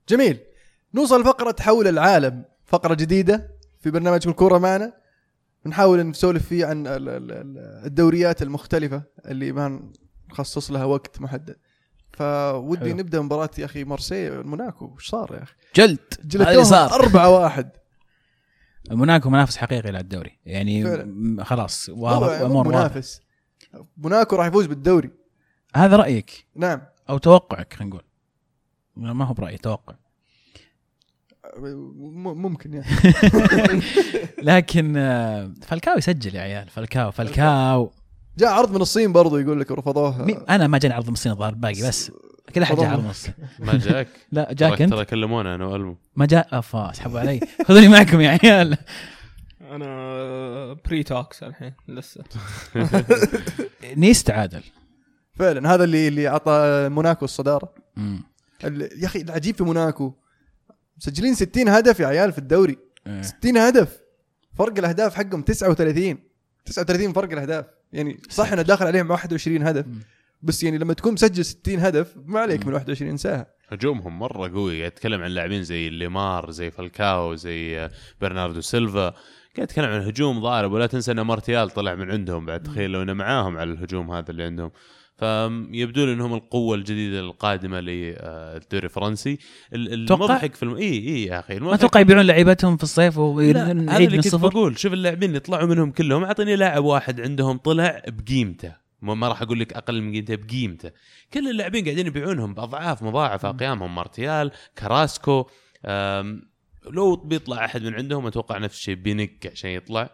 [0.10, 0.38] جميل
[0.94, 2.46] نوصل لفقرة حول العالم.
[2.66, 4.94] فقرة جديدة في برنامج الكورة معنا.
[5.66, 9.92] نحاول نسولف فيه عن ال- ال- ال- الدوريات المختلفة اللي ما
[10.30, 11.56] نخصص لها وقت محدد.
[12.14, 12.98] فودي حلو.
[12.98, 14.86] نبدأ مباراة يا أخي مارسي موناكو.
[14.86, 16.00] وش صار يا أخي؟ جلد.
[16.20, 16.94] هذا اللي جلدوهم صار.
[16.94, 17.70] 4 1
[18.92, 21.44] موناكو منافس حقيقي للدوري يعني فعلا.
[21.44, 23.22] خلاص واضح مو امور منافس.
[23.98, 25.12] موناكو راح يفوز بالدوري.
[25.76, 26.82] هذا رأيك؟ نعم.
[27.10, 28.04] أو توقعك خلينا نقول.
[28.96, 29.96] ما هو برأيي توقع.
[31.58, 32.86] ممكن يعني.
[34.52, 37.92] لكن آه، فالكاو يسجل يا عيال فالكاو فالكاو.
[38.38, 41.54] جاء عرض من الصين برضو يقول لك رفضوه أنا ما جاني عرض من الصين الظاهر
[41.54, 42.12] باقي بس.
[42.56, 42.86] كل أحد جاء.
[42.86, 43.34] عرض من الصين.
[43.60, 44.94] ما جاك؟ لا جاك أنت.
[44.94, 45.98] ترى كلمونا أنا وألمو.
[46.16, 47.40] ما جاء؟ افا اسحبوا علي.
[47.66, 48.78] خذوني معكم يا عيال.
[49.72, 52.24] أنا بري توكس الحين لسه.
[53.98, 54.64] نيس تعادل
[55.34, 57.74] فعلا هذا اللي اللي أعطى موناكو الصدارة.
[58.64, 60.14] يا أخي العجيب في موناكو
[61.00, 62.78] مسجلين 60 هدف يا عيال في الدوري.
[63.08, 63.22] إيه.
[63.22, 64.00] 60 هدف.
[64.58, 66.18] فرق الأهداف حقهم 39
[66.66, 67.66] 39 فرق الأهداف.
[67.94, 69.88] يعني صح إنه داخل عليهم 21 هدف.
[69.88, 70.00] مم.
[70.42, 73.48] بس يعني لما تكون مسجل 60 هدف ما عليك من 21 ساعة.
[73.70, 74.80] هجومهم مرة قوي.
[74.80, 79.10] قاعد أتكلم عن لاعبين زي ليمار زي فالكاو زي آه، برناردو سيلفا.
[79.56, 82.64] قاعد أتكلم عن هجوم ضارب ولا تنسى إن مارتيال طلع من عندهم بعد.
[82.64, 84.72] تخيل لو إنه معاهم على الهجوم هذا اللي عندهم.
[85.20, 89.38] فيبدو لي إنهم القوة الجديدة القادمة للدوري الفرنسي.
[89.74, 90.76] ال- توقع؟ المضحك في الم...
[90.76, 94.48] إي إي يا أخي ما أتوقع يبيعون لعيبتهم في الصيف ونعيد اللي من كنت الصفر؟
[94.48, 98.74] بقول شوف اللاعبين اللي طلعوا منهم كلهم أعطيني لاعب واحد عندهم طلع بقيمته.
[99.02, 100.92] ما راح أقول لك أقل من قيمته بقيمته.
[101.34, 105.46] كل اللاعبين قاعدين يبيعونهم بأضعاف مضاعفة قيمهم مارتيال كراسكو
[106.92, 110.10] لو بيطلع أحد من عندهم أتوقع نفس الشيء بينك عشان يطلع.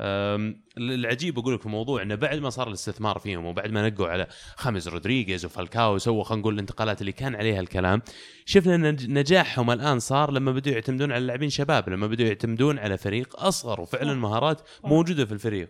[0.00, 4.26] العجيب أقول لك في الموضوع إنه بعد ما صار الاستثمار فيهم وبعد ما نقوا على
[4.56, 8.02] خمس رودريغيز وفالكاو وسووا خلينا نقول الانتقالات اللي كان عليها الكلام
[8.46, 12.98] شفنا إن نجاحهم الآن صار لما بدوا يعتمدون على لاعبين شباب لما بدوا يعتمدون على
[12.98, 15.68] فريق أصغر وفعلا مهارات موجودة في الفريق.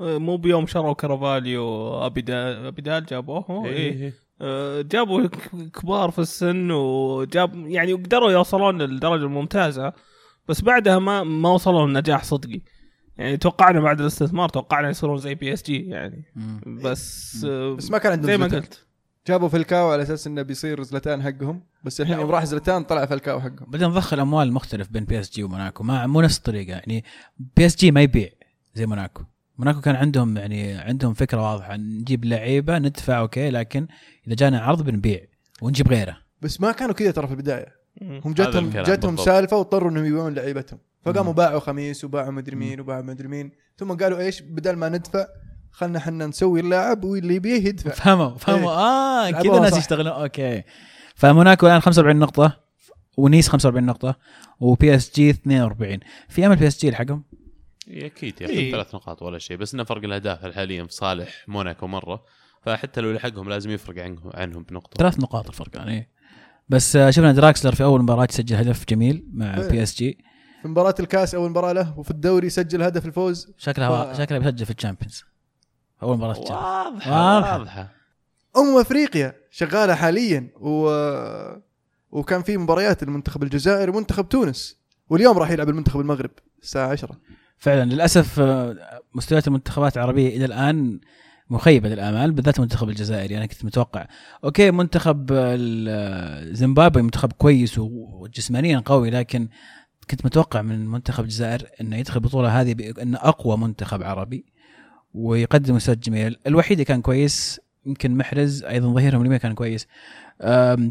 [0.00, 4.14] آه، مو بيوم شروا كرافاليو ابيدال أبيدال جابوه؟ إيه إيه.
[4.40, 9.92] آه، جابوا ك- كبار في السن وجاب يعني قدروا يوصلون للدرجة الممتازة
[10.48, 12.60] بس بعدها ما ما وصلوا لنجاح صدقي.
[13.20, 16.24] يعني توقعنا بعد الاستثمار توقعنا يصيرون زي PSG يعني.
[16.36, 16.80] مم.
[16.84, 18.46] بس آه، بس ما كان عندهم زي ما.
[18.46, 18.86] قلت.
[19.26, 23.40] جابوا فالكاو على أساس إنه بيصير زلاتان حقهم بس الحين يوم راح زلاتان طلع فالكاو
[23.40, 23.66] حقهم.
[23.70, 25.84] بدنا ندخل اموال مختلف بين PSG وموناكو.
[25.84, 26.72] ما مو نفس الطريقة.
[26.72, 27.04] يعني
[27.56, 28.28] PSG ما يبيع
[28.74, 29.22] زي موناكو.
[29.58, 31.76] موناكو كان عندهم يعني عندهم فكرة واضحة.
[31.76, 33.86] نجيب لعيبة ندفع okay لكن
[34.26, 35.20] إذا جانا عرض بنبيع
[35.62, 36.16] ونجيب غيره.
[36.42, 37.80] بس ما كانوا كذا ترى في البداية.
[38.00, 38.20] مم.
[38.24, 39.16] هم جاتهم جاتهم.
[39.16, 40.78] سالفة واضطروا إنهم يبيعون لعيبتهم.
[41.02, 41.32] فقاموا.
[41.32, 43.52] باعوا خاميس وباعوا مدري مين وباعوا مدري مين.
[43.78, 45.26] ثم قالوا إيش؟ بدل ما ندفع
[45.70, 47.90] خلنا إحنا نسوي اللاعب واللي يبيه يدفع.
[47.90, 48.70] فهموا فهموا.
[48.70, 49.78] آه كذا الناس.
[49.78, 50.12] يشتغلون.
[50.12, 50.62] okay.
[51.14, 52.60] فموناكو الآن 45 نقطة
[53.16, 54.16] ونيس 45 نقطة
[54.60, 55.98] و PSG 42
[56.28, 57.24] في أمل PSG يلحقهم
[57.88, 58.72] إيه، أكيد ياخذ إيه.
[58.72, 62.24] ثلاث نقاط ولا شيء بس إنه فرق الأهداف حاليا في صالح موناكو مرة.
[62.62, 64.98] فحتى لو لحقهم لازم يفرق عنهم عنهم بنقطة.
[64.98, 66.08] ثلاث نقاط الفرق يعني.
[66.68, 69.68] بس آه، شفنا دراكسلر في أول مباراة يسجل هدف جميل مع إيه.
[69.68, 70.18] بي اس جي
[70.62, 73.52] في مباراة الكاس أول مباراة له وفي الدوري سجل هدف الفوز.
[73.58, 75.24] شكلها ف- شكلها بيسجل في الشامبيونز.
[76.02, 76.90] أول مباراة في واضحة
[77.34, 77.58] واضحة.
[77.58, 77.88] واضحة.
[78.56, 80.90] امم أفريقيا شغالة حاليا و...
[82.10, 84.76] وكان في مباريات المنتخب الجزائري ومنتخب تونس
[85.10, 86.30] واليوم راح يلعب المنتخب المغرب
[86.62, 87.16] الساعة 10
[87.58, 88.76] فعلا للأسف آه،
[89.14, 91.00] مستويات المنتخبات العربية إلى الآن
[91.50, 94.06] مخيبة للآمال بالذات المنتخب الجزائري أنا كنت متوقع.
[94.44, 99.48] أوكي منتخب ال- زيمبابوي منتخب كويس وجسمانيا قوي لكن
[100.10, 104.44] كنت متوقع من منتخب الجزائر إنه يدخل البطوله هذه بانه أقوى منتخب عربي
[105.14, 109.86] ويقدم مستوى جميل الوحيد كان كويس يمكن محرز أيضا ظهيرهم اليمين كان كويس.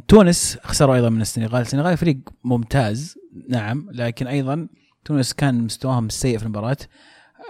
[0.08, 1.62] تونس خسروا أيضا من السنغال.
[1.62, 3.16] السنغال فريق ممتاز
[3.50, 4.68] نعم لكن أيضا
[5.06, 6.78] تونس كان مستواهم سيء في المباراة.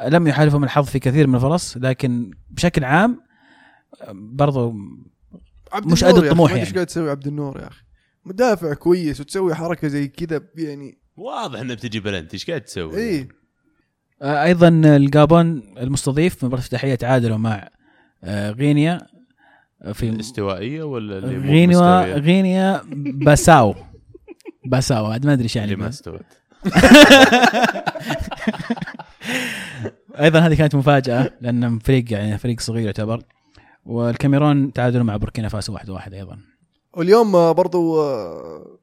[0.08, 3.22] لم يحالفهم الحظ في كثير من الفرص لكن بشكل عام
[4.12, 4.74] برضو
[5.86, 6.64] مش قد الطموح يعني.
[6.64, 7.82] إيش قاعد تسوي عبد النور يا أخي.
[8.26, 13.28] مدافع كويس وتسوي حركة زي كذا يعني واضح إنه بتجي بلنتي إيش قاعد تسوي؟ اي
[14.22, 17.70] آه، أيضا الجابون المستضيف في مباراه الافتتاحيه تعادلوا مع
[18.24, 19.08] آه، غينيا
[19.82, 23.76] آه، في الاستوائية ولا اللي غينيا؟ غينيا بيساو.
[24.72, 26.22] بيساو عاد ما أدري إيش اللي يعني ما استوت.
[30.20, 33.24] أيضا هذه كانت مفاجأة لأن فريق يعني فريق صغير يعتبر.
[33.86, 36.40] والكاميرون تعادلوا مع بوركينا فاسو واحد واحد أيضا.
[36.94, 38.78] واليوم آه، برضو آه،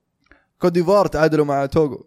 [0.60, 2.06] كوت ديفوار تعادلوا مع توغو.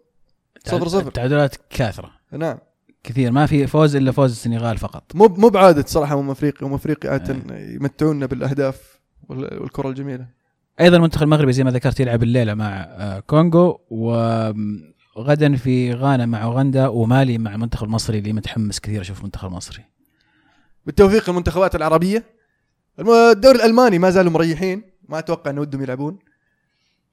[0.66, 1.10] صفر صفر.
[1.10, 2.10] تعادلات كاثرة.
[2.32, 2.58] نعم.
[3.04, 3.32] كثير.
[3.32, 5.02] ما في فوز إلا فوز السنغال فقط.
[5.14, 6.68] مو مو بعادة صراحة أمم أفريقيا.
[6.68, 10.26] أمم أفريقيا عادة يمتعونا بالأهداف وال- والكرة الجميلة.
[10.80, 16.42] أيضا المنتخب المغربي زي ما ذكرت يلعب الليلة مع آه، كونغو وغدا في غانا مع
[16.44, 19.84] أوغندا ومالي مع المنتخب المصري اللي متحمس كثير أشوف المنتخب المصري
[20.86, 22.24] بالتوفيق المنتخبات العربية.
[22.98, 24.89] الدوري الألماني ما زالوا مريحين.
[25.10, 26.18] ما أتوقع ان ودهم يلعبون.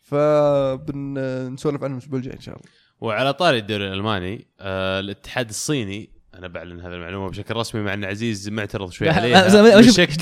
[0.02, 2.66] فبنسولف عنهم الأسبوع الجاي إن شاء الله.
[3.00, 8.06] وعلى طاري الدوري الألماني آه الاتحاد الصيني أنا بعلن هذه المعلومة بشكل رسمي مع إن
[8.06, 9.48] عزيز معترض شوي عليها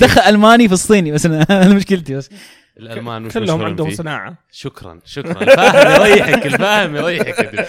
[0.00, 2.30] دخل ألماني في الصيني بس أنا- هذا مشكلتي بس.
[2.78, 4.38] الألمان وش كلهم عندهم فيه؟ صناعة.
[4.52, 5.42] شكرا شكرا.
[5.42, 7.68] الفاهم يريحك الفاهم يريحك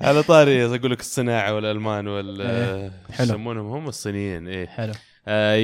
[0.00, 2.92] على طاري أقول لك الصناعة والألمان وال إيه،.
[3.20, 4.66] يسمونهم هم الصينيين إيه.
[4.66, 4.92] حلو.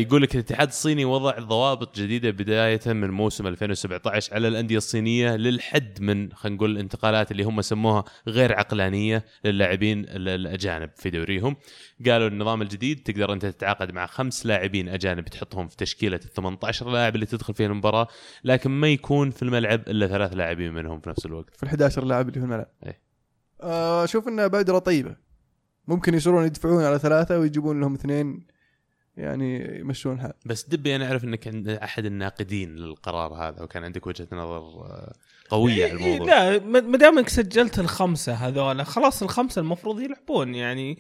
[0.01, 6.01] يقول لك الاتحاد الصيني وضع ضوابط جديدة بداية من موسم 2017 على الأندية الصينية للحد
[6.03, 11.57] من خلينا نقول الانتقالات اللي هم سموها غير عقلانية للاعبين ال- الأجانب في دوريهم.
[12.07, 16.91] قالوا النظام الجديد تقدر أنت تتعاقد مع خمس لاعبين أجانب تحطهم في تشكيلة ال 18
[16.91, 18.09] لاعب اللي تدخل فيها المباراة
[18.45, 21.57] لكن ما يكون في الملعب إلا ثلاث لاعبين منهم في نفس الوقت.
[21.57, 22.67] في ال 11 لاعب اللي في الملعب.
[23.63, 25.17] آه، أشوف إنها بادرة طيبة
[25.89, 28.47] ممكن يصيرون يدفعون على ثلاثة ويجيبون لهم اثنين
[29.17, 34.07] يعني يمشون الحال بس دبي أنا أعرف إنك عند أحد الناقدين للقرار هذا وكان عندك
[34.07, 35.13] وجهة نظر آه،
[35.49, 36.27] قوية على الموضوع.
[36.27, 40.99] لا ما ما دامك سجلت الخمسة هذول خلاص الخمسة المفروض يلعبون يعني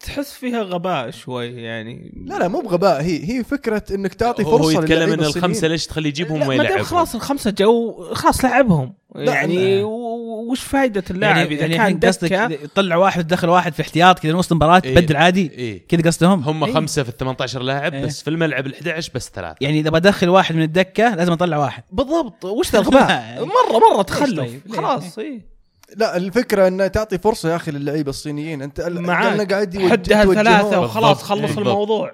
[0.00, 2.12] تحس فيها غباء شوي يعني.
[2.26, 3.02] لا لا مو بغباء.
[3.02, 5.68] هي هي فكرة إنك تعطي فرصه هو يتكلم إن الخمسة.
[5.68, 8.94] ليش تخليه يجيبهم وما يلعبهم؟ خلاص الخمسة جو خلاص لعبهم.
[9.14, 12.32] يعني وش فائده اللاعب؟ يعني إذا يعني كان قصدك
[12.62, 14.94] يطلع واحد وتدخل واحد في احتياط كذا وسط المباراه إيه.
[14.94, 15.86] تبدل عادي؟ إيه.
[15.88, 16.74] كذا قصدهم؟ هم إيه.
[16.74, 18.04] خمسة في ال 18 لاعب إيه.
[18.04, 19.56] بس في الملعب ال 11 بس ثلاثة.
[19.60, 21.82] يعني إذا بدخل واحد من الدكة لازم أطلع واحد.
[21.92, 22.44] بالضبط.
[22.44, 23.34] وش ذا الغباء؟
[23.70, 24.40] مرة مرة تخلف.
[24.40, 25.57] طيب؟ خلاص اي
[25.96, 29.24] لا الفكرة إنه تعطي فرصة يا أخي للعيبة الصينيين أنت معاك.
[29.24, 30.24] لأنه قاعد يوجه- حدها.
[30.24, 31.22] ثلاثة وخلاص.
[31.22, 31.58] خلص.
[31.58, 32.12] الموضوع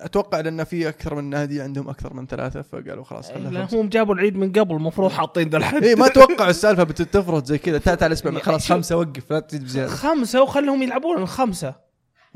[0.00, 3.68] أتوقع لأن في أكثر من نادي عندهم أكثر من ثلاثة فقالوا خلاص لا،.
[3.72, 7.58] هم جابوا العيد من قبل المفروض حاطين ذا الحد اي ما توقعوا السالفة بتتفرض زي
[7.58, 8.72] كذا تعال تعال اسمع خلاص شوف.
[8.72, 11.74] خمسة وقف لا تزيد بزياده خمسة وخلهم يلعبون الخمسة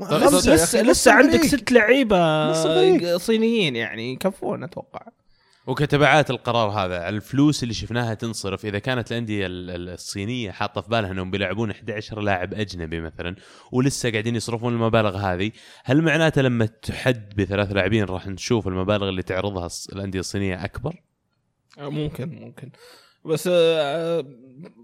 [0.01, 1.43] لسه لسه عندك.
[1.43, 2.53] ست لعيبة.
[3.17, 5.01] صينيين يعني يكفون أتوقع
[5.67, 10.89] وكتبعات القرار هذا الفلوس اللي شفناها تنصرف إذا كانت الأندية ال- ال- الصينية حاطة في
[10.89, 13.35] بالها إنهم بيلعبون 11 لاعب أجنبي مثلا
[13.71, 15.51] ولسه قاعدين يصرفون المبالغ هذه
[15.83, 21.01] هل معناته لما تحد بثلاث لاعبين راح نشوف المبالغ اللي تعرضها الأندية الصينية أكبر؟
[21.77, 22.69] ممكن ممكن.
[23.27, 24.25] بس آه،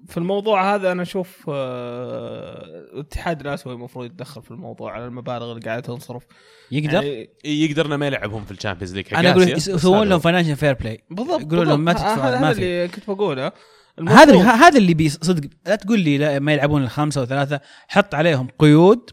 [0.07, 2.64] في الموضوع هذا أنا أشوف آه،
[2.94, 6.24] الاتحاد الاسيوي المفروض يتدخل في الموضوع على المبالغ اللي قاعدة تنصرف.
[6.72, 10.55] يقدر؟ يعني يقدر إنه ما يلعبهم في ال Champions League أنا أقول يسوون لهم financial
[10.55, 11.94] fair play بالضبط يقولوا لهم ما.
[11.94, 12.61] تدفعون، هذا ما هذا في.
[12.61, 13.52] اللي كنت بقوله.
[13.99, 19.10] هذا هذا اللي صدق لا تقول لي لا ما يلعبون الخمسة وثلاثه حط عليهم قيود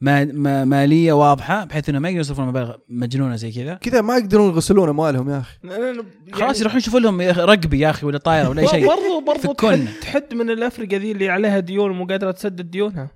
[0.00, 3.74] مالية واضحة بحيث إنه ما يقدروا يصرفون مبالغ مجنونة زي كذا.
[3.74, 5.58] كذا ما يقدرون يغسلون اموالهم يا أخي.
[5.64, 6.02] يعني
[6.32, 8.86] خلاص يروحون يشوفون لهم يا أخي رقبي يا أخي ولا طايرة ولا أي شيء.
[8.86, 9.52] برضو برضو.
[9.52, 13.10] تحد, تحد من الافرقه ذي اللي عليها ديون ومو قادرة تسدد ديونها.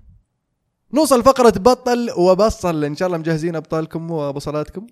[0.94, 2.84] نوصل فقرة بطل وبصل.
[2.84, 4.86] إن شاء الله مجهزين أبطالكم وبصلاتكم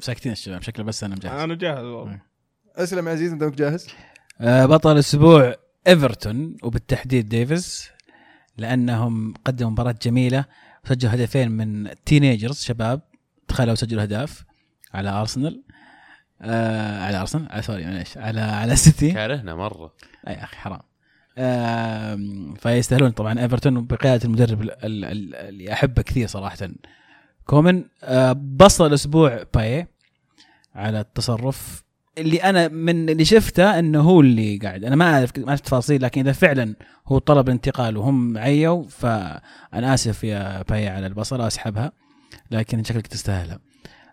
[0.00, 1.32] ساكتين الشباب شكله بس أنا مجهز.
[1.32, 2.20] أنا جاهز والله.
[2.76, 3.86] أسلم يا عزيز أنت جاهز
[4.40, 5.54] آه، بطل الأسبوع
[5.86, 7.88] إيفرتون وبالتحديد ديفيز.
[8.58, 10.44] لأنهم قدموا مباراة جميلة
[10.84, 13.00] سجلوا هدفين من teenagers شباب.
[13.48, 14.44] تخيلوا سجلوا اهداف
[14.94, 15.62] على ارسنال
[16.42, 18.18] آه على ارسنال على sorry معليش.
[18.18, 19.94] على على سيتي كارهنا مرة.
[20.28, 20.80] أي أخي حرام.
[21.38, 26.56] آم، فيستاهلون طبعا ايفرتون بقياده المدرب ال- ال- ال- اللي أحبه كثير صراحة.
[27.44, 29.86] كومان آه، بصل الأسبوع باييه
[30.74, 31.84] على التصرف.
[32.18, 34.84] اللي أنا من اللي شفته إنه هو اللي قاعد.
[34.84, 36.74] أنا ما أعرف ما أعرف تفاصيل لكن إذا فعلا
[37.06, 41.92] هو طلب الانتقال وهم عيوا فأنا آسف يا باييه على البصله أسحبها
[42.50, 43.58] لكن شكلك تستاهلها.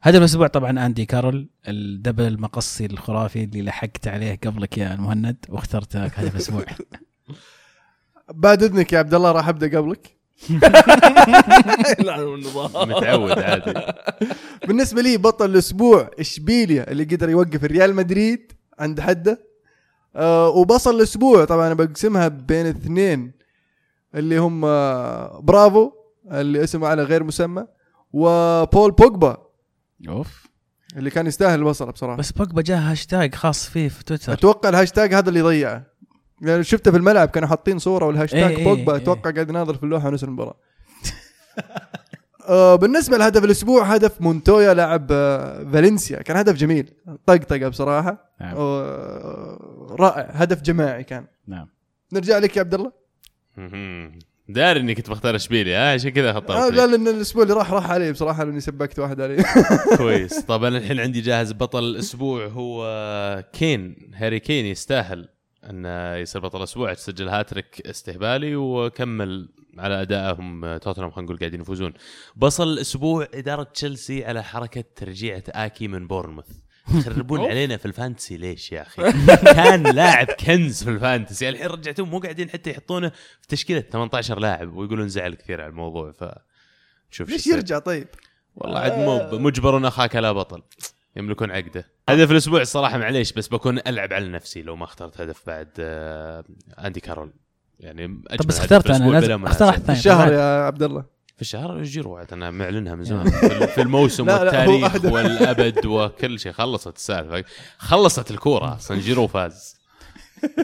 [0.02, 5.38] هدف الأسبوع طبعا أندي كارول ال double المقصي الخرافي اللي لحقت عليه قبلك يا المهند
[5.50, 6.66] واخترت هدف الأسبوع.
[8.34, 10.18] بعد إذنك يا عبد الله راح أبدأ قبلك؟
[12.00, 13.74] لعنوا النظام متعود عادي.
[14.68, 19.46] بالنسبة لي بطل الأسبوع إشبيليا اللي قدر يوقف ريال مدريد عند حده.
[20.16, 23.32] آه وبصل الأسبوع طبعا أنا بقسمها بين اثنين
[24.16, 25.92] اللي هم آه برافو
[26.32, 27.66] اللي اسمه على غير مسمى
[28.14, 29.38] وبول بوجبا
[30.10, 30.46] أوف.
[30.98, 32.18] اللي كان يستاهل البصلة بصراحة.
[32.18, 34.34] بس بوجبا جاه هاشتاج خاص فيه في تويتر.
[34.34, 35.86] أتوقع الهاشتاج هذا اللي ضيعه.
[36.42, 38.98] يعني شفته في الملعب كانوا حاطين صورة والهاشتاج إيه إيه بوجبا إيه.
[39.02, 40.56] أتوقع قاعد يناظر في اللوحة ونسى المباراة.
[42.48, 46.22] آه بالنسبة لهدف الأسبوع هدف مونتويا لاعب آه فالنسيا.
[46.22, 46.92] كان هدف جميل.
[47.26, 48.32] طقطقة بصراحة.
[48.42, 48.56] نعم.
[48.58, 50.30] آه رائع.
[50.32, 51.26] هدف جماعي كان.
[51.48, 51.68] نعم.
[52.14, 52.92] نرجع لك يا عبد الله.
[54.50, 55.78] داري إني كنت بختار إشبيليا.
[55.80, 56.92] ها عشان كذا آه خطرت لا لي.
[56.92, 59.44] لأن الأسبوع اللي راح راح علي بصراحة لأني سبكت واحد علي.
[59.98, 60.40] كويس.
[60.40, 65.30] طب أنا الحين عندي جاهز بطل الأسبوع هو كين هاري كين يستاهل.
[65.70, 71.94] انه يصير بطل الأسبوع تسجل هاتريك استهبالي وكمل على أدائهم توتنهام خلينا نقول قاعدين يفوزون
[72.36, 76.48] بصل الأسبوع إدارة تشيلسي على حركة ترجيعه آكي من بورنموث
[76.94, 77.40] يخربون.
[77.52, 79.12] علينا في ال fantasy ليش يا أخي؟
[79.56, 83.10] كان لاعب كنز في ال fantasy الحين رجعتهم مو قاعدين حتى يحطونه
[83.42, 86.24] في تشكيلة 18 لاعب ويقولون زعل كثير على الموضوع ف
[87.20, 87.48] ليش.
[87.48, 88.08] يرجع طيب
[88.56, 90.62] والله عاد مو مجبر اخاك لا بطل
[91.16, 91.86] يملكون عقده.
[92.10, 96.44] هدف الأسبوع الصراحة معليش بس بكون ألعب على نفسي لو ما اخترت هدف بعد آه،
[96.86, 97.34] أندي كارول.
[97.80, 99.46] يعني طب بس اخترت أنا لازم.
[99.46, 100.00] اختار واحد ثاني.
[100.00, 100.34] الشهر.
[100.34, 101.06] يا عبد الله
[101.36, 103.30] في الشهر جيرو عاد أنا معلنها من زمان.
[103.68, 106.52] في- الموسم والتاريخ والأبد وكل شيء.
[106.52, 107.44] خلصت السالفة.
[107.78, 108.76] خلصت الكورة.
[108.76, 109.76] أصلا جيرو فاز.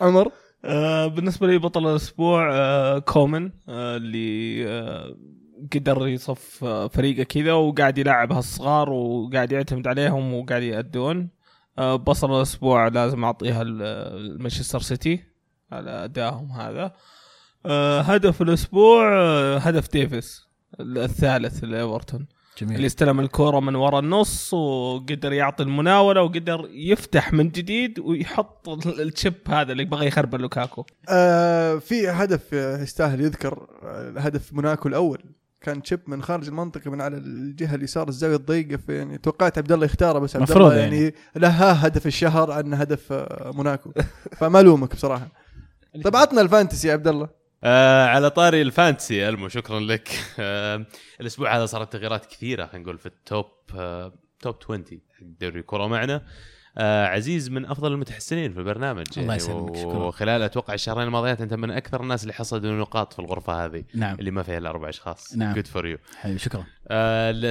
[0.00, 0.32] عمر؟
[0.64, 5.16] آه بالنسبة لي بطل الأسبوع آه كومان آه اللي آه
[5.72, 11.28] قدر يصف فريقه كذا وقاعد يلعب هالصغار وقاعد يعتمد عليهم وقاعد يأدون.
[11.78, 15.24] آه بصل الأسبوع لازم أعطيها ل- لمانشستر سيتي
[15.72, 16.92] على أدائهم هذا.
[17.66, 20.42] آه هدف الأسبوع آه هدف ديفيس
[20.80, 22.26] الثالث لإيفرتون.
[22.62, 28.68] اللي جميل استلم الكرة من ورا النص وقدر يعطي المناولة وقدر يفتح من جديد ويحط
[28.68, 30.84] ال- ال chip هذا اللي بغى يخرب لوكاكو.
[31.08, 33.66] آه في هدف يستاهل يذكر
[34.16, 35.22] هدف موناكو الأول.
[35.64, 39.72] كان chip من خارج المنطقة من على الجهة اليسار الزاوية الضيقة في يعني توقعت عبد
[39.72, 43.92] الله يختاره بس عبد الله يعني, لها هدف الشهر عن هدف آه، موناكو.
[44.38, 45.28] فما الومك بصراحة.
[46.04, 47.28] طب عطنا ال fantasy يا عبد الله.
[47.64, 50.08] آه على طاري ال fantasy ألمو شكرا لك.
[50.38, 50.86] آه
[51.20, 55.60] الأسبوع هذا صارت تغييرات كثيرة خلينا نقول في ال top آه top 20 حق دوري
[55.60, 56.22] الكره معنا.
[56.78, 59.06] آه عزيز من أفضل المتحسنين في البرنامج.
[59.16, 60.04] الله يسلمك، شكراً.
[60.04, 64.16] وخلال أتوقع الشهرين الماضيات أنت من أكثر الناس اللي حصدوا نقاط في الغرفة هذه نعم.
[64.18, 65.36] اللي ما فيها إلا أربع أشخاص.
[65.36, 65.54] نعم.
[65.54, 66.64] good for you حبيبي شكرا.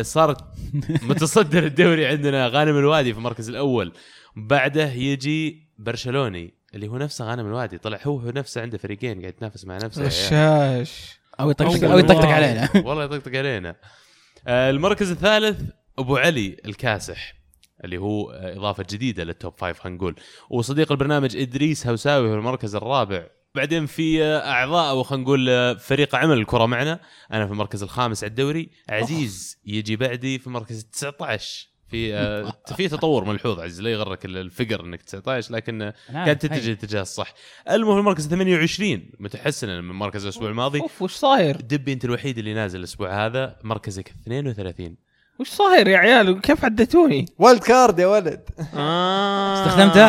[0.03, 0.43] صارت
[1.09, 3.93] متصدر الدوري عندنا غانم الوادي في المركز الأول.
[4.35, 7.77] بعده يجي برشلوني اللي هو نفسه غانم الوادي.
[7.77, 10.05] طلع هو هو نفسه عنده فريقين قاعد يتنافس مع نفسه.
[10.05, 11.19] غشاش.
[11.39, 12.25] أو يطقطق أو يطقطق.
[12.25, 12.69] علينا.
[12.75, 13.75] والله يطقطق علينا.
[14.47, 15.61] آه، المركز الثالث
[15.99, 17.42] أبو علي الكاسح.
[17.83, 20.15] اللي هو آه، إضافة جديدة لل top five خلينا نقول.
[20.49, 23.27] وصديق البرنامج إدريس هوساوي في المركز الرابع.
[23.55, 26.99] بعدين في آه، أعضاء أو خلينا نقول آه، فريق عمل الكرة معنا.
[27.33, 28.69] أنا في المركز الخامس على الدوري.
[28.89, 35.01] عزيز يجي بعدي في المركز 19 في في تطور ملحوظ عزيز لا يغرك الفقر إنك
[35.01, 37.33] 19 لكن قاعد تتجه الاتجاه الصح.
[37.71, 40.79] المهم المركز 28 متحسنا من مركز الأسبوع الماضي.
[40.79, 44.95] أوف وش صاير؟ دبي أنت الوحيد اللي نازل الأسبوع هذا مركزك 32
[45.39, 48.41] وش صاير يا عيال؟ كيف عديتوني؟ wild card يا ولد.
[48.75, 49.63] آه.
[49.63, 50.07] استخدمته؟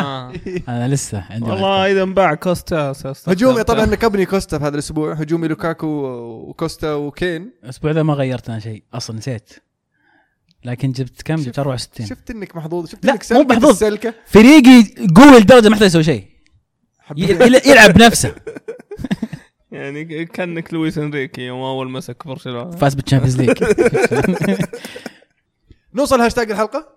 [0.69, 2.93] أنا لسه عندي والله إذا انباع كوستا.
[3.27, 5.13] هجومي طبعا نكبني كوستا في هذا الأسبوع.
[5.15, 7.51] هجومي لوكاكو وكوستا وكين.
[7.65, 9.53] الأسبوع ذا ما غيرت أنا شيء أصلا نسيت.
[10.65, 12.87] لكن جبت كم؟ جبت شفت- 64 شفت إنك محظوظ.
[12.89, 13.71] شفت لا، إنك مو محظوظ.
[13.71, 14.15] السلكة.
[14.27, 14.83] فريقي
[15.17, 16.25] قوي لدرجة ما يحتاج يسوي شيء.
[17.67, 18.35] يلعب بنفسه
[19.75, 22.71] يعني كأنك لويس إنريكي يوم أول مسك برشلونة.
[22.71, 23.59] فاز بال Champions League.
[25.95, 26.89] نوصل هاشتاج الحلقة؟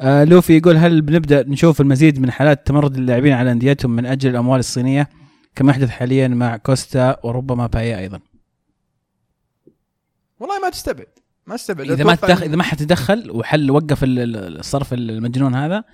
[0.00, 4.30] آه لوفي يقول هل بنبدأ نشوف المزيد من حالات تمرد اللاعبين على أنديتهم من أجل
[4.30, 5.08] الأموال الصينية؟
[5.54, 8.20] كما يحدث حاليا مع كوستا وربما بايا أيضا.
[10.40, 11.06] والله ما تستبعد
[11.46, 11.90] ما تستبعد.
[11.90, 15.84] إذا ما تدخل إذا ما حتدخل وحل وقف ال- ال- الصرف المجنون هذا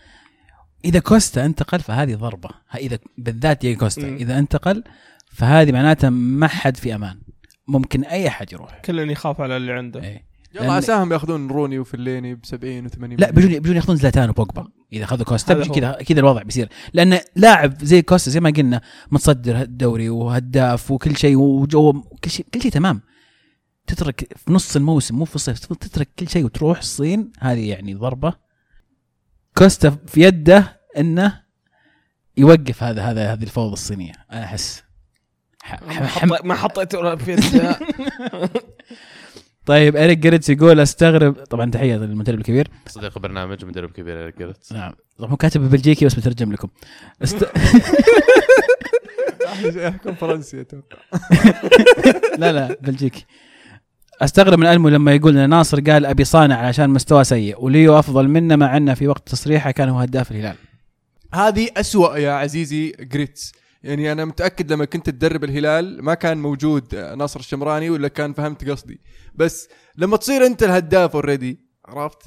[0.85, 2.49] إذا كوستا انتقل فهذه ضربة.
[2.77, 4.09] إذا بالذات يا كوستا.
[4.17, 4.85] إذا انتقل
[5.31, 7.21] فهذه معناتها ما حد في أمان.
[7.69, 8.81] ممكن أي أحد يروح.
[8.85, 10.03] كل يخاف على اللي عنده.
[10.03, 10.29] إيه.
[10.55, 14.69] يلا لأن- عساهم يأخذون روني وفليني ب 70 و80 لا بيجون بيجون يأخذون زلاتان وبوجبا.
[14.93, 15.69] إذا أخذوا كوستا بيجي.
[15.81, 16.69] كذا كذا الوضع بيصير.
[16.93, 18.81] لأن لاعب زي كوستا زي ما قلنا
[19.11, 21.93] متصدر الدوري وهداف وكل شيء وجو
[22.25, 23.01] كل شيء كل شيء تمام.
[23.87, 28.33] تترك في نص الموسم مو في الصيف تترك كل شيء وتروح الصين هذه يعني ضربة.
[29.59, 31.41] كوستا في يده إنه
[32.37, 34.83] يوقف هذا هذا هذه الفوضى الصينية أنا أحس.
[35.87, 37.37] ما ح- حم- حط- ما حطيته في.
[39.67, 42.69] طيب إريك جريتس يقول استغرب طبعا تحية للمدرب الكبير.
[42.87, 44.93] صديق برنامج مدرب كبير قلت نعم.
[45.19, 46.69] طبعا هو كاتب بلجيكي بس بترجم لكم.
[47.23, 47.47] است...
[49.65, 50.99] يحكم فرنسي أتوقع
[52.39, 53.27] لا لا بلجيكي.
[54.23, 58.29] أستغرب من ألمو لما يقول إن ناصر قال أبي صانع عشان مستوى سيء وليو أفضل
[58.29, 60.57] منا مع إنه في وقت تصريحه كان هو هداف الهلال.
[61.35, 63.53] هذه أسوأ يا عزيزي جريتس
[63.83, 68.69] يعني أنا متأكد لما كنت تدرب الهلال ما كان موجود ناصر الشمراني ولا كان فهمت
[68.69, 69.01] قصدي.
[69.35, 72.19] بس لما تصير أنت الهداف already عرفت؟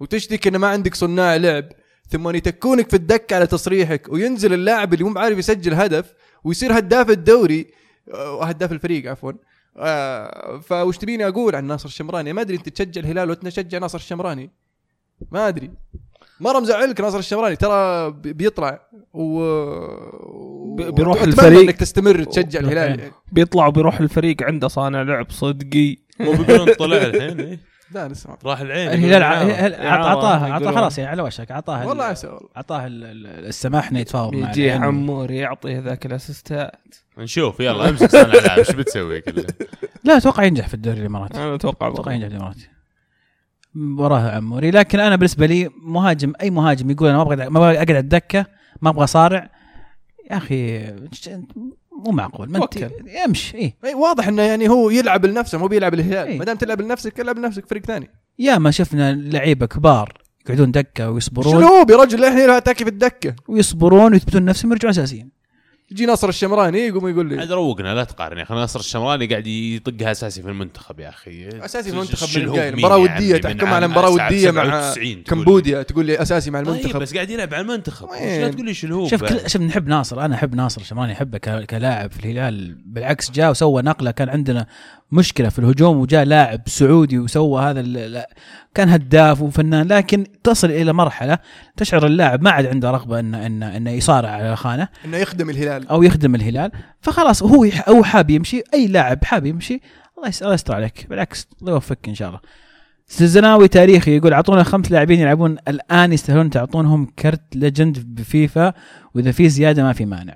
[0.00, 1.68] وتشتكي إنه ما عندك صناع لعب
[2.08, 6.14] ثم يتكونك في الدكه على تصريحك وينزل اللاعب اللي مو عارف يسجل هدف
[6.44, 7.70] ويصير هداف الدوري
[8.14, 9.32] آه، هداف الفريق عفوا.
[9.76, 13.98] آه، فوش تبيني أقول عن ناصر الشمراني؟ ما أدري أنت تشجع الهلال ولا تشجع ناصر
[13.98, 14.50] الشمراني.
[15.30, 15.70] ما أدري.
[16.40, 18.80] مره مزعلك ناصر الشمراني ترى بي- بيطلع
[19.14, 19.40] و
[20.76, 21.60] بي- بيروح الفريق.
[21.60, 23.02] إنك تستمر تشجع الهلال يعني.
[23.02, 23.12] يعني.
[23.32, 27.58] بيطلع وبيروح الفريق عنده صانع لعب صدقي مو بيقولون طلع الحين إيه؟
[27.94, 30.74] لا لسه ما راح العين الهلال ع- يقولون هل- إعارة اعطاه اعطاه يقولون.
[30.74, 34.34] خلاص يعني على وشك اعطاه والله ال- عسى والله اعطاه ال- ال- السماح إنه يتفاوض
[34.34, 34.82] مع يجي العيال.
[34.84, 36.72] عمور يعطي ذاك الأسيستات
[37.18, 39.44] نشوف يلا امسك صانع العاب إيش بتسوي كله
[40.04, 42.12] لا أتوقع ينجح في الدوري الإماراتي أنا أتوقع أتوقع.
[42.12, 42.68] ينجح في الإماراتي
[43.76, 44.70] وراها عموري.
[44.70, 47.98] لكن أنا بالنسبة لي مهاجم أي مهاجم يقول أنا ما أبغى ما أبغى أقعد على
[47.98, 48.46] الدكة
[48.82, 49.50] ما أبغى صارع
[50.30, 50.78] يا أخي
[52.06, 52.50] مو معقول.
[52.50, 52.76] ما أنت
[53.54, 53.76] إيه.
[53.84, 56.38] اي واضح إنه يعني هو يلعب لنفسه مو بيلعب الهلال إيه.
[56.38, 58.10] ما دام تلعب لنفسك العب لنفسك فريق ثاني.
[58.38, 60.12] يا ما شفنا لعيبة كبار
[60.44, 61.52] يقعدون دكة ويصبرون.
[61.52, 63.34] شنو هو؟ برجل الحين تاكي في الدكة.
[63.48, 65.39] ويصبرون ويثبتون نفسهم ويرجعون أساسيين.
[65.90, 67.38] يجي ناصر الشمراني يقوم يقول لي.
[67.40, 68.54] عاد روقنا لا تقارن يا أخي.
[68.54, 71.48] ناصر الشمراني قاعد يطقها أساسي في المنتخب يا أخي.
[71.48, 75.38] أساسي في المنتخب من مين مباراة ودية عمي؟ تحكم على مباراة ودية مع 97 تقول
[75.38, 75.44] لي.
[75.44, 77.00] كمبوديا تقول لي أساسي مع طيب المنتخب.
[77.00, 78.08] بس قاعد يلعب على المنتخب.
[78.20, 80.24] لا تقول لي شلهوب شوف كل شوف نحب ناصر.
[80.24, 82.74] أنا أحب ناصر شمراني أحبه ك- كلاعب في الهلال.
[82.86, 84.66] بالعكس جاء وسوى نقلة كان عندنا
[85.12, 87.80] مشكلة في الهجوم وجاء لاعب سعودي وسوى هذا
[88.74, 91.38] كان هداف وفنان لكن تصل إلى مرحلة
[91.76, 95.88] تشعر اللاعب ما عاد عنده رغبة انه انه إنه يصارع على خانه إنه يخدم الهلال.
[95.88, 96.70] أو يخدم الهلال.
[97.00, 99.80] فخلاص هو أو حاب يمشي أي لاعب حاب يمشي
[100.18, 101.06] الله يس- الله يستر عليك.
[101.10, 102.40] بالعكس الله يوفقك إن شاء الله.
[103.08, 108.72] زناوي تاريخي يقول أعطونا خمس لاعبين يلعبون الآن يستاهلون تعطونهم كرت legend بفيفا
[109.14, 110.34] وإذا في زيادة ما في مانع.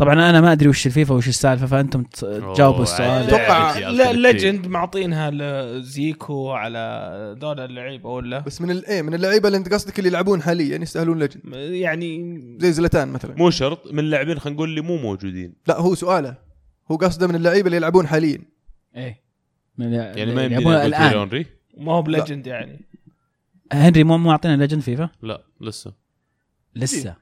[0.00, 3.30] طبعا أنا ما أدري وش الفيفا وش السالفة فأنتم تجاوبوا السؤال.
[3.30, 4.16] Team.
[4.16, 9.98] legend معطينها لزيكو على دول اللعيبة ولا بس من الايه من اللعيبة اللي أنت قصدك
[9.98, 13.34] اللي يلعبون حاليا يستاهلون legend يعني زي زلتان مثلا.
[13.34, 15.54] مو شرط من اللاعبين خلينا نقول اللي مو موجودين.
[15.66, 16.36] لا هو سؤاله.
[16.90, 18.38] هو قصده من اللعيبة اللي يلعبون حاليا.
[18.96, 19.22] إيه.
[19.78, 21.12] من يعني ما يلعبون الآن.
[21.12, 21.46] اونري
[21.76, 22.84] ما هو بليجند يعني.
[23.72, 25.92] هنري مو مو معطينا legend فيفا؟ لا لسه.
[26.76, 27.16] لسه.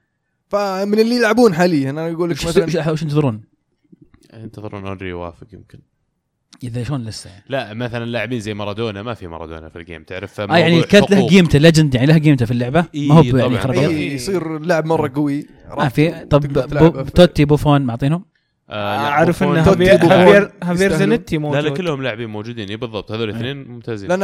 [0.49, 1.91] فمن اللي يلعبون حاليا.
[1.91, 3.41] أنا أقول لك وش مثلا وش ينتظرون؟
[4.35, 5.79] ينتظرون هنري يوافق يمكن.
[6.63, 10.03] إذا شلون لسه؟ يعني لا مثلا لاعبين زي مارادونا ما في مارادونا في ال game
[10.03, 13.23] تعرف آه يعني الكرت له قيمته legend يعني له قيمته في اللعبة؟ إيه ما هو.
[13.23, 13.59] يعني.
[13.59, 15.47] خرابيط إيه، يصير لاعب مرة قوي.
[15.77, 16.11] ما في.
[16.11, 16.41] طب
[16.73, 18.25] بو توتي بوفون معطينهم؟
[18.71, 21.65] أعرف إن هافير هافير لا موجود.
[21.65, 22.69] لا كلهم لاعبين موجودين.
[22.69, 23.37] اي بالضبط هذول إيه.
[23.37, 24.09] الاثنين ممتازين.
[24.09, 24.23] لأن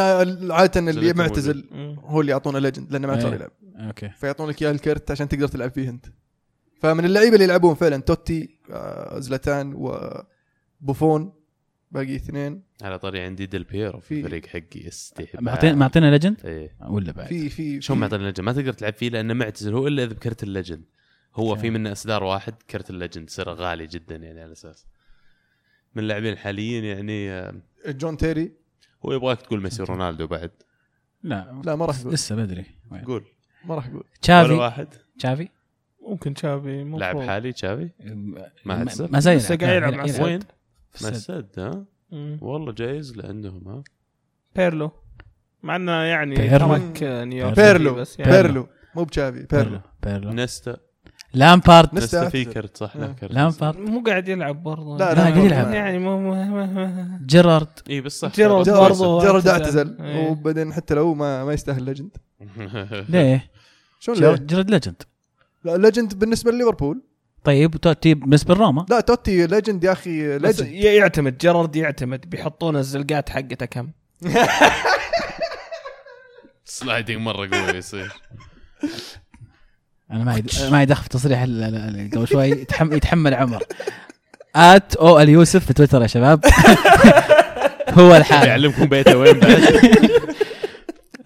[0.53, 1.65] عادة اللي معتزل.
[2.05, 3.21] هو اللي يعطونه legend لأنه ما إيه.
[3.21, 3.51] صار يلعب.
[3.77, 4.09] okay.
[4.09, 6.07] فيعطونك إياه الكرت عشان تقدر تلعب فيه أنت.
[6.81, 9.75] فمن اللعيبة اللي يلعبون فعلا توتي آه، زلتان
[10.81, 11.33] وبوفون
[11.91, 12.63] باقي اثنين.
[12.83, 16.77] على طاري عندي ديل بيرو في الفريق حقي استهبال معطينا معطينا legend إيه.
[16.89, 19.87] ولا بعد؟ في في شلون معطينا ال legend ما تقدر تلعب فيه لأنه معتزل هو
[19.87, 20.85] إلا إذا بكرت ال legend
[21.35, 21.57] هو.
[21.57, 24.87] في منه إصدار واحد كرت ال legend سعره غالي جدا يعني على أساس
[25.95, 27.55] من اللاعبين الحاليين يعني آه،
[27.87, 28.53] جون تيري
[29.07, 30.51] هو يبغاك تقول ميسي رونالدو بعد
[31.23, 32.65] لا لا ما راح أقول لسه بدري؟
[33.07, 33.25] قول
[33.65, 34.89] ما راح أقول تشافي واحد
[35.19, 35.49] تشافي
[36.09, 36.85] ممكن تشافي.
[36.85, 40.05] لاعب حالي تشافي ما ما هتسب؟ ما زال لسه قاعد يلعب مع.
[40.05, 40.23] السد.
[40.23, 40.41] وين؟
[40.93, 41.35] في ما السد.
[41.35, 41.85] السد ها.
[42.41, 43.85] والله جايز لعندهم ها
[44.57, 44.91] بيرلو
[45.63, 46.77] مع إنه يعني بيرلو.
[46.77, 50.77] ترك نيويورك بيرلو بس يعني بيرلو مو بتشافي بيرلو بيرلو بيرلو نستا
[51.35, 51.95] لامبارد.
[51.95, 52.45] نستا في.
[52.45, 53.13] كرت صح له.
[53.21, 53.77] كرت لامبارد.
[53.79, 54.99] مو قاعد يلعب برضه.
[54.99, 55.73] لا، لا، قاعد يلعب.
[55.75, 57.69] يعني مو مو- جيرارد.
[57.91, 58.33] إي بس صح.
[58.35, 58.71] جيرارد.
[58.71, 59.21] برضو.
[59.21, 59.97] جيرارد أعتزل.
[60.01, 62.17] وبعدين حتى لو ما ما يستاهل legend
[63.09, 63.51] ليه؟
[64.01, 65.03] شلون جيرارد ليه؟ جيرارد legend
[65.65, 67.03] لا legend بالنسبة لليفربول.
[67.45, 68.87] طيب توتي بالنسبة لروما.
[68.91, 72.31] لا توتي legend يا أخي legend يعتمد جيرارد يعتمد.
[72.31, 73.89] بيحطون الزلقات حقته كم؟
[76.65, 78.13] sliding مرة قوي يصير.
[80.15, 83.63] أنا ما يد- ما يدخل في تصريح ال- ال- ال- قبل شوي يتحمل, يتحمل عمر.
[84.57, 86.45] at أو اليوسف في تويتر يا شباب.
[87.99, 88.49] هو الحال.
[88.49, 89.63] يعلمكم بيته وين بعد.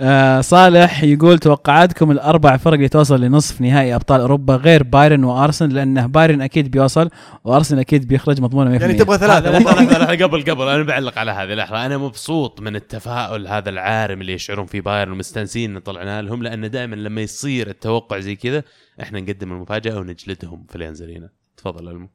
[0.00, 5.74] آه صالح يقول توقعاتكم الأربع فرق اللي توصل لنصف نهائي أبطال أوروبا غير بايرن وأرسنال
[5.74, 7.10] لأنه بايرن أكيد بيوصل
[7.44, 11.54] وأرسنال أكيد بيخرج مضمونه 100% يعني تبغى ثلاثة؟ لحظه قبل قبل أنا بعلق على هذه
[11.54, 11.86] لحظة.
[11.86, 16.70] أنا مبسوط من التفاؤل هذا العارم اللي يشعرون فيه بايرن ومستانسين إن طلعنا لهم لأن
[16.70, 18.62] دائما لما يصير التوقع زي كذا
[19.02, 22.08] إحنا نقدم المفاجأة ونجلدهم في اليانزرينا تفضل ألمو.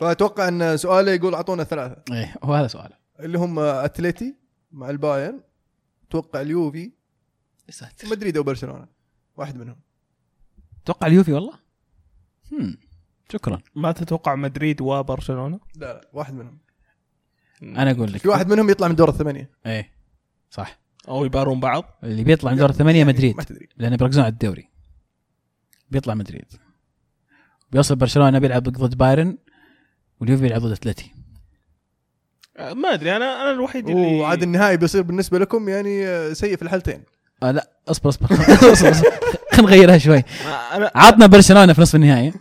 [0.00, 1.96] فأتوقع إن سؤاله يقول أعطونا ثلاثة.
[2.12, 2.90] إيه وهذا سؤال.
[3.20, 4.36] اللي هم أتليتي
[4.72, 5.40] مع البايرن
[6.10, 6.92] أتوقع اليوفي
[8.04, 8.88] مدريد أو برشلونة.
[9.36, 9.76] واحد منهم.
[10.84, 11.58] توقع اليوفي والله؟
[12.52, 12.78] هم.
[13.32, 13.62] شكرا.
[13.74, 16.58] ما تتوقع مدريد وبرشلونة؟ لا لا واحد منهم.
[17.62, 18.20] أنا أقول لك.
[18.20, 19.50] في واحد منهم يطلع من دور الثمانية.
[19.66, 19.90] إيه
[20.50, 20.80] صح.
[21.08, 23.68] أو يبارون بعض؟ اللي بيطلع من دور الثمانية يعني مدريد ما تدري.
[23.76, 24.68] لأنه بيركزون على الدوري.
[25.90, 26.52] بيطلع مدريد.
[27.72, 29.38] بيوصل برشلونة بيلعب ضد بايرن
[30.20, 31.12] واليوفي بيلعب ضد أتلتي.
[32.60, 36.62] ما أدري أنا أنا الوحيد اللي وعاد النهائي بيصير بالنسبة لكم يعني آه، سيء في
[36.62, 37.02] الحالتين.
[37.42, 38.26] آه لا اصبر اصبر.
[39.52, 40.22] خلينا نغيرها شوي.
[40.94, 42.32] عطنا برشلونة في نصف النهائي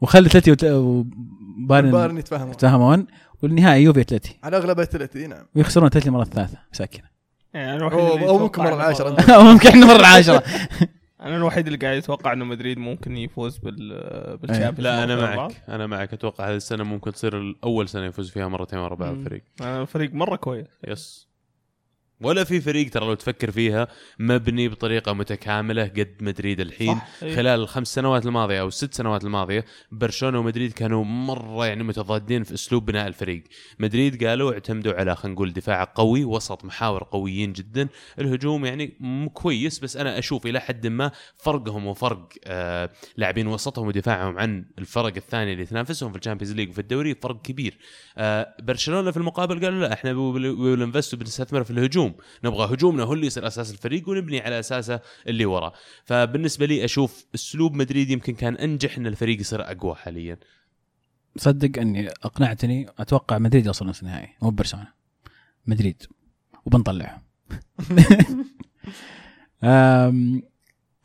[0.00, 2.50] وخلي أتلتي وت- وبايرن البايرن يتفاهمون.
[2.52, 3.06] يتفاهمون
[3.42, 4.36] والنهائي يوفي أتلتي.
[4.44, 5.46] على اغلب أتلتي نعم.
[5.56, 7.02] ويخسرون أتلتي مرة ثالثة مساكين
[7.54, 7.82] يعني
[8.28, 9.20] أو ممكن إنه- العاشرة.
[9.34, 10.42] أو ممكن إحنا مرة العاشره
[11.20, 13.88] أنا الوحيد اللي قاعد يتوقع إنه مدريد ممكن يفوز بال
[14.36, 15.50] بالشامبيونز لا أنا ورا بعض.
[15.50, 15.62] معك.
[15.68, 16.12] أنا معك.
[16.12, 19.14] أتوقع هذه السنة ممكن تصير اول سنة يفوز فيها مرتين ورا بعض.
[19.14, 19.42] الفريق.
[19.60, 20.66] الفريق مرة كويس.
[20.88, 21.27] yes.
[22.20, 23.88] ولا في فريق ترى لو تفكر فيها
[24.18, 26.94] مبني بطريقة متكاملة قد مدريد الحين.
[26.94, 27.36] صح، إيه.
[27.36, 32.54] خلال الخمس سنوات الماضية أو الست سنوات الماضية برشلونة ومدريد كانوا مرة يعني متضادين في
[32.54, 33.44] أسلوب بناء الفريق.
[33.78, 37.88] مدريد قالوا اعتمدوا على خلينا نقول دفاع قوي وسط محاور قويين جدا.
[38.18, 38.86] الهجوم يعني
[39.34, 45.12] كويس بس أنا أشوف إلى حد ما فرقهم وفرق آه لاعبين وسطهم ودفاعهم عن الفرق
[45.16, 47.78] الثانية اللي تنافسهم في الشامبيونز ليج وفي الدوري فرق كبير.
[48.18, 50.12] آه برشلونة في المقابل قالوا لا إحنا
[51.14, 52.07] بنستثمر في الهجوم.
[52.44, 55.72] نبغى هجومنا هو اللي يصير أساس الفريق ونبني على أساسه اللي ورا
[56.04, 60.38] فبالنسبة لي أشوف أسلوب مدريد يمكن كان أنجح إن الفريق يصير أقوى حاليا.
[61.36, 64.88] صدق أني أقنعتني أتوقع مدريد يوصل نصف النهائي مو برشلونه
[65.66, 66.02] مدريد
[66.66, 67.22] وبنطلعهم.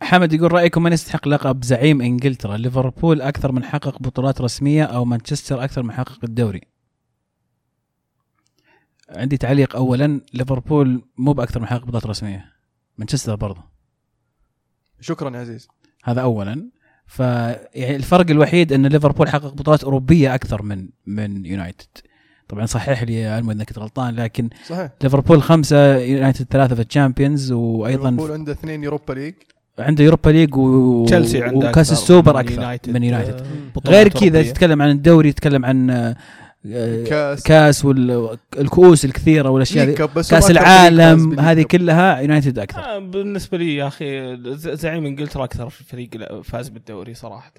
[0.02, 5.06] حمد يقول رأيكم من يستحق لقب زعيم إنجلترا؟ ليفربول أكثر من حقق بطولات رسمية أو
[5.06, 6.62] مانشستر أكثر من حقق الدوري؟
[9.10, 9.76] عندي تعليق.
[9.76, 12.46] اولا ليفربول مو بأكثر من حقق بطولات رسمية.
[12.98, 13.64] مانشستر برضه
[15.00, 15.68] شكرا يا عزيز.
[16.04, 16.70] هذا اولا.
[17.08, 21.88] ف يعني الفرق الوحيد إن ليفربول حقق بطولات أوروبية أكثر من من يونايتد.
[22.48, 24.92] طبعا صحح لي اذا كنت غلطان لكن صحيح.
[25.04, 29.34] ليفربول خمسة يونايتد ثلاثة في الشامبيونز وأيضا ليفربول عنده اثنين يوروبا ليج.
[29.80, 31.06] عنده يوروبا ليج و...
[31.06, 32.90] تشيلسي عنده وكاس أكثر السوبر من أكثر يونايتد.
[32.94, 33.42] من يونايتد.
[33.42, 34.44] آه، غير كذا.
[34.44, 36.16] تتكلم عن الدوري تتكلم عن
[37.08, 41.62] كاس كاس والكؤوس الكثيرة والأشياء هو كاس العالم هذه.
[41.64, 47.54] كلها يونايتد أكثر آه، بالنسبة لي يا أخي زعيم إنجلترا أكثر فريق فاز بالدوري صراحة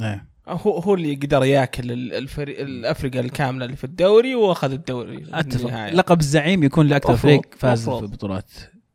[0.00, 0.26] إيه.
[0.48, 5.88] هو هو اللي يقدر ياكل ال- الفريق الأفريقيا الكاملة اللي في الدوري وأخذ الدوري أتفق.
[5.90, 8.06] لقب الزعيم يكون لأكثر فريق فاز مفروض.
[8.10, 8.50] في بطولات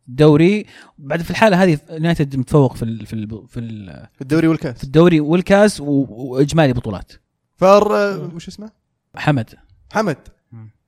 [0.08, 0.66] دوري
[0.98, 4.78] بعد في الحالة هذه يونايتد متفوق في ال في ال في, ال في الدوري والكاس
[4.78, 7.12] في الدوري والكاس و- وإجمالي بطولات
[7.58, 8.85] فار آه، وش اسمه؟
[9.18, 9.56] حمد.
[9.94, 10.18] حمد.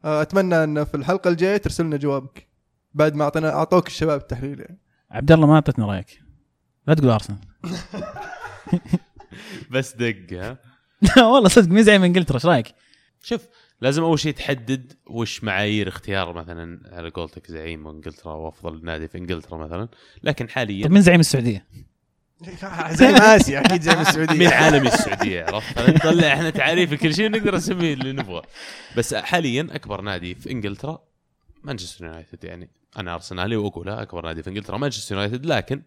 [0.06, 2.48] آه، أتمنى أن في الحلقة الجاية ترسل لنا جوابك.
[2.94, 4.80] بعد ما اعطينا أعطوك الشباب التحليل يعني.
[5.12, 6.22] عبد الله ما اعطيتنا رأيك.
[6.88, 7.40] لا تقول ارسنال
[9.72, 10.58] بس دق ها؟
[11.02, 12.74] لا والله صدق مين زعيم انجلترا إيش رأيك؟
[13.24, 13.48] شوف
[13.82, 19.18] لازم أول شيء تحدد وش معايير اختيار مثلا على قولتك زعيم انجلترا وافضل نادي في
[19.18, 19.88] انجلترا مثلا.
[20.24, 21.66] لكن حاليا طيب مين زعيم السعودية؟
[22.99, 24.47] زي ما آسيا أكيد زي ما السعودية.
[24.47, 28.41] من عالمي السعودية عرفت؟ نطلع إحنا تعريف لكل شيء نقدر نسميه اللي نبغى.
[28.97, 31.01] بس حاليا أكبر نادي في إنجلترا
[31.64, 35.81] مانشستر يونايتد يعني أنا أرسنالي واقولها أكبر نادي في إنجلترا مانشستر يونايتد لكن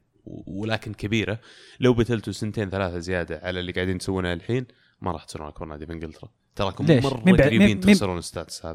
[0.46, 1.38] ولكن كبيرة.
[1.80, 4.66] لو بتلتوا سنتين ثلاثة زيادة على اللي قاعدين تسوونه الحين
[5.00, 6.28] ما راح تصيرون أكبر نادي في إنجلترا.
[6.56, 8.74] تراكم؟ مرة قريبين تخسرون ال stats هذا.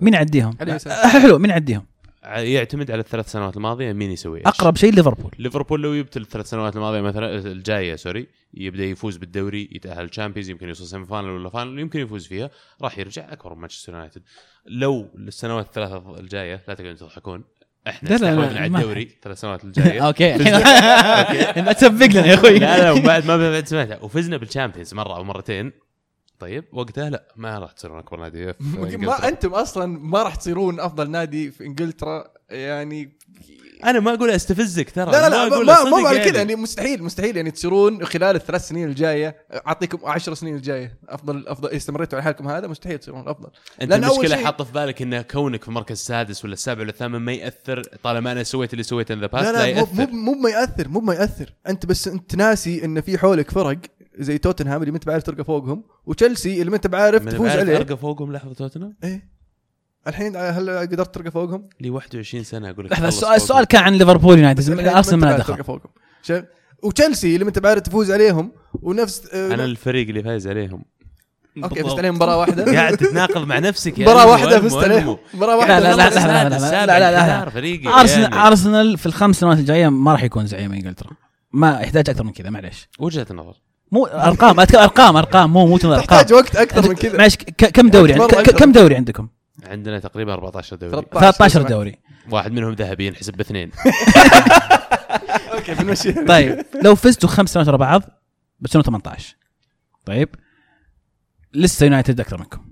[0.62, 0.76] مين.
[0.88, 1.86] آه، حلو مين يعديهم؟
[2.28, 5.32] يعتمد على الثلاث سنوات الماضية مين يسوي إيش؟ أقرب شيء ليفربول.
[5.40, 10.68] ليفربول لو يبدأ الثلاث سنوات الماضية مثلا الجاية sorry يبدأ يفوز بالدوري يتأهل تشامبيونز يمكن
[10.68, 12.50] يوصل semi final ولا final يمكن يفوز فيها
[12.82, 14.22] راح يرجع أكبر من مانشستر يونايتد
[14.66, 17.44] لو السنوات الثلاثة الجاية لا تقعدون تضحكون
[17.88, 20.02] إحنا استحوذنا على ما- الدوري ثلاث سنوات الجاية.
[20.08, 20.34] okay.
[20.38, 22.60] لا تسبق لنا يا أخوي.
[22.60, 25.72] لا لا وبعد ما بعد سمعتها وفزنا بالشامبيونز مرة أو مرتين.
[26.40, 26.64] طيب.
[26.74, 28.54] وقتها لا ما راح تصيرون أكبر نادي.
[28.54, 29.28] في ما إنجلترا.
[29.28, 33.18] أنتم أصلا ما راح تصيرون أفضل نادي في إنجلترا يعني
[33.84, 37.04] أنا ما أقول أستفزك ترى لا لا لا ما صدق ما معنى كذا يعني مستحيل
[37.04, 39.36] مستحيل يعني تصيرون خلال الثلاث سنين الجاية
[39.68, 43.50] أعطيكم عشر سنين الجاية أفضل أفضل استمريتوا على حالكم هذا مستحيل تصيرون افضل
[43.82, 46.82] أنت لأن أول المشكلة شيء- حاطه في بالك انه كونك في المركز السادس ولا السابع
[46.82, 49.86] ولا الثامن ما يأثر طالما أنا سويت اللي سويته in the past لا لا, لا
[50.06, 51.54] مو مو ما يأثر مو ما يأثر.
[51.68, 53.78] أنت بس أنت ناسي إن في حولك فرق
[54.20, 57.48] زي توتنهام اللي ما انت بعارف ترقى فوقهم وتشيلسي اللي ما انت بعارف من تفوز
[57.48, 59.30] بعرف عليه أرقى فوقهم لحظة توتنهام إيه
[60.08, 63.36] الحين هل قدرت ترقى فوقهم؟ لي 21 سنة أقول لك لحظة السؤال.
[63.36, 66.46] السؤال كان عن ليفربول يونايتد ارسنال ما دخل ترقى فوقهم شايف؟
[66.84, 70.86] وتشيلسي اللي ما انت بعارف تفوز عليهم ونفس آه، أنا الفريق اللي فايز عليهم
[71.64, 71.84] okay.
[71.84, 75.18] فزت عليهم مباراة واحدة قاعد تتناقض مع نفسك يا مباراة واحدة فزت عليهم.
[75.34, 78.48] مباراة لا واحدة لا لا لا لا لا لا لا لا ارسنال يعني.
[78.48, 81.12] أرسنال في الخمس سنوات الجاية ما راح يكون زعيم انجلترا
[81.52, 85.76] ما يحتاج أكثر من كذا معليش وجهة نظر مو أرقام أتك- أرقام أرقام مو مو
[85.76, 85.98] أرقام.
[86.00, 87.18] تحتاج وقت أكثر من كذا.
[87.18, 88.14] معلش ك- كم دوري.
[88.44, 89.28] كم دوري عندكم؟
[89.64, 91.06] عندنا تقريبا 14 دوري.
[91.14, 91.96] 13 دوري.
[92.32, 93.72] واحد منهم ذهبي ينحسب باثنين.
[95.54, 98.02] okay بنمشيها طيب لو فزتوا خمس سنوات ورا بعض
[98.60, 99.36] بتصيرون 18
[100.06, 100.30] طيب
[101.54, 102.66] لسه يونايتد أكثر منكم.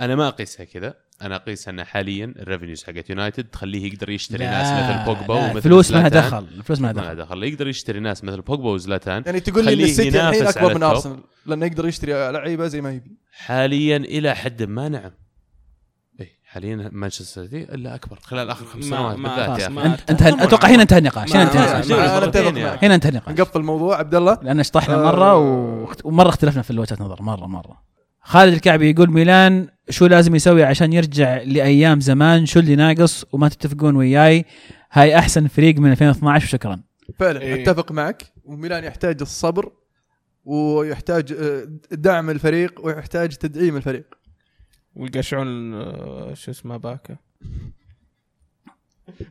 [0.00, 0.94] أنا ما أقيسها كذا.
[1.22, 5.34] أنا اقيس أن حاليا ال revenues حقت يونايتد تخليه يقدر يشتري لا، ناس مثل بوجبا
[5.34, 6.08] ومثل الفلوس ما.
[6.08, 9.40] دخل الفلوس ما لها ما دخل لها دخل يقدر يشتري ناس مثل بوجبا وزلاتان يعني
[9.40, 10.82] تقول لي السيتي الحين على من.
[10.82, 15.10] ارسنال لأنه يقدر يشتري لعيبة زي ما يبي حاليا إلى حد ما نعم
[16.20, 20.68] اي حاليا مانشستر سيتي إلا أكبر خلاال آخر خمس سنوات بالذات يا أخي انتهى أتوقع
[20.68, 21.90] هنا انتهى النقاش هنا انتهى النقاش.
[22.76, 22.86] أخي.
[22.86, 24.96] هنا انتهى النقاش نقفل الموضوع عبد الله لأن شطحنا.
[24.96, 25.36] مره.
[26.04, 27.95] ومرة اختلفنا في وجهه نظر مرة مرة
[28.26, 33.48] خالد الكعبي يقول ميلان شو لازم يسوي عشان يرجع لأيام زمان؟ شو اللي ناقص وما
[33.48, 34.44] تتفقون وياي؟
[34.92, 36.80] هاي أحسن فريق من 2012 وشكرا
[37.18, 37.62] فعلا إيه.
[37.62, 38.22] أتفق معك.
[38.44, 39.72] وميلان يحتاج الصبر
[40.44, 44.14] ويحتاج آه، دعم الفريق ويحتاج تدعيم الفريق.
[44.96, 47.16] ويقشعون آه، شو اسمه باكا.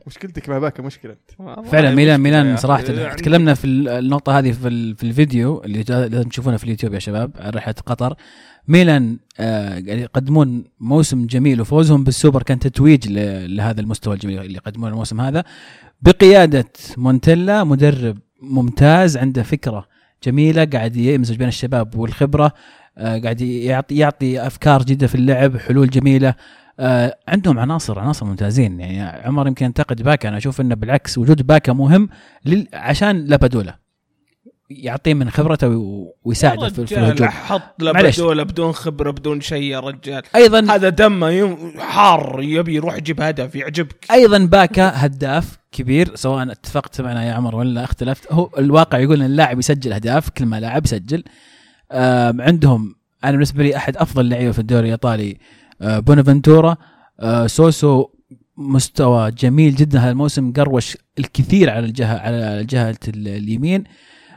[0.06, 1.66] مشكلتك مع باكا مشكلة أنت.
[1.68, 2.56] فعلا ميلان ميلان يعني.
[2.58, 2.82] صراحة.
[3.14, 7.30] تكلمنا في النقطة هذه في, ال- في الفيديو اللي لازم تشوفونه في اليوتيوب يا شباب
[7.38, 8.14] عن رحلة قطر.
[8.68, 14.54] ميلان آه، قاعد يقدمون موسم جميل وفوزهم بالسوبر كان تتويج ل- لهذا المستوى الجميل اللي
[14.56, 15.44] يقدمونه الموسم هذا.
[16.02, 16.64] بقيادة
[16.96, 19.86] مونتيلا مدرب ممتاز عنده فكرة
[20.24, 22.52] جميلة قاعد يمزج بين الشباب والخبرة
[22.98, 26.34] آه، قاعد يعطي يعطي أفكار جديدة في اللعب حلول جميلة.
[26.80, 28.80] آه، عندهم عناصر عناصر ممتازين.
[28.80, 30.28] يعني عمر يمكن ينتقد باكا.
[30.28, 32.08] أنا أشوف انه بالعكس وجود باكا مهم
[32.44, 32.68] لل...
[32.74, 33.78] عشان لابادولا.
[34.70, 37.28] يعطيه من خبرته و- ويساعده في, الهجوم.
[37.28, 37.82] حط.
[37.82, 40.22] لبدوله بدون خبرة بدون شيء يا رجال.
[40.36, 44.06] أيضا هذا دمه يم- حار يبي يروح يجيب هدف يعجبك.
[44.10, 48.32] أيضا باكا هداف كبير سواء اتفقت معنا يا عمر ولا اختلفت.
[48.32, 51.24] هو الواقع يقول إن اللاعب يسجل أهداف كل ما لاعب يسجل.
[52.40, 52.94] عندهم
[53.24, 55.38] أنا بالنسبة لي أحد أفضل لعيبة في الدوري الإيطالي
[55.80, 56.76] بونافنتورا
[57.20, 58.06] آه، سوسو
[58.56, 59.98] مستوى جميل جدا.
[59.98, 63.84] هذا الموسم قروش الكثير على الجهة على جهة ال- اليمين.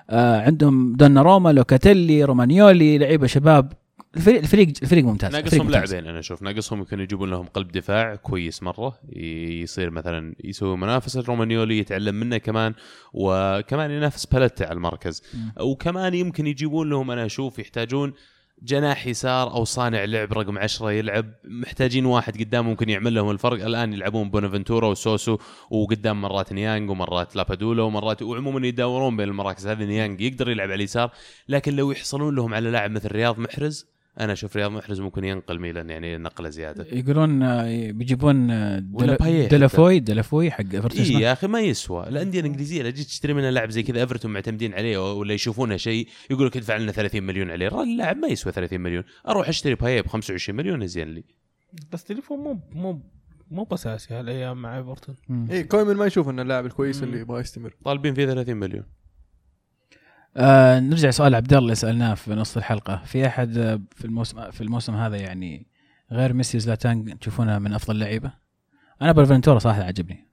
[0.09, 3.73] آه، عندهم دوناروما لوكاتيلي رومانيولي لعيبة شباب.
[4.17, 5.69] الفريق الفريق الفريق ممتاز ناقصهم.
[5.69, 6.41] لاعبين أنا أشوف.
[6.41, 12.37] ناقصهم يمكن يجيبون لهم قلب دفاع كويس مرة يصير مثلا يسوي منافسه رومانيولي يتعلم منه
[12.37, 12.73] كمان
[13.13, 15.23] وكمان ينافس باليتا على المركز.
[15.61, 18.13] وكمان يمكن يجيبون لهم أنا أشوف يحتاجون
[18.61, 21.33] جناح يسار أو صانع لعب رقم عشرة يلعب.
[21.43, 23.65] محتاجين واحد قدام ممكن يعمل لهم الفرق.
[23.65, 25.37] الآن يلعبون بونافنتورا وسوسو
[25.69, 29.67] وقدام مرات نيانج ومرات لابادولا ومرات وعموما يدورون بين المراكز.
[29.67, 31.11] هذه نيانج يقدر يلعب على اليسار
[31.47, 35.59] لكن لو يحصلون لهم على لاعب مثل رياض محرز أنا أشوف رياض محرز ممكن ينقل
[35.59, 36.85] ميلان يعني نقلة زيادة.
[36.91, 39.47] يقولون آه، بيجيبون آه، دل-.
[39.47, 42.07] دولوفيو دولوفيو حق ايفرتون اي؟ يا أخي ما يسوى.
[42.07, 46.07] الأندية الإنجليزية لو جيت تشتري منها لاعب زي كذا ايفرتون معتمدين عليه ولا يشوفونه شيء
[46.31, 47.83] يقول لك ادفع لنا 30 مليون عليه.
[47.83, 49.03] اللاعب ما يسوى 30 مليون.
[49.27, 51.23] أروح أشتري باييت ب 25 مليون زين لي.
[51.91, 53.01] بس ديلوفيو مو مو
[53.51, 55.15] مو بأساسي هالأيام مع ايفرتون.
[55.51, 57.75] اي كويمن ما يشوف إنه اللاعب الكويس اللي يبغى يستمر.
[57.85, 58.83] طالبين فيه 30 مليون.
[60.39, 63.01] آه نرجع سؤال عبد الله اللي سألناه في نص الحلقة.
[63.05, 65.67] في أحد آه، في الموسم في الموسم هذا يعني
[66.11, 68.31] غير ميسي وزلاتان تشوفونه من أفضل اللعيبه
[69.01, 70.27] أنا بونافنتورا صراحة عجبني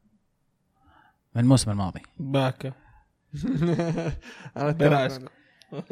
[1.34, 2.02] من الموسم الماضي.
[2.18, 2.72] باكا
[4.56, 5.22] أنا معك.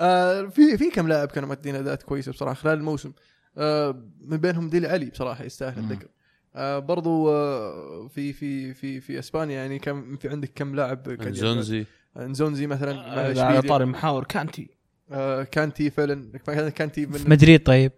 [0.00, 3.12] آه، في في كم لاعب كانوا مادين أداءات كويسة بصراحة خلال الموسم.
[3.58, 5.78] آه، من بينهم ديلي علي بصراحة يستاهل.
[5.78, 6.08] الذكر.
[6.54, 11.86] آه، برضو آه، في في في في إسبانيا يعني كم في عندك كم لاعب زونزي.
[12.16, 13.62] نزونزي مثلا على.
[13.62, 14.70] طاري محاور كانتي.
[15.10, 16.38] آه، كانتي فعلا
[16.70, 17.92] كانتي في من مدريد طيب.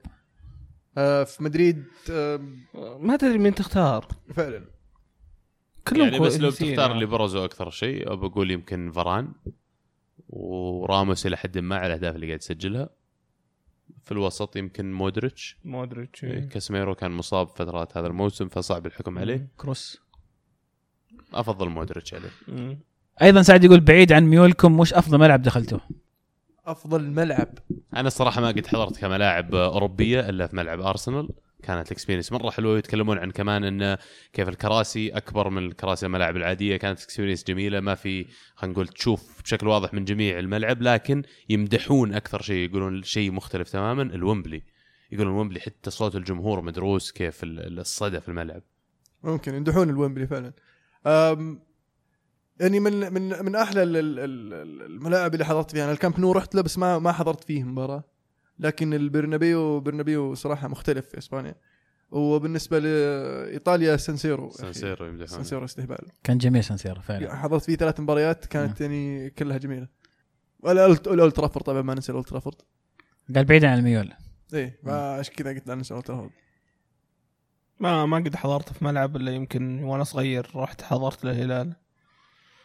[0.98, 2.40] آه، في مدريد آه،
[3.00, 4.08] ما تدري مين تختار.
[4.34, 4.64] فعلا.
[5.88, 6.92] كلهم يعني بس لو بتختار.
[6.92, 9.32] اللي برزوا أكثر شيء بقول يمكن فران
[10.28, 12.88] وراموس إلى حد ما على الأهداف اللي قاعد يسجلها
[14.04, 15.58] في الوسط يمكن مودريتش.
[15.64, 16.48] مودريتش إيه، إيه.
[16.48, 19.48] كاسميرو كان مصاب فترات هذا الموسم فصعب الحكم عليه.
[19.56, 20.00] كروس.
[21.34, 22.30] أفضل مودريتش عليه.
[22.48, 22.78] مم.
[23.22, 25.80] أيضا سعد يقول بعيد عن ميولكم وش أفضل ملعب دخلتوه؟
[26.66, 27.48] أفضل ملعب.
[27.96, 31.28] أنا الصراحة ما قد حضرت كملاعب أوروبية إلا في ملعب أرسنال.
[31.62, 33.98] كانت ال experience مرة حلوة ويتكلمون عن كمان انه
[34.32, 36.76] كيف الكراسي أكبر من الكراسي الملاعب العادية.
[36.76, 42.14] كانت experience جميلة ما في خلينا نقول تشوف بشكل واضح من جميع الملعب لكن يمدحون
[42.14, 44.02] أكثر شيء يقولون شيء مختلف تماما.
[44.02, 44.62] الومبلي
[45.12, 48.62] يقولون الومبلي حتى صوت الجمهور مدروس كيف ال- الصدى في الملعب.
[49.22, 50.52] ممكن يمدحون الويمبلي فعلا.
[52.60, 55.84] يعني من من من أحلى ال- ال- ال- الملاعب اللي حضرت فيها.
[55.84, 58.04] أنا الكامب نو رحت له بس ما ما حضرت فيه مباراة.
[58.58, 61.54] لكن البرنابيو برنابيو صراحة مختلف في إسبانيا.
[62.10, 65.98] وبالنسبة لإيطاليا سانسيرو سانسيرو يمدحون سانسيرو استهبال.
[66.24, 67.36] كان جميل سانسيرو فعلا.
[67.36, 69.88] حضرت فيه ثلاث مباريات كانت يعني كلها جميلة.
[70.66, 72.56] الأولد ترافورد طبعا ما ننسى الأولد ترافورد.
[73.34, 74.12] قال بعيدا عن الميول.
[74.54, 76.30] إيه ما عشان كذا قلت لا ننسى الأولد ترافورد.
[77.80, 81.72] ما ما قد حضرت في ملعب الا يمكن وأنا صغير رحت حضرت للهلال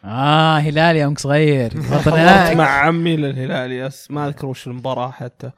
[0.04, 1.72] آه هلال يوم صغير.
[1.76, 2.56] بطل حضرت هناك.
[2.56, 4.10] مع عمي للهلال يس.
[4.10, 5.50] ما أذكر وش المباراة حتى.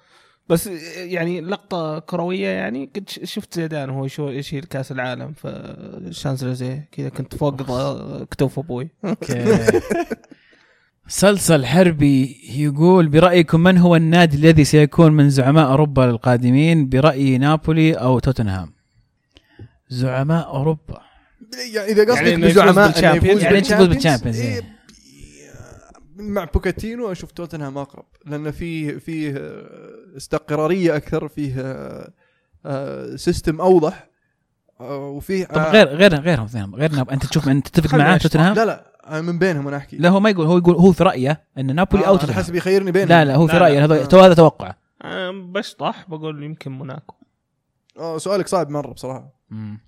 [0.49, 0.67] بس
[0.97, 5.49] يعني لقطة كروية يعني ش- شفت زيدان وهو يشيل كأس العالم في
[6.09, 7.55] الشانزليزيه كذا كنت فوق
[8.31, 8.89] كتوف أبوي.
[11.09, 17.93] سلسل حربي يقول برأيكم من هو النادي الذي سيكون من زعماء أوروبا القادمين برأيي نابولي
[17.95, 18.73] أو توتنهام؟
[19.89, 21.01] زعماء أوروبا.
[21.75, 24.61] يعني إذا قصدك يعني بزعماء يعني تفوز بال Champions، إيه،.
[24.61, 24.65] بي-
[26.17, 32.13] مع بوكاتينو أشوف توتنهام أقرب لأن فيه فيه آه، استقرارية أكثر فيه آه،
[32.67, 34.09] آه، system أوضح
[34.81, 37.11] آه، وفيه طب غير غير غيرهم غير ناب...
[37.11, 38.17] أنت تشوف أنت تتفق معاه.
[38.17, 40.93] توتنهام لا لا أنا من بينهم أنا أحكي لا هو ما يقول هو يقول هو
[40.93, 43.57] في رأيه إن نابولي آه، أو توتنهام حسب يخيرني بينهم لا لا هو في.
[43.57, 44.27] رأيه هذا آه.
[44.27, 47.15] هذا توقع أنا بشطح بقول يمكن موناكو
[47.99, 49.81] آه، سؤالك صعب مرة بصراحة مم.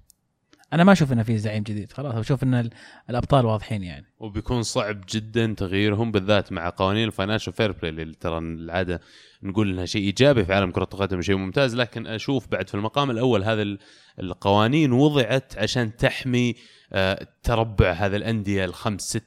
[0.73, 2.71] أنا ما أشوف إنه في زعيم جديد خلاص أشوف إن ال-
[3.11, 4.07] الأبطال واضحين يعني.
[4.19, 9.01] وبيكون صعب جدا تغييرهم بالذات مع قوانين ال Financial Fair Play اللي ترى العادة
[9.43, 13.11] نقول إنها شيء إيجابي في عالم كرة القدم شيء ممتاز لكن أشوف بعد في المقام
[13.11, 13.79] الأول هذا ال-
[14.21, 16.55] القوانين وضعت عشان تحمي
[16.93, 19.25] آه، تربع هذا الأندية الخمس ست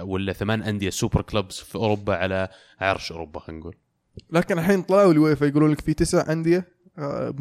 [0.00, 2.48] ولا ثمان أندية super clubs في أوروبا على
[2.80, 3.74] عرش أوروبا خلينا نقول.
[4.30, 6.68] لكن الحين طلعوا الويفا يقولون لك في تسع أندية
[6.98, 7.34] آه،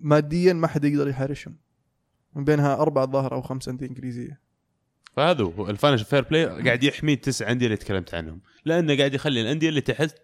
[0.00, 1.56] ماديا ما حد يقدر يحارشهم
[2.36, 4.40] من بينها أربع الظاهر أو خمس أندية إنجليزية.
[5.16, 6.46] فهذا هو ال Financial Fair Play.
[6.46, 8.40] قاعد يحمي التسع أندية اللي تكلمت عنهم.
[8.64, 10.14] لأنه قاعد يخلي الأندية اللي تحت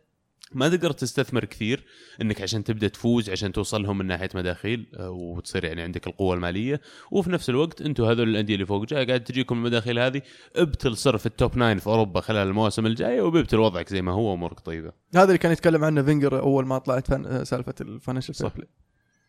[0.55, 1.85] ما تقدر تستثمر كثير
[2.23, 6.35] إنك عشان تبدأ تفوز عشان توصل لهم من ناحية مداخيل آه، وتصير يعني عندك القوة
[6.35, 6.81] المالية.
[7.11, 10.23] وفي نفس الوقت أنتم هذول الأندية اللي فوق جاية قاعد تجيكم المداخيل هذه
[10.57, 14.13] ابتل صر في ال top nine في أوروبا خلال المواسم الجاية وبيبتل وضعك زي ما
[14.13, 14.93] هو امورك طيبة.
[15.15, 17.27] هذا اللي كان يتكلم عنه فينجر أول ما طلعت فن...
[17.27, 18.55] آه، سالفة ال Financial صح.
[18.55, 18.69] Play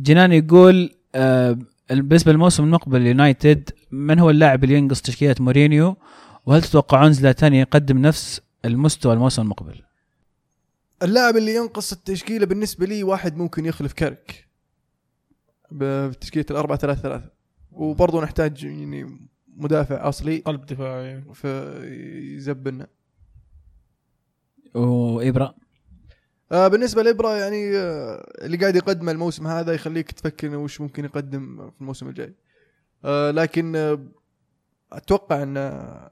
[0.02, 1.58] جنان يقول آه
[1.92, 5.98] بالنسبة للموسم المقبل يونايتد من هو اللاعب اللي ينقص تشكيلة مورينيو؟
[6.46, 9.82] وهل تتوقعون زلاتان يقدم نفس المستوى الموسم المقبل؟
[11.04, 14.48] اللاعب اللي ينقص التشكيلة بالنسبة لي واحد ممكن يخلف كاريك
[15.72, 17.30] بتشكيلة الأربعة ثلاثة ثلاثة.
[17.72, 19.20] وبرضه نحتاج يعني
[19.58, 21.22] مدافع أصلي قلب دفاعي.
[21.34, 22.88] فيزبلنا
[24.76, 25.56] وابره
[26.52, 31.82] بالنسبة لابره يعني آه اللي قاعد يقدمه الموسم هذا يخليك تفكر وش ممكن يقدم في
[31.82, 32.34] الموسم الجاي.
[33.06, 34.00] آه لكن آه
[34.92, 36.12] أتوقع إن آه،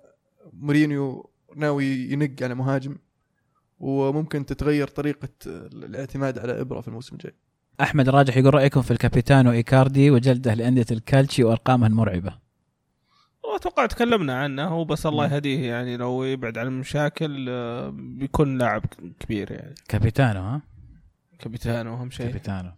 [0.54, 2.96] مورينيو ناوي ينق على مهاجم
[3.80, 7.34] وممكن تتغير طريقة آه، الاعتماد على ابره في الموسم الجاي.
[7.82, 12.39] أحمد الراجح يقول رأيكم في ال Capitano إيكاردي وجلده لأندية الكالتشي وأرقامه المرعبة.
[13.56, 15.26] أتوقع تكلمنا عنه بس الله.
[15.26, 18.86] يهديه يعني لو يبعد عن المشاكل آه، بيكون لاعب
[19.20, 19.76] كبير يعني.
[19.88, 20.62] Capitano ها؟
[21.40, 22.26] Capitan أهم شيء.
[22.26, 22.72] Capitano.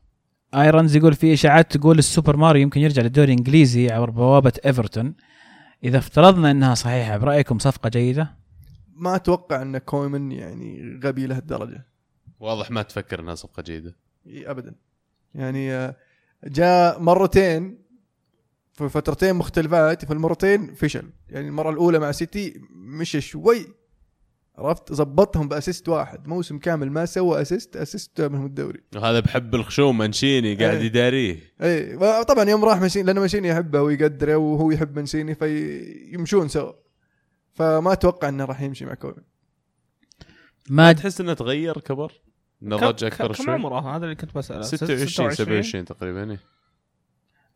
[0.55, 5.15] ايرونز يقول في إشاعات تقول السوبر ماريو يمكن يرجع للدوري الإنجليزي عبر بوابة إيفرتون.
[5.83, 8.33] إذا افترضنا إنها صحيحة برأيكم صفقة جيدة؟
[8.95, 11.85] ما أتوقع إن كويمن يعني غبي لهالدرجه
[12.39, 13.95] واضح ما تفكر إنها صفقة جيدة.
[14.27, 14.75] إي ابدا.
[15.35, 15.95] يعني آه،
[16.43, 17.80] جاء مرتين
[18.73, 21.09] في فترتين مختلفات في المرتين فشل.
[21.29, 23.65] يعني المرة الأولى مع سيتي مشى شوي
[24.57, 26.27] عرفت؟ زبطهم ب assist واحد.
[26.27, 28.79] موسم كامل ما سوى assist assist منهم الدوري.
[28.95, 30.85] وهذا بحب الخشوم مانشيني قاعد إيه.
[30.85, 36.71] يداريه اي طبعا يوم راح مانشيني لأن مانشيني يحبه ويقدره وهو يحب مانشيني فيمشون سوا.
[37.53, 39.23] فما أتوقع إنه راح يمشي مع كويمن
[40.69, 42.11] ما تحس إنه تغير كبر؟
[42.61, 44.61] نضج كم- أكثر كم شوي؟ عمره؟ هذا اللي كنت بسأله.
[44.61, 46.39] 26 27 تقريبا إيه.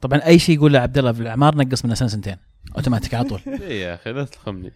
[0.01, 2.35] طبعا أي شيء يقول له عبد الله في الأعمار نقص من سنة سنتين.
[2.75, 3.39] اوتوماتيك على طول.
[3.69, 4.71] اي يا أخي لا تلخمني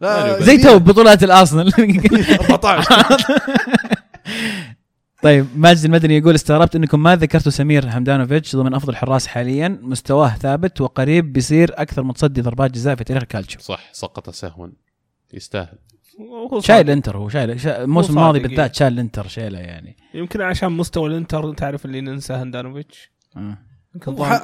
[0.00, 1.72] لا زي تو بطولات الأرسنال.
[2.50, 3.16] 14
[5.22, 9.78] طيب ماجد المدني يقول استغربت إنكم ما ذكرتوا سمير هاندانوفيتش ضمن أفضل الحراس حاليا.
[9.82, 14.68] مستواه ثابت وقريب بيصير أكثر متصدي ضربات جزاء في تاريخ الكالتشو صح سقط سهوا.
[15.34, 15.78] يستاهل.
[16.60, 16.86] شايل.
[16.86, 17.60] الانتر هو شايل.
[17.60, 18.38] شا- الموسم الماضي.
[18.40, 19.96] بالذات شايل الانتر شايله يعني.
[20.14, 23.58] يمكن عشان مستوى الإنتر تعرف اللي ننسى هاندانوفيتش آه.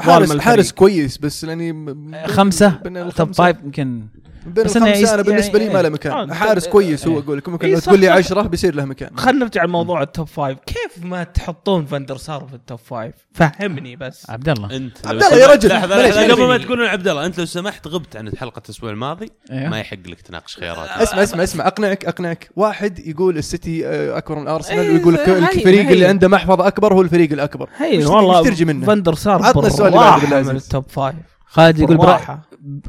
[0.03, 0.37] حارس.
[0.37, 2.69] حارس كويس بس يعني م- بين- خمسه
[3.17, 4.07] top five يمكن
[4.47, 6.71] بين بس الخمسة يست- أنا بالنسبة لي يعني- ما له آه، مكان ده- حارس إيه.
[6.73, 8.13] كويس هو أقول لكم ممكن إيه لو تقول لي صح.
[8.13, 12.47] 10 بيصير له مكان خلينا نرجع لموضوع ال top five كيف ما تحطون فاندر سار
[12.49, 16.15] في ال top five فهمني بس عبد الله أنت عبد الله يا رجل، لحظة معليش،
[16.17, 16.59] لحظة قبل ما.
[16.59, 19.31] تقولون عبد الله أنت لو سمحت غبت عن حلقه الأسبوع الماضي.
[19.51, 24.39] ما يحق لك تناقش خيارات اسمع اسمع اسمع أقنعك أقنعك واحد يقول السيتي آه، أكبر
[24.39, 25.89] من ارسنال إيه، ويقول هاي- الفريق.
[25.91, 29.67] اللي عنده محفظة أكبر هو الفريق الأكبر هي والله وش ترجي منه؟ فاندر سار عطنا
[29.67, 30.51] السؤال اللي بعده بالله.
[30.51, 31.17] ال top five
[31.49, 32.39] خالد يقول برأي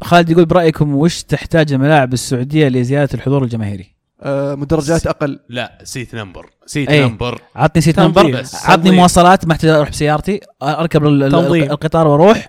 [0.02, 6.14] خالد يقول برأيكم وش تحتاج الملاعب السعودية لزيادة الحضور الجماهيري؟ آه، مدرجات أقل لا seat
[6.14, 7.06] number seat إيه.
[7.06, 8.00] number عطني seat.
[8.00, 8.66] number بس.
[8.66, 8.90] عطني.
[8.90, 11.00] مواصلات ما أحتاج أروح بسيارتي أركب
[11.30, 11.62] تنظيم.
[11.62, 12.48] القطار وأروح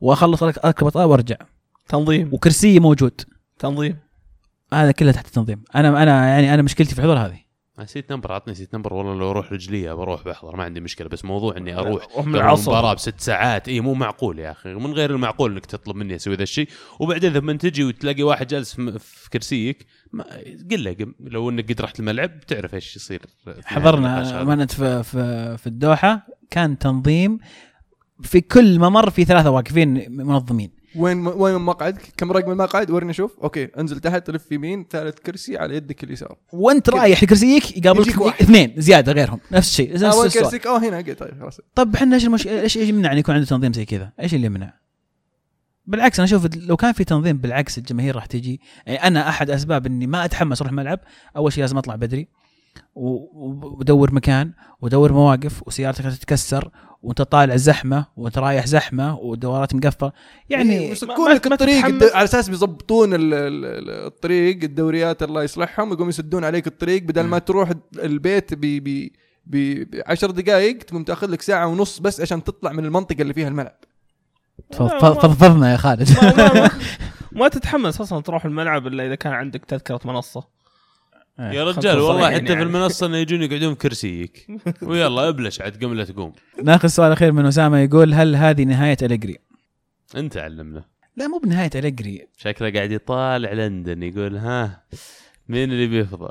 [0.00, 1.36] وأخلص أركب القطار وأرجع
[1.88, 3.20] تنظيم وكرسي موجود
[3.58, 3.96] تنظيم
[4.72, 7.47] هذا كله تحت التنظيم أنا أنا يعني أنا مشكلتي في الحضور هذه
[7.86, 11.24] seat number عطني seat number والله لو أروح رجليه بروح بحضر ما عندي مشكلة بس
[11.24, 12.06] موضوع إني أروح.
[12.18, 16.34] المباراه بست ساعات اي مو معقول يا أخي من غير المعقول إنك تطلب مني أسوي
[16.34, 16.68] ذا الشيء
[17.00, 20.24] وبعدين لما تجي وتلاقي واحد جالس في كرسيك ما
[20.70, 20.96] قل له.
[21.20, 23.22] لو إنك قد رحت الملعب بتعرف إيش يصير
[23.64, 24.42] حضرنا.
[24.42, 27.38] امانه في, في في الدوحة كان تنظيم
[28.22, 33.38] في كل ممر في ثلاثة واقفين منظمين وين وين المقعد؟ كم رقم المقعد؟ ورني أشوف
[33.42, 36.90] أوكي انزل تحت لف يمين ثالث كرسي على يدك اليسار وانت.
[36.90, 38.20] رايح لكرسيك يقابلك.
[38.42, 40.44] اثنين زيادة غيرهم نفس الشيء نفس وين السؤال.
[40.44, 42.46] كرسيك؟ آه هنا طيب خلاص طب إحنا إيش المش...
[42.46, 44.74] إيش إيش يمنع إن يكون عنده تنظيم زي كذا؟ إيش اللي يمنع؟
[45.86, 49.86] بالعكس أنا أشوف لو كان في تنظيم بالعكس الجماهير راح تجي يعني أنا أحد أسباب
[49.86, 51.00] إني ما أتحمس أروح الملعب
[51.36, 52.28] أول شيء لازم أطلع بدري
[52.94, 56.70] ودور مكان ودور مواقف وسيارتك تتكسر
[57.02, 60.12] وانت طالع زحمة وانت رايح زحمة ودورات مقفلة.
[60.50, 61.84] يعني يسكون ما- لك الطريق
[62.16, 67.22] على أساس بيضبطون ال- ال- ال- الطريق الدوريات الله يصلحهم يقوم يسدون عليك الطريق بدل
[67.22, 69.08] ما تروح البيت ب ب
[69.46, 73.48] ب 10 دقائق تقوم تأخذ لك ساعة ونص بس عشان تطلع من المنطقة اللي فيها
[73.48, 73.76] الملعب.
[74.72, 76.08] فض- فض- فضفضنا يا خالد.
[76.22, 76.70] ما, ما, ما,
[77.40, 80.57] ما تتحمس أصلا تروح الملعب إلا إذا كان عندك تذكرة منصة.
[81.38, 82.62] يا خلكم رجال والله حتى في يعني.
[82.62, 84.46] المنصة إنه يجون يقعدون في كرسيك.
[84.82, 86.32] ويلا ابلش عاد قبل لا تقوم.
[86.62, 89.38] ناخذ سؤال اخير من أسامة يقول هل هذه نهاية أليجري؟
[90.16, 90.84] أنت علمنا.
[91.16, 92.26] لا مو بنهاية أليجري.
[92.36, 94.82] شكله قاعد يطالع لندن يقول ها
[95.48, 96.30] مين اللي بيفضل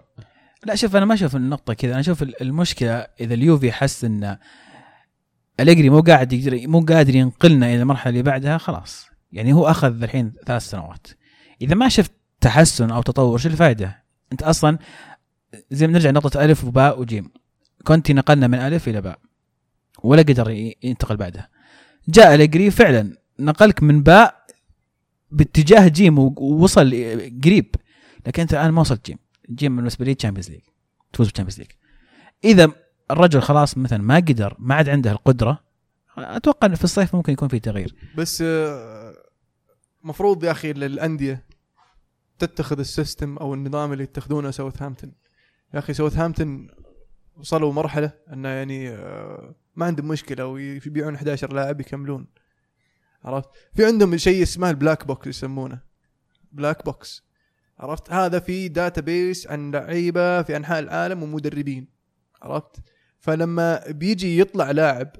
[0.66, 1.92] لا شوف أنا ما أشوف النقطة كذا.
[1.92, 4.38] أنا أشوف المشكلة إذا اليوفي حس إن
[5.60, 9.08] أليجري مو قاعد يقدر مو قادر ينقلنا إلى المرحلة اللي بعدها خلاص.
[9.32, 11.08] يعني هو أخذ الحين ثلاث سنوات.
[11.62, 12.12] إذا ما شفت
[12.42, 14.78] تحسن أو تطور شو الفائده؟ انت أصلا
[15.72, 17.32] زي ما نرجع لنقطه ألف وباء وجيم.
[17.84, 19.20] كونتي نقلنا من ألف إلى باء.
[20.04, 20.50] ولا قدر
[20.84, 21.50] ينتقل بعدها.
[22.10, 24.46] جاء أليجري فعلا نقلك من باء
[25.32, 26.90] باتجاه جيم ووصل
[27.44, 27.76] قريب.
[28.28, 29.18] لكن أنت الآن ما وصلت جيم.
[29.50, 30.62] جيم بالنسبة لي Champions League
[31.14, 31.72] تفوز بال Champions League
[32.44, 32.72] إذا
[33.12, 35.64] الرجل خلاص مثلا ما قدر ما عاد عنده القدرة
[36.18, 37.96] أتوقع في الصيف ممكن يكون في تغيير.
[38.18, 39.14] بس آه،
[40.04, 41.47] مفروض يا أخي للأندية
[42.40, 45.12] تتخذ ال system أو النظام اللي يتخذونه ساوثهامبتون.
[45.74, 46.68] يا أخي ساوثهامبتون
[47.38, 52.28] وصلوا مرحلة انه يعني آه، ما عندهم مشكلة ويبيعون 11 لاعب يكملون.
[53.24, 55.82] عرفت؟ في عندهم شيء اسمه ال black box يسمونه.
[56.52, 57.28] black box.
[57.80, 61.88] عرفت؟ هذا في database عن لعيبة في أنحاء العالم ومدربين.
[62.42, 62.76] عرفت؟
[63.20, 65.12] فلما بيجي يطلع لاعب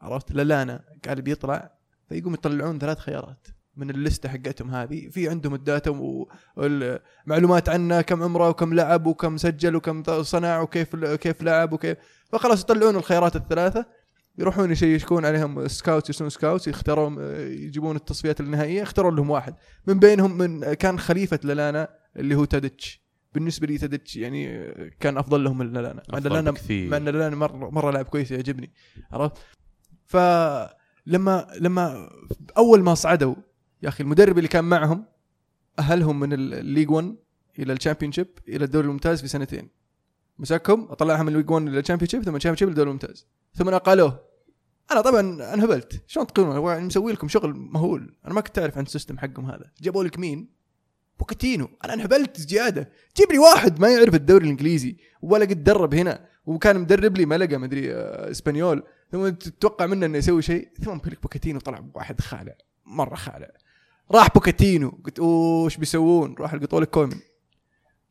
[0.00, 1.74] عرفت؟ لالانا قال بيطلع
[2.08, 3.46] فيقوم يطلعون ثلاث خيارات.
[3.76, 5.08] من الليستة حقتهم هذه.
[5.08, 5.90] في عندهم ال data
[6.56, 11.98] والمعلومات عنه كم عمره وكم لعب وكم سجل وكم صنع وكيف كيف لعب وكيف.
[12.32, 13.86] فخلاص يطلعون الخيارات الثلاثة
[14.38, 19.54] يروحون يشيكون عليهم scouts يسوون scouts يختارون يجيبون التصفيات النهائية اختاروا لهم واحد.
[19.86, 23.02] من بينهم من كان خليفة للانا اللي هو تاديتش.
[23.34, 26.90] بالنسبة لي تاديتش يعني كان أفضل لهم من لالانا مع إن أفضل لالانا بكثير.
[26.90, 28.72] مع إن لالانا مره مرة لاعب كويس يعجبني
[29.12, 29.38] عرفت؟
[30.06, 32.08] فلما لما
[32.56, 33.34] أول ما صعدوا
[33.82, 35.04] يا أخي المدرب اللي كان معهم
[35.78, 37.16] أهلهم من ال League 1
[37.58, 39.68] إلى ال Championship إلى الدوري الممتاز في سنتين.
[40.38, 43.26] مسكهم أطلعهم من ال League 1 إلى ال Championship ثم ال Championship للدوري الممتاز.
[43.54, 44.20] ثم نقلوه
[44.92, 45.20] أنا طبعا
[45.54, 48.16] انهبلت شلون تقولون؟ يعني مسوي لكم شغل مهول.
[48.24, 49.70] أنا ما كنت أعرف عن ال system حقهم هذا.
[49.80, 50.48] جابوا لك مين؟
[51.18, 51.68] بوكيتينو.
[51.84, 52.90] أنا انهبلت زيادة.
[53.16, 57.58] جيب لي واحد ما يعرف الدوري الإنجليزي ولا قد درب هنا وكان مدرب لي ملقا
[57.58, 58.82] مدري آه، إسبانيول.
[59.12, 60.68] ثم تتوقع منه إنه يسوي شيء.
[60.84, 62.54] ثم بوكيتينو طلع واحد خالع
[62.86, 63.50] مرة خالع.
[64.14, 64.90] راح بوكيتينو.
[65.04, 67.20] قلت أوه إيش بيسوون؟ راح لقطوا لك كومن.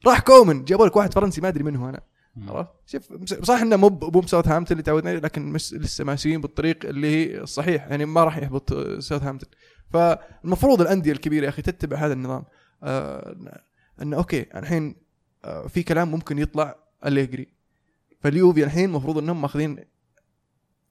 [0.06, 0.66] راح كومن.
[0.66, 2.02] جابوا لك واحد فرنسي ما أدري من هو أنا.
[2.48, 7.08] عرفت؟ شوف صح إنه مو بوم ساوثهامبتون اللي تعودنا لكن بس لسه ماشيين بالطريق اللي
[7.08, 7.88] هي الصحيح.
[7.88, 9.50] يعني ما راح يهبط ساوثهامبتون.
[9.90, 12.44] فالمفروض الأندية الكبيرة يا أخي تتبع هذا النظام.
[12.84, 13.36] آه
[14.02, 14.96] إنه okay الحين
[15.46, 16.76] آه في كلام ممكن يطلع
[17.06, 17.48] أليجري.
[18.20, 19.86] فاليوفي الحين المفروض إنهم ماخذين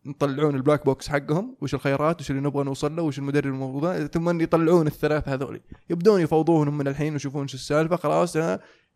[0.07, 4.07] يطلعون ال black box حقهم وش الخيارات وش اللي نبغى نوصل له وش المدرب المفروض
[4.07, 5.61] ثم يطلعون الثلاثه هذول
[5.91, 8.37] يبدون يفاوضوهم من الحين ويشوفون شو السالفة خلاص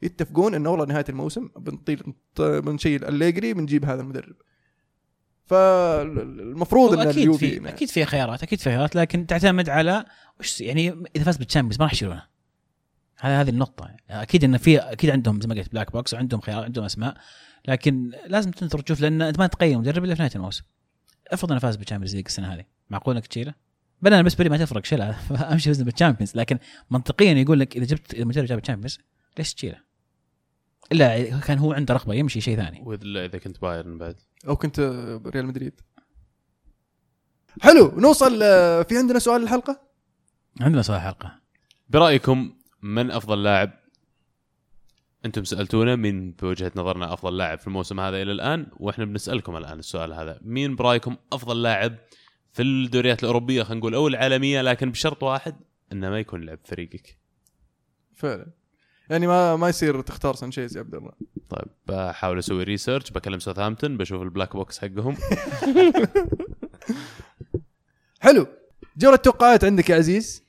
[0.03, 4.37] يتفقون إنه والله نهاية الموسم بنطيل بنشيل أليجري بنجيب هذا المدرب.
[5.47, 10.05] فالمفروض إن أكيد في أكيد في خيارات أكيد في خيارات لكن تعتمد على
[10.41, 12.23] وش يعني إذا فاز بال Champions ما راح يشيلونه.
[13.21, 13.91] هذه هذه النقطة.
[14.11, 17.17] أكيد انه في أكيد عندهم زي ما قلت black box وعندهم خيارات عندهم أسماء
[17.69, 20.65] لكن لازم تنظر تشوف لأن أنت ما تقيم مدرب إلا في نهاية الموسم.
[21.29, 22.65] افرض إنه فاز بال Champions League السنة هذه.
[22.91, 23.55] معقول إنك تشيله؟
[24.03, 25.21] بل أنا بالنسبة لي ما تفرق شيلها.
[25.53, 26.59] أمشي فزنا بال Champions لكن
[26.91, 28.99] منطقيا يقول لك إذا جبت المدرب جاب ال Champions
[29.39, 29.81] ليش تشيله؟
[30.93, 32.83] إلا كان هو عنده رغبة يمشي شيء ثاني.
[32.85, 34.17] واذا إذا كنت بايرن بعد.
[34.49, 34.81] أو كنت
[35.27, 35.81] ريال مدريد.
[37.63, 39.81] حلو نوصل آه، في عندنا سؤال الحلقة؟
[40.61, 41.41] عندنا سؤال حلقة
[41.89, 42.53] برأيكم
[42.83, 43.84] من أفضل لاعب
[45.25, 49.79] أنتم سألتونا من بوجهة نظرنا أفضل لاعب في الموسم هذا إلى الآن وإحنا بنسألكم الآن
[49.79, 50.39] السؤال هذا.
[50.43, 51.97] مين برأيكم أفضل لاعب
[52.53, 55.57] في الدوريات الأوروبية؟ خلينا نقول أو العالمية لكن بشرط واحد
[55.93, 57.19] إنه ما يكون لعب فريقك.
[58.15, 58.47] فعلا.
[59.11, 61.13] يعني ما ما يصير تختار سانشيز يا عبد الله.
[61.49, 65.17] طيب بحاول أسوي research بكلم ساوثهامبتون بشوف ال black box حقهم.
[68.21, 68.47] حلو.
[68.97, 70.45] جولة التوقعات عندك يا عزيز؟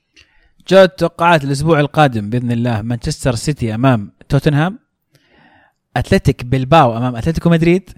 [0.67, 4.79] جاءت توقعات الأسبوع القادم بإذن الله مانشستر سيتي أمام توتنهام
[5.97, 7.89] أتلتيك بلباو أمام أتلتيكو مدريد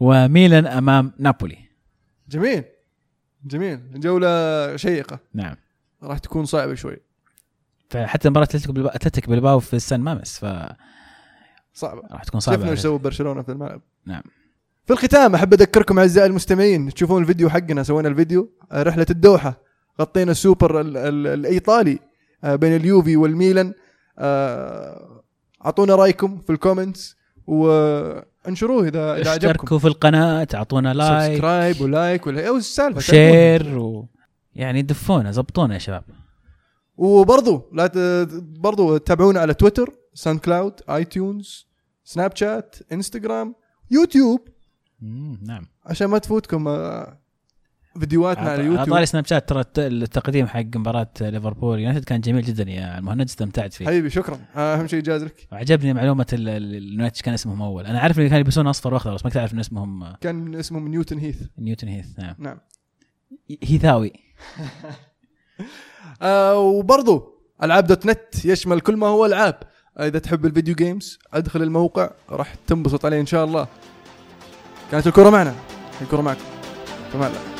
[0.00, 1.58] وميلان أمام نابولي.
[2.28, 2.64] جميل.
[3.44, 4.00] جميل.
[4.00, 5.18] جولة شيقة.
[5.34, 5.56] نعم.
[6.02, 6.96] راح تكون صعبة شوي.
[7.90, 10.76] فحتى مباراة أتلتيكو بلباو أتلتيك بلباو في السان مامس فراح
[11.74, 12.02] صعبة.
[12.26, 12.56] تكون صعبة.
[12.58, 12.80] شفنا إيش.
[12.80, 14.22] سووا برشلونة في الملعب؟ نعم.
[14.86, 19.60] في الختام أحب أذكركم أعزائي المستمعين تشوفون الفيديو حقنا سوينا الفيديو آه، رحلة الدوحة
[20.00, 21.98] غطينا السوبر ال- ال- الإيطالي
[22.44, 23.72] آه، بين اليوفي والميلان
[24.18, 25.22] آه،
[25.64, 27.16] أعطونا رأيكم في ال comments
[27.46, 29.48] وانشروه اذا إذا عجبكم.
[29.48, 34.08] اشتركوا في القناة أعطونا like subscribe و like ولا السالفة و share و...
[34.54, 36.04] يعني دفونا زبطونا يا شباب.
[36.96, 37.98] وبرضو لا ت...
[38.60, 41.66] برضو تابعونا على تويتر SoundCloud iTunes
[42.04, 43.54] Snapchat إنستغرام
[43.90, 44.48] يوتيوب.
[45.00, 45.66] مم، نعم.
[45.84, 47.18] عشان ما تفوتكم آه،
[48.00, 48.88] فيديوهاتنا على على يوتيوب.
[48.88, 53.72] طاري Snapchat ترى الت- التقديم حق مباراة ليفربول يونايتد كان جميل جدا يا المهند استمتعت
[53.72, 53.86] فيه.
[53.86, 54.38] حبيبي شكرا.
[54.56, 55.48] آه، أهم شيء جاز لك.
[55.52, 57.86] وعجبني معلومة ال- ال- اليونايتد كان اسمهم أول.
[57.86, 60.54] أنا عارف إن كانوا يلبسون أصفر وأخضر بس ما كنت أعرف إن اسمهم آه، كان
[60.54, 61.42] اسمه نيوتن هيث.
[61.58, 62.34] نيوتن هيث نعم.
[62.38, 62.58] نعم.
[63.62, 64.12] هيثاوي.
[66.22, 69.58] آه وبرضو ألعاب dot net يشمل كل ما هو ألعاب.
[70.00, 73.66] إذا تحب ال video games أدخل الموقع راح تنبسط عليه إن شاء الله.
[74.90, 75.54] كانت الكرة معنا.
[76.02, 76.40] الكرة معكم.
[77.12, 77.55] في أمان الله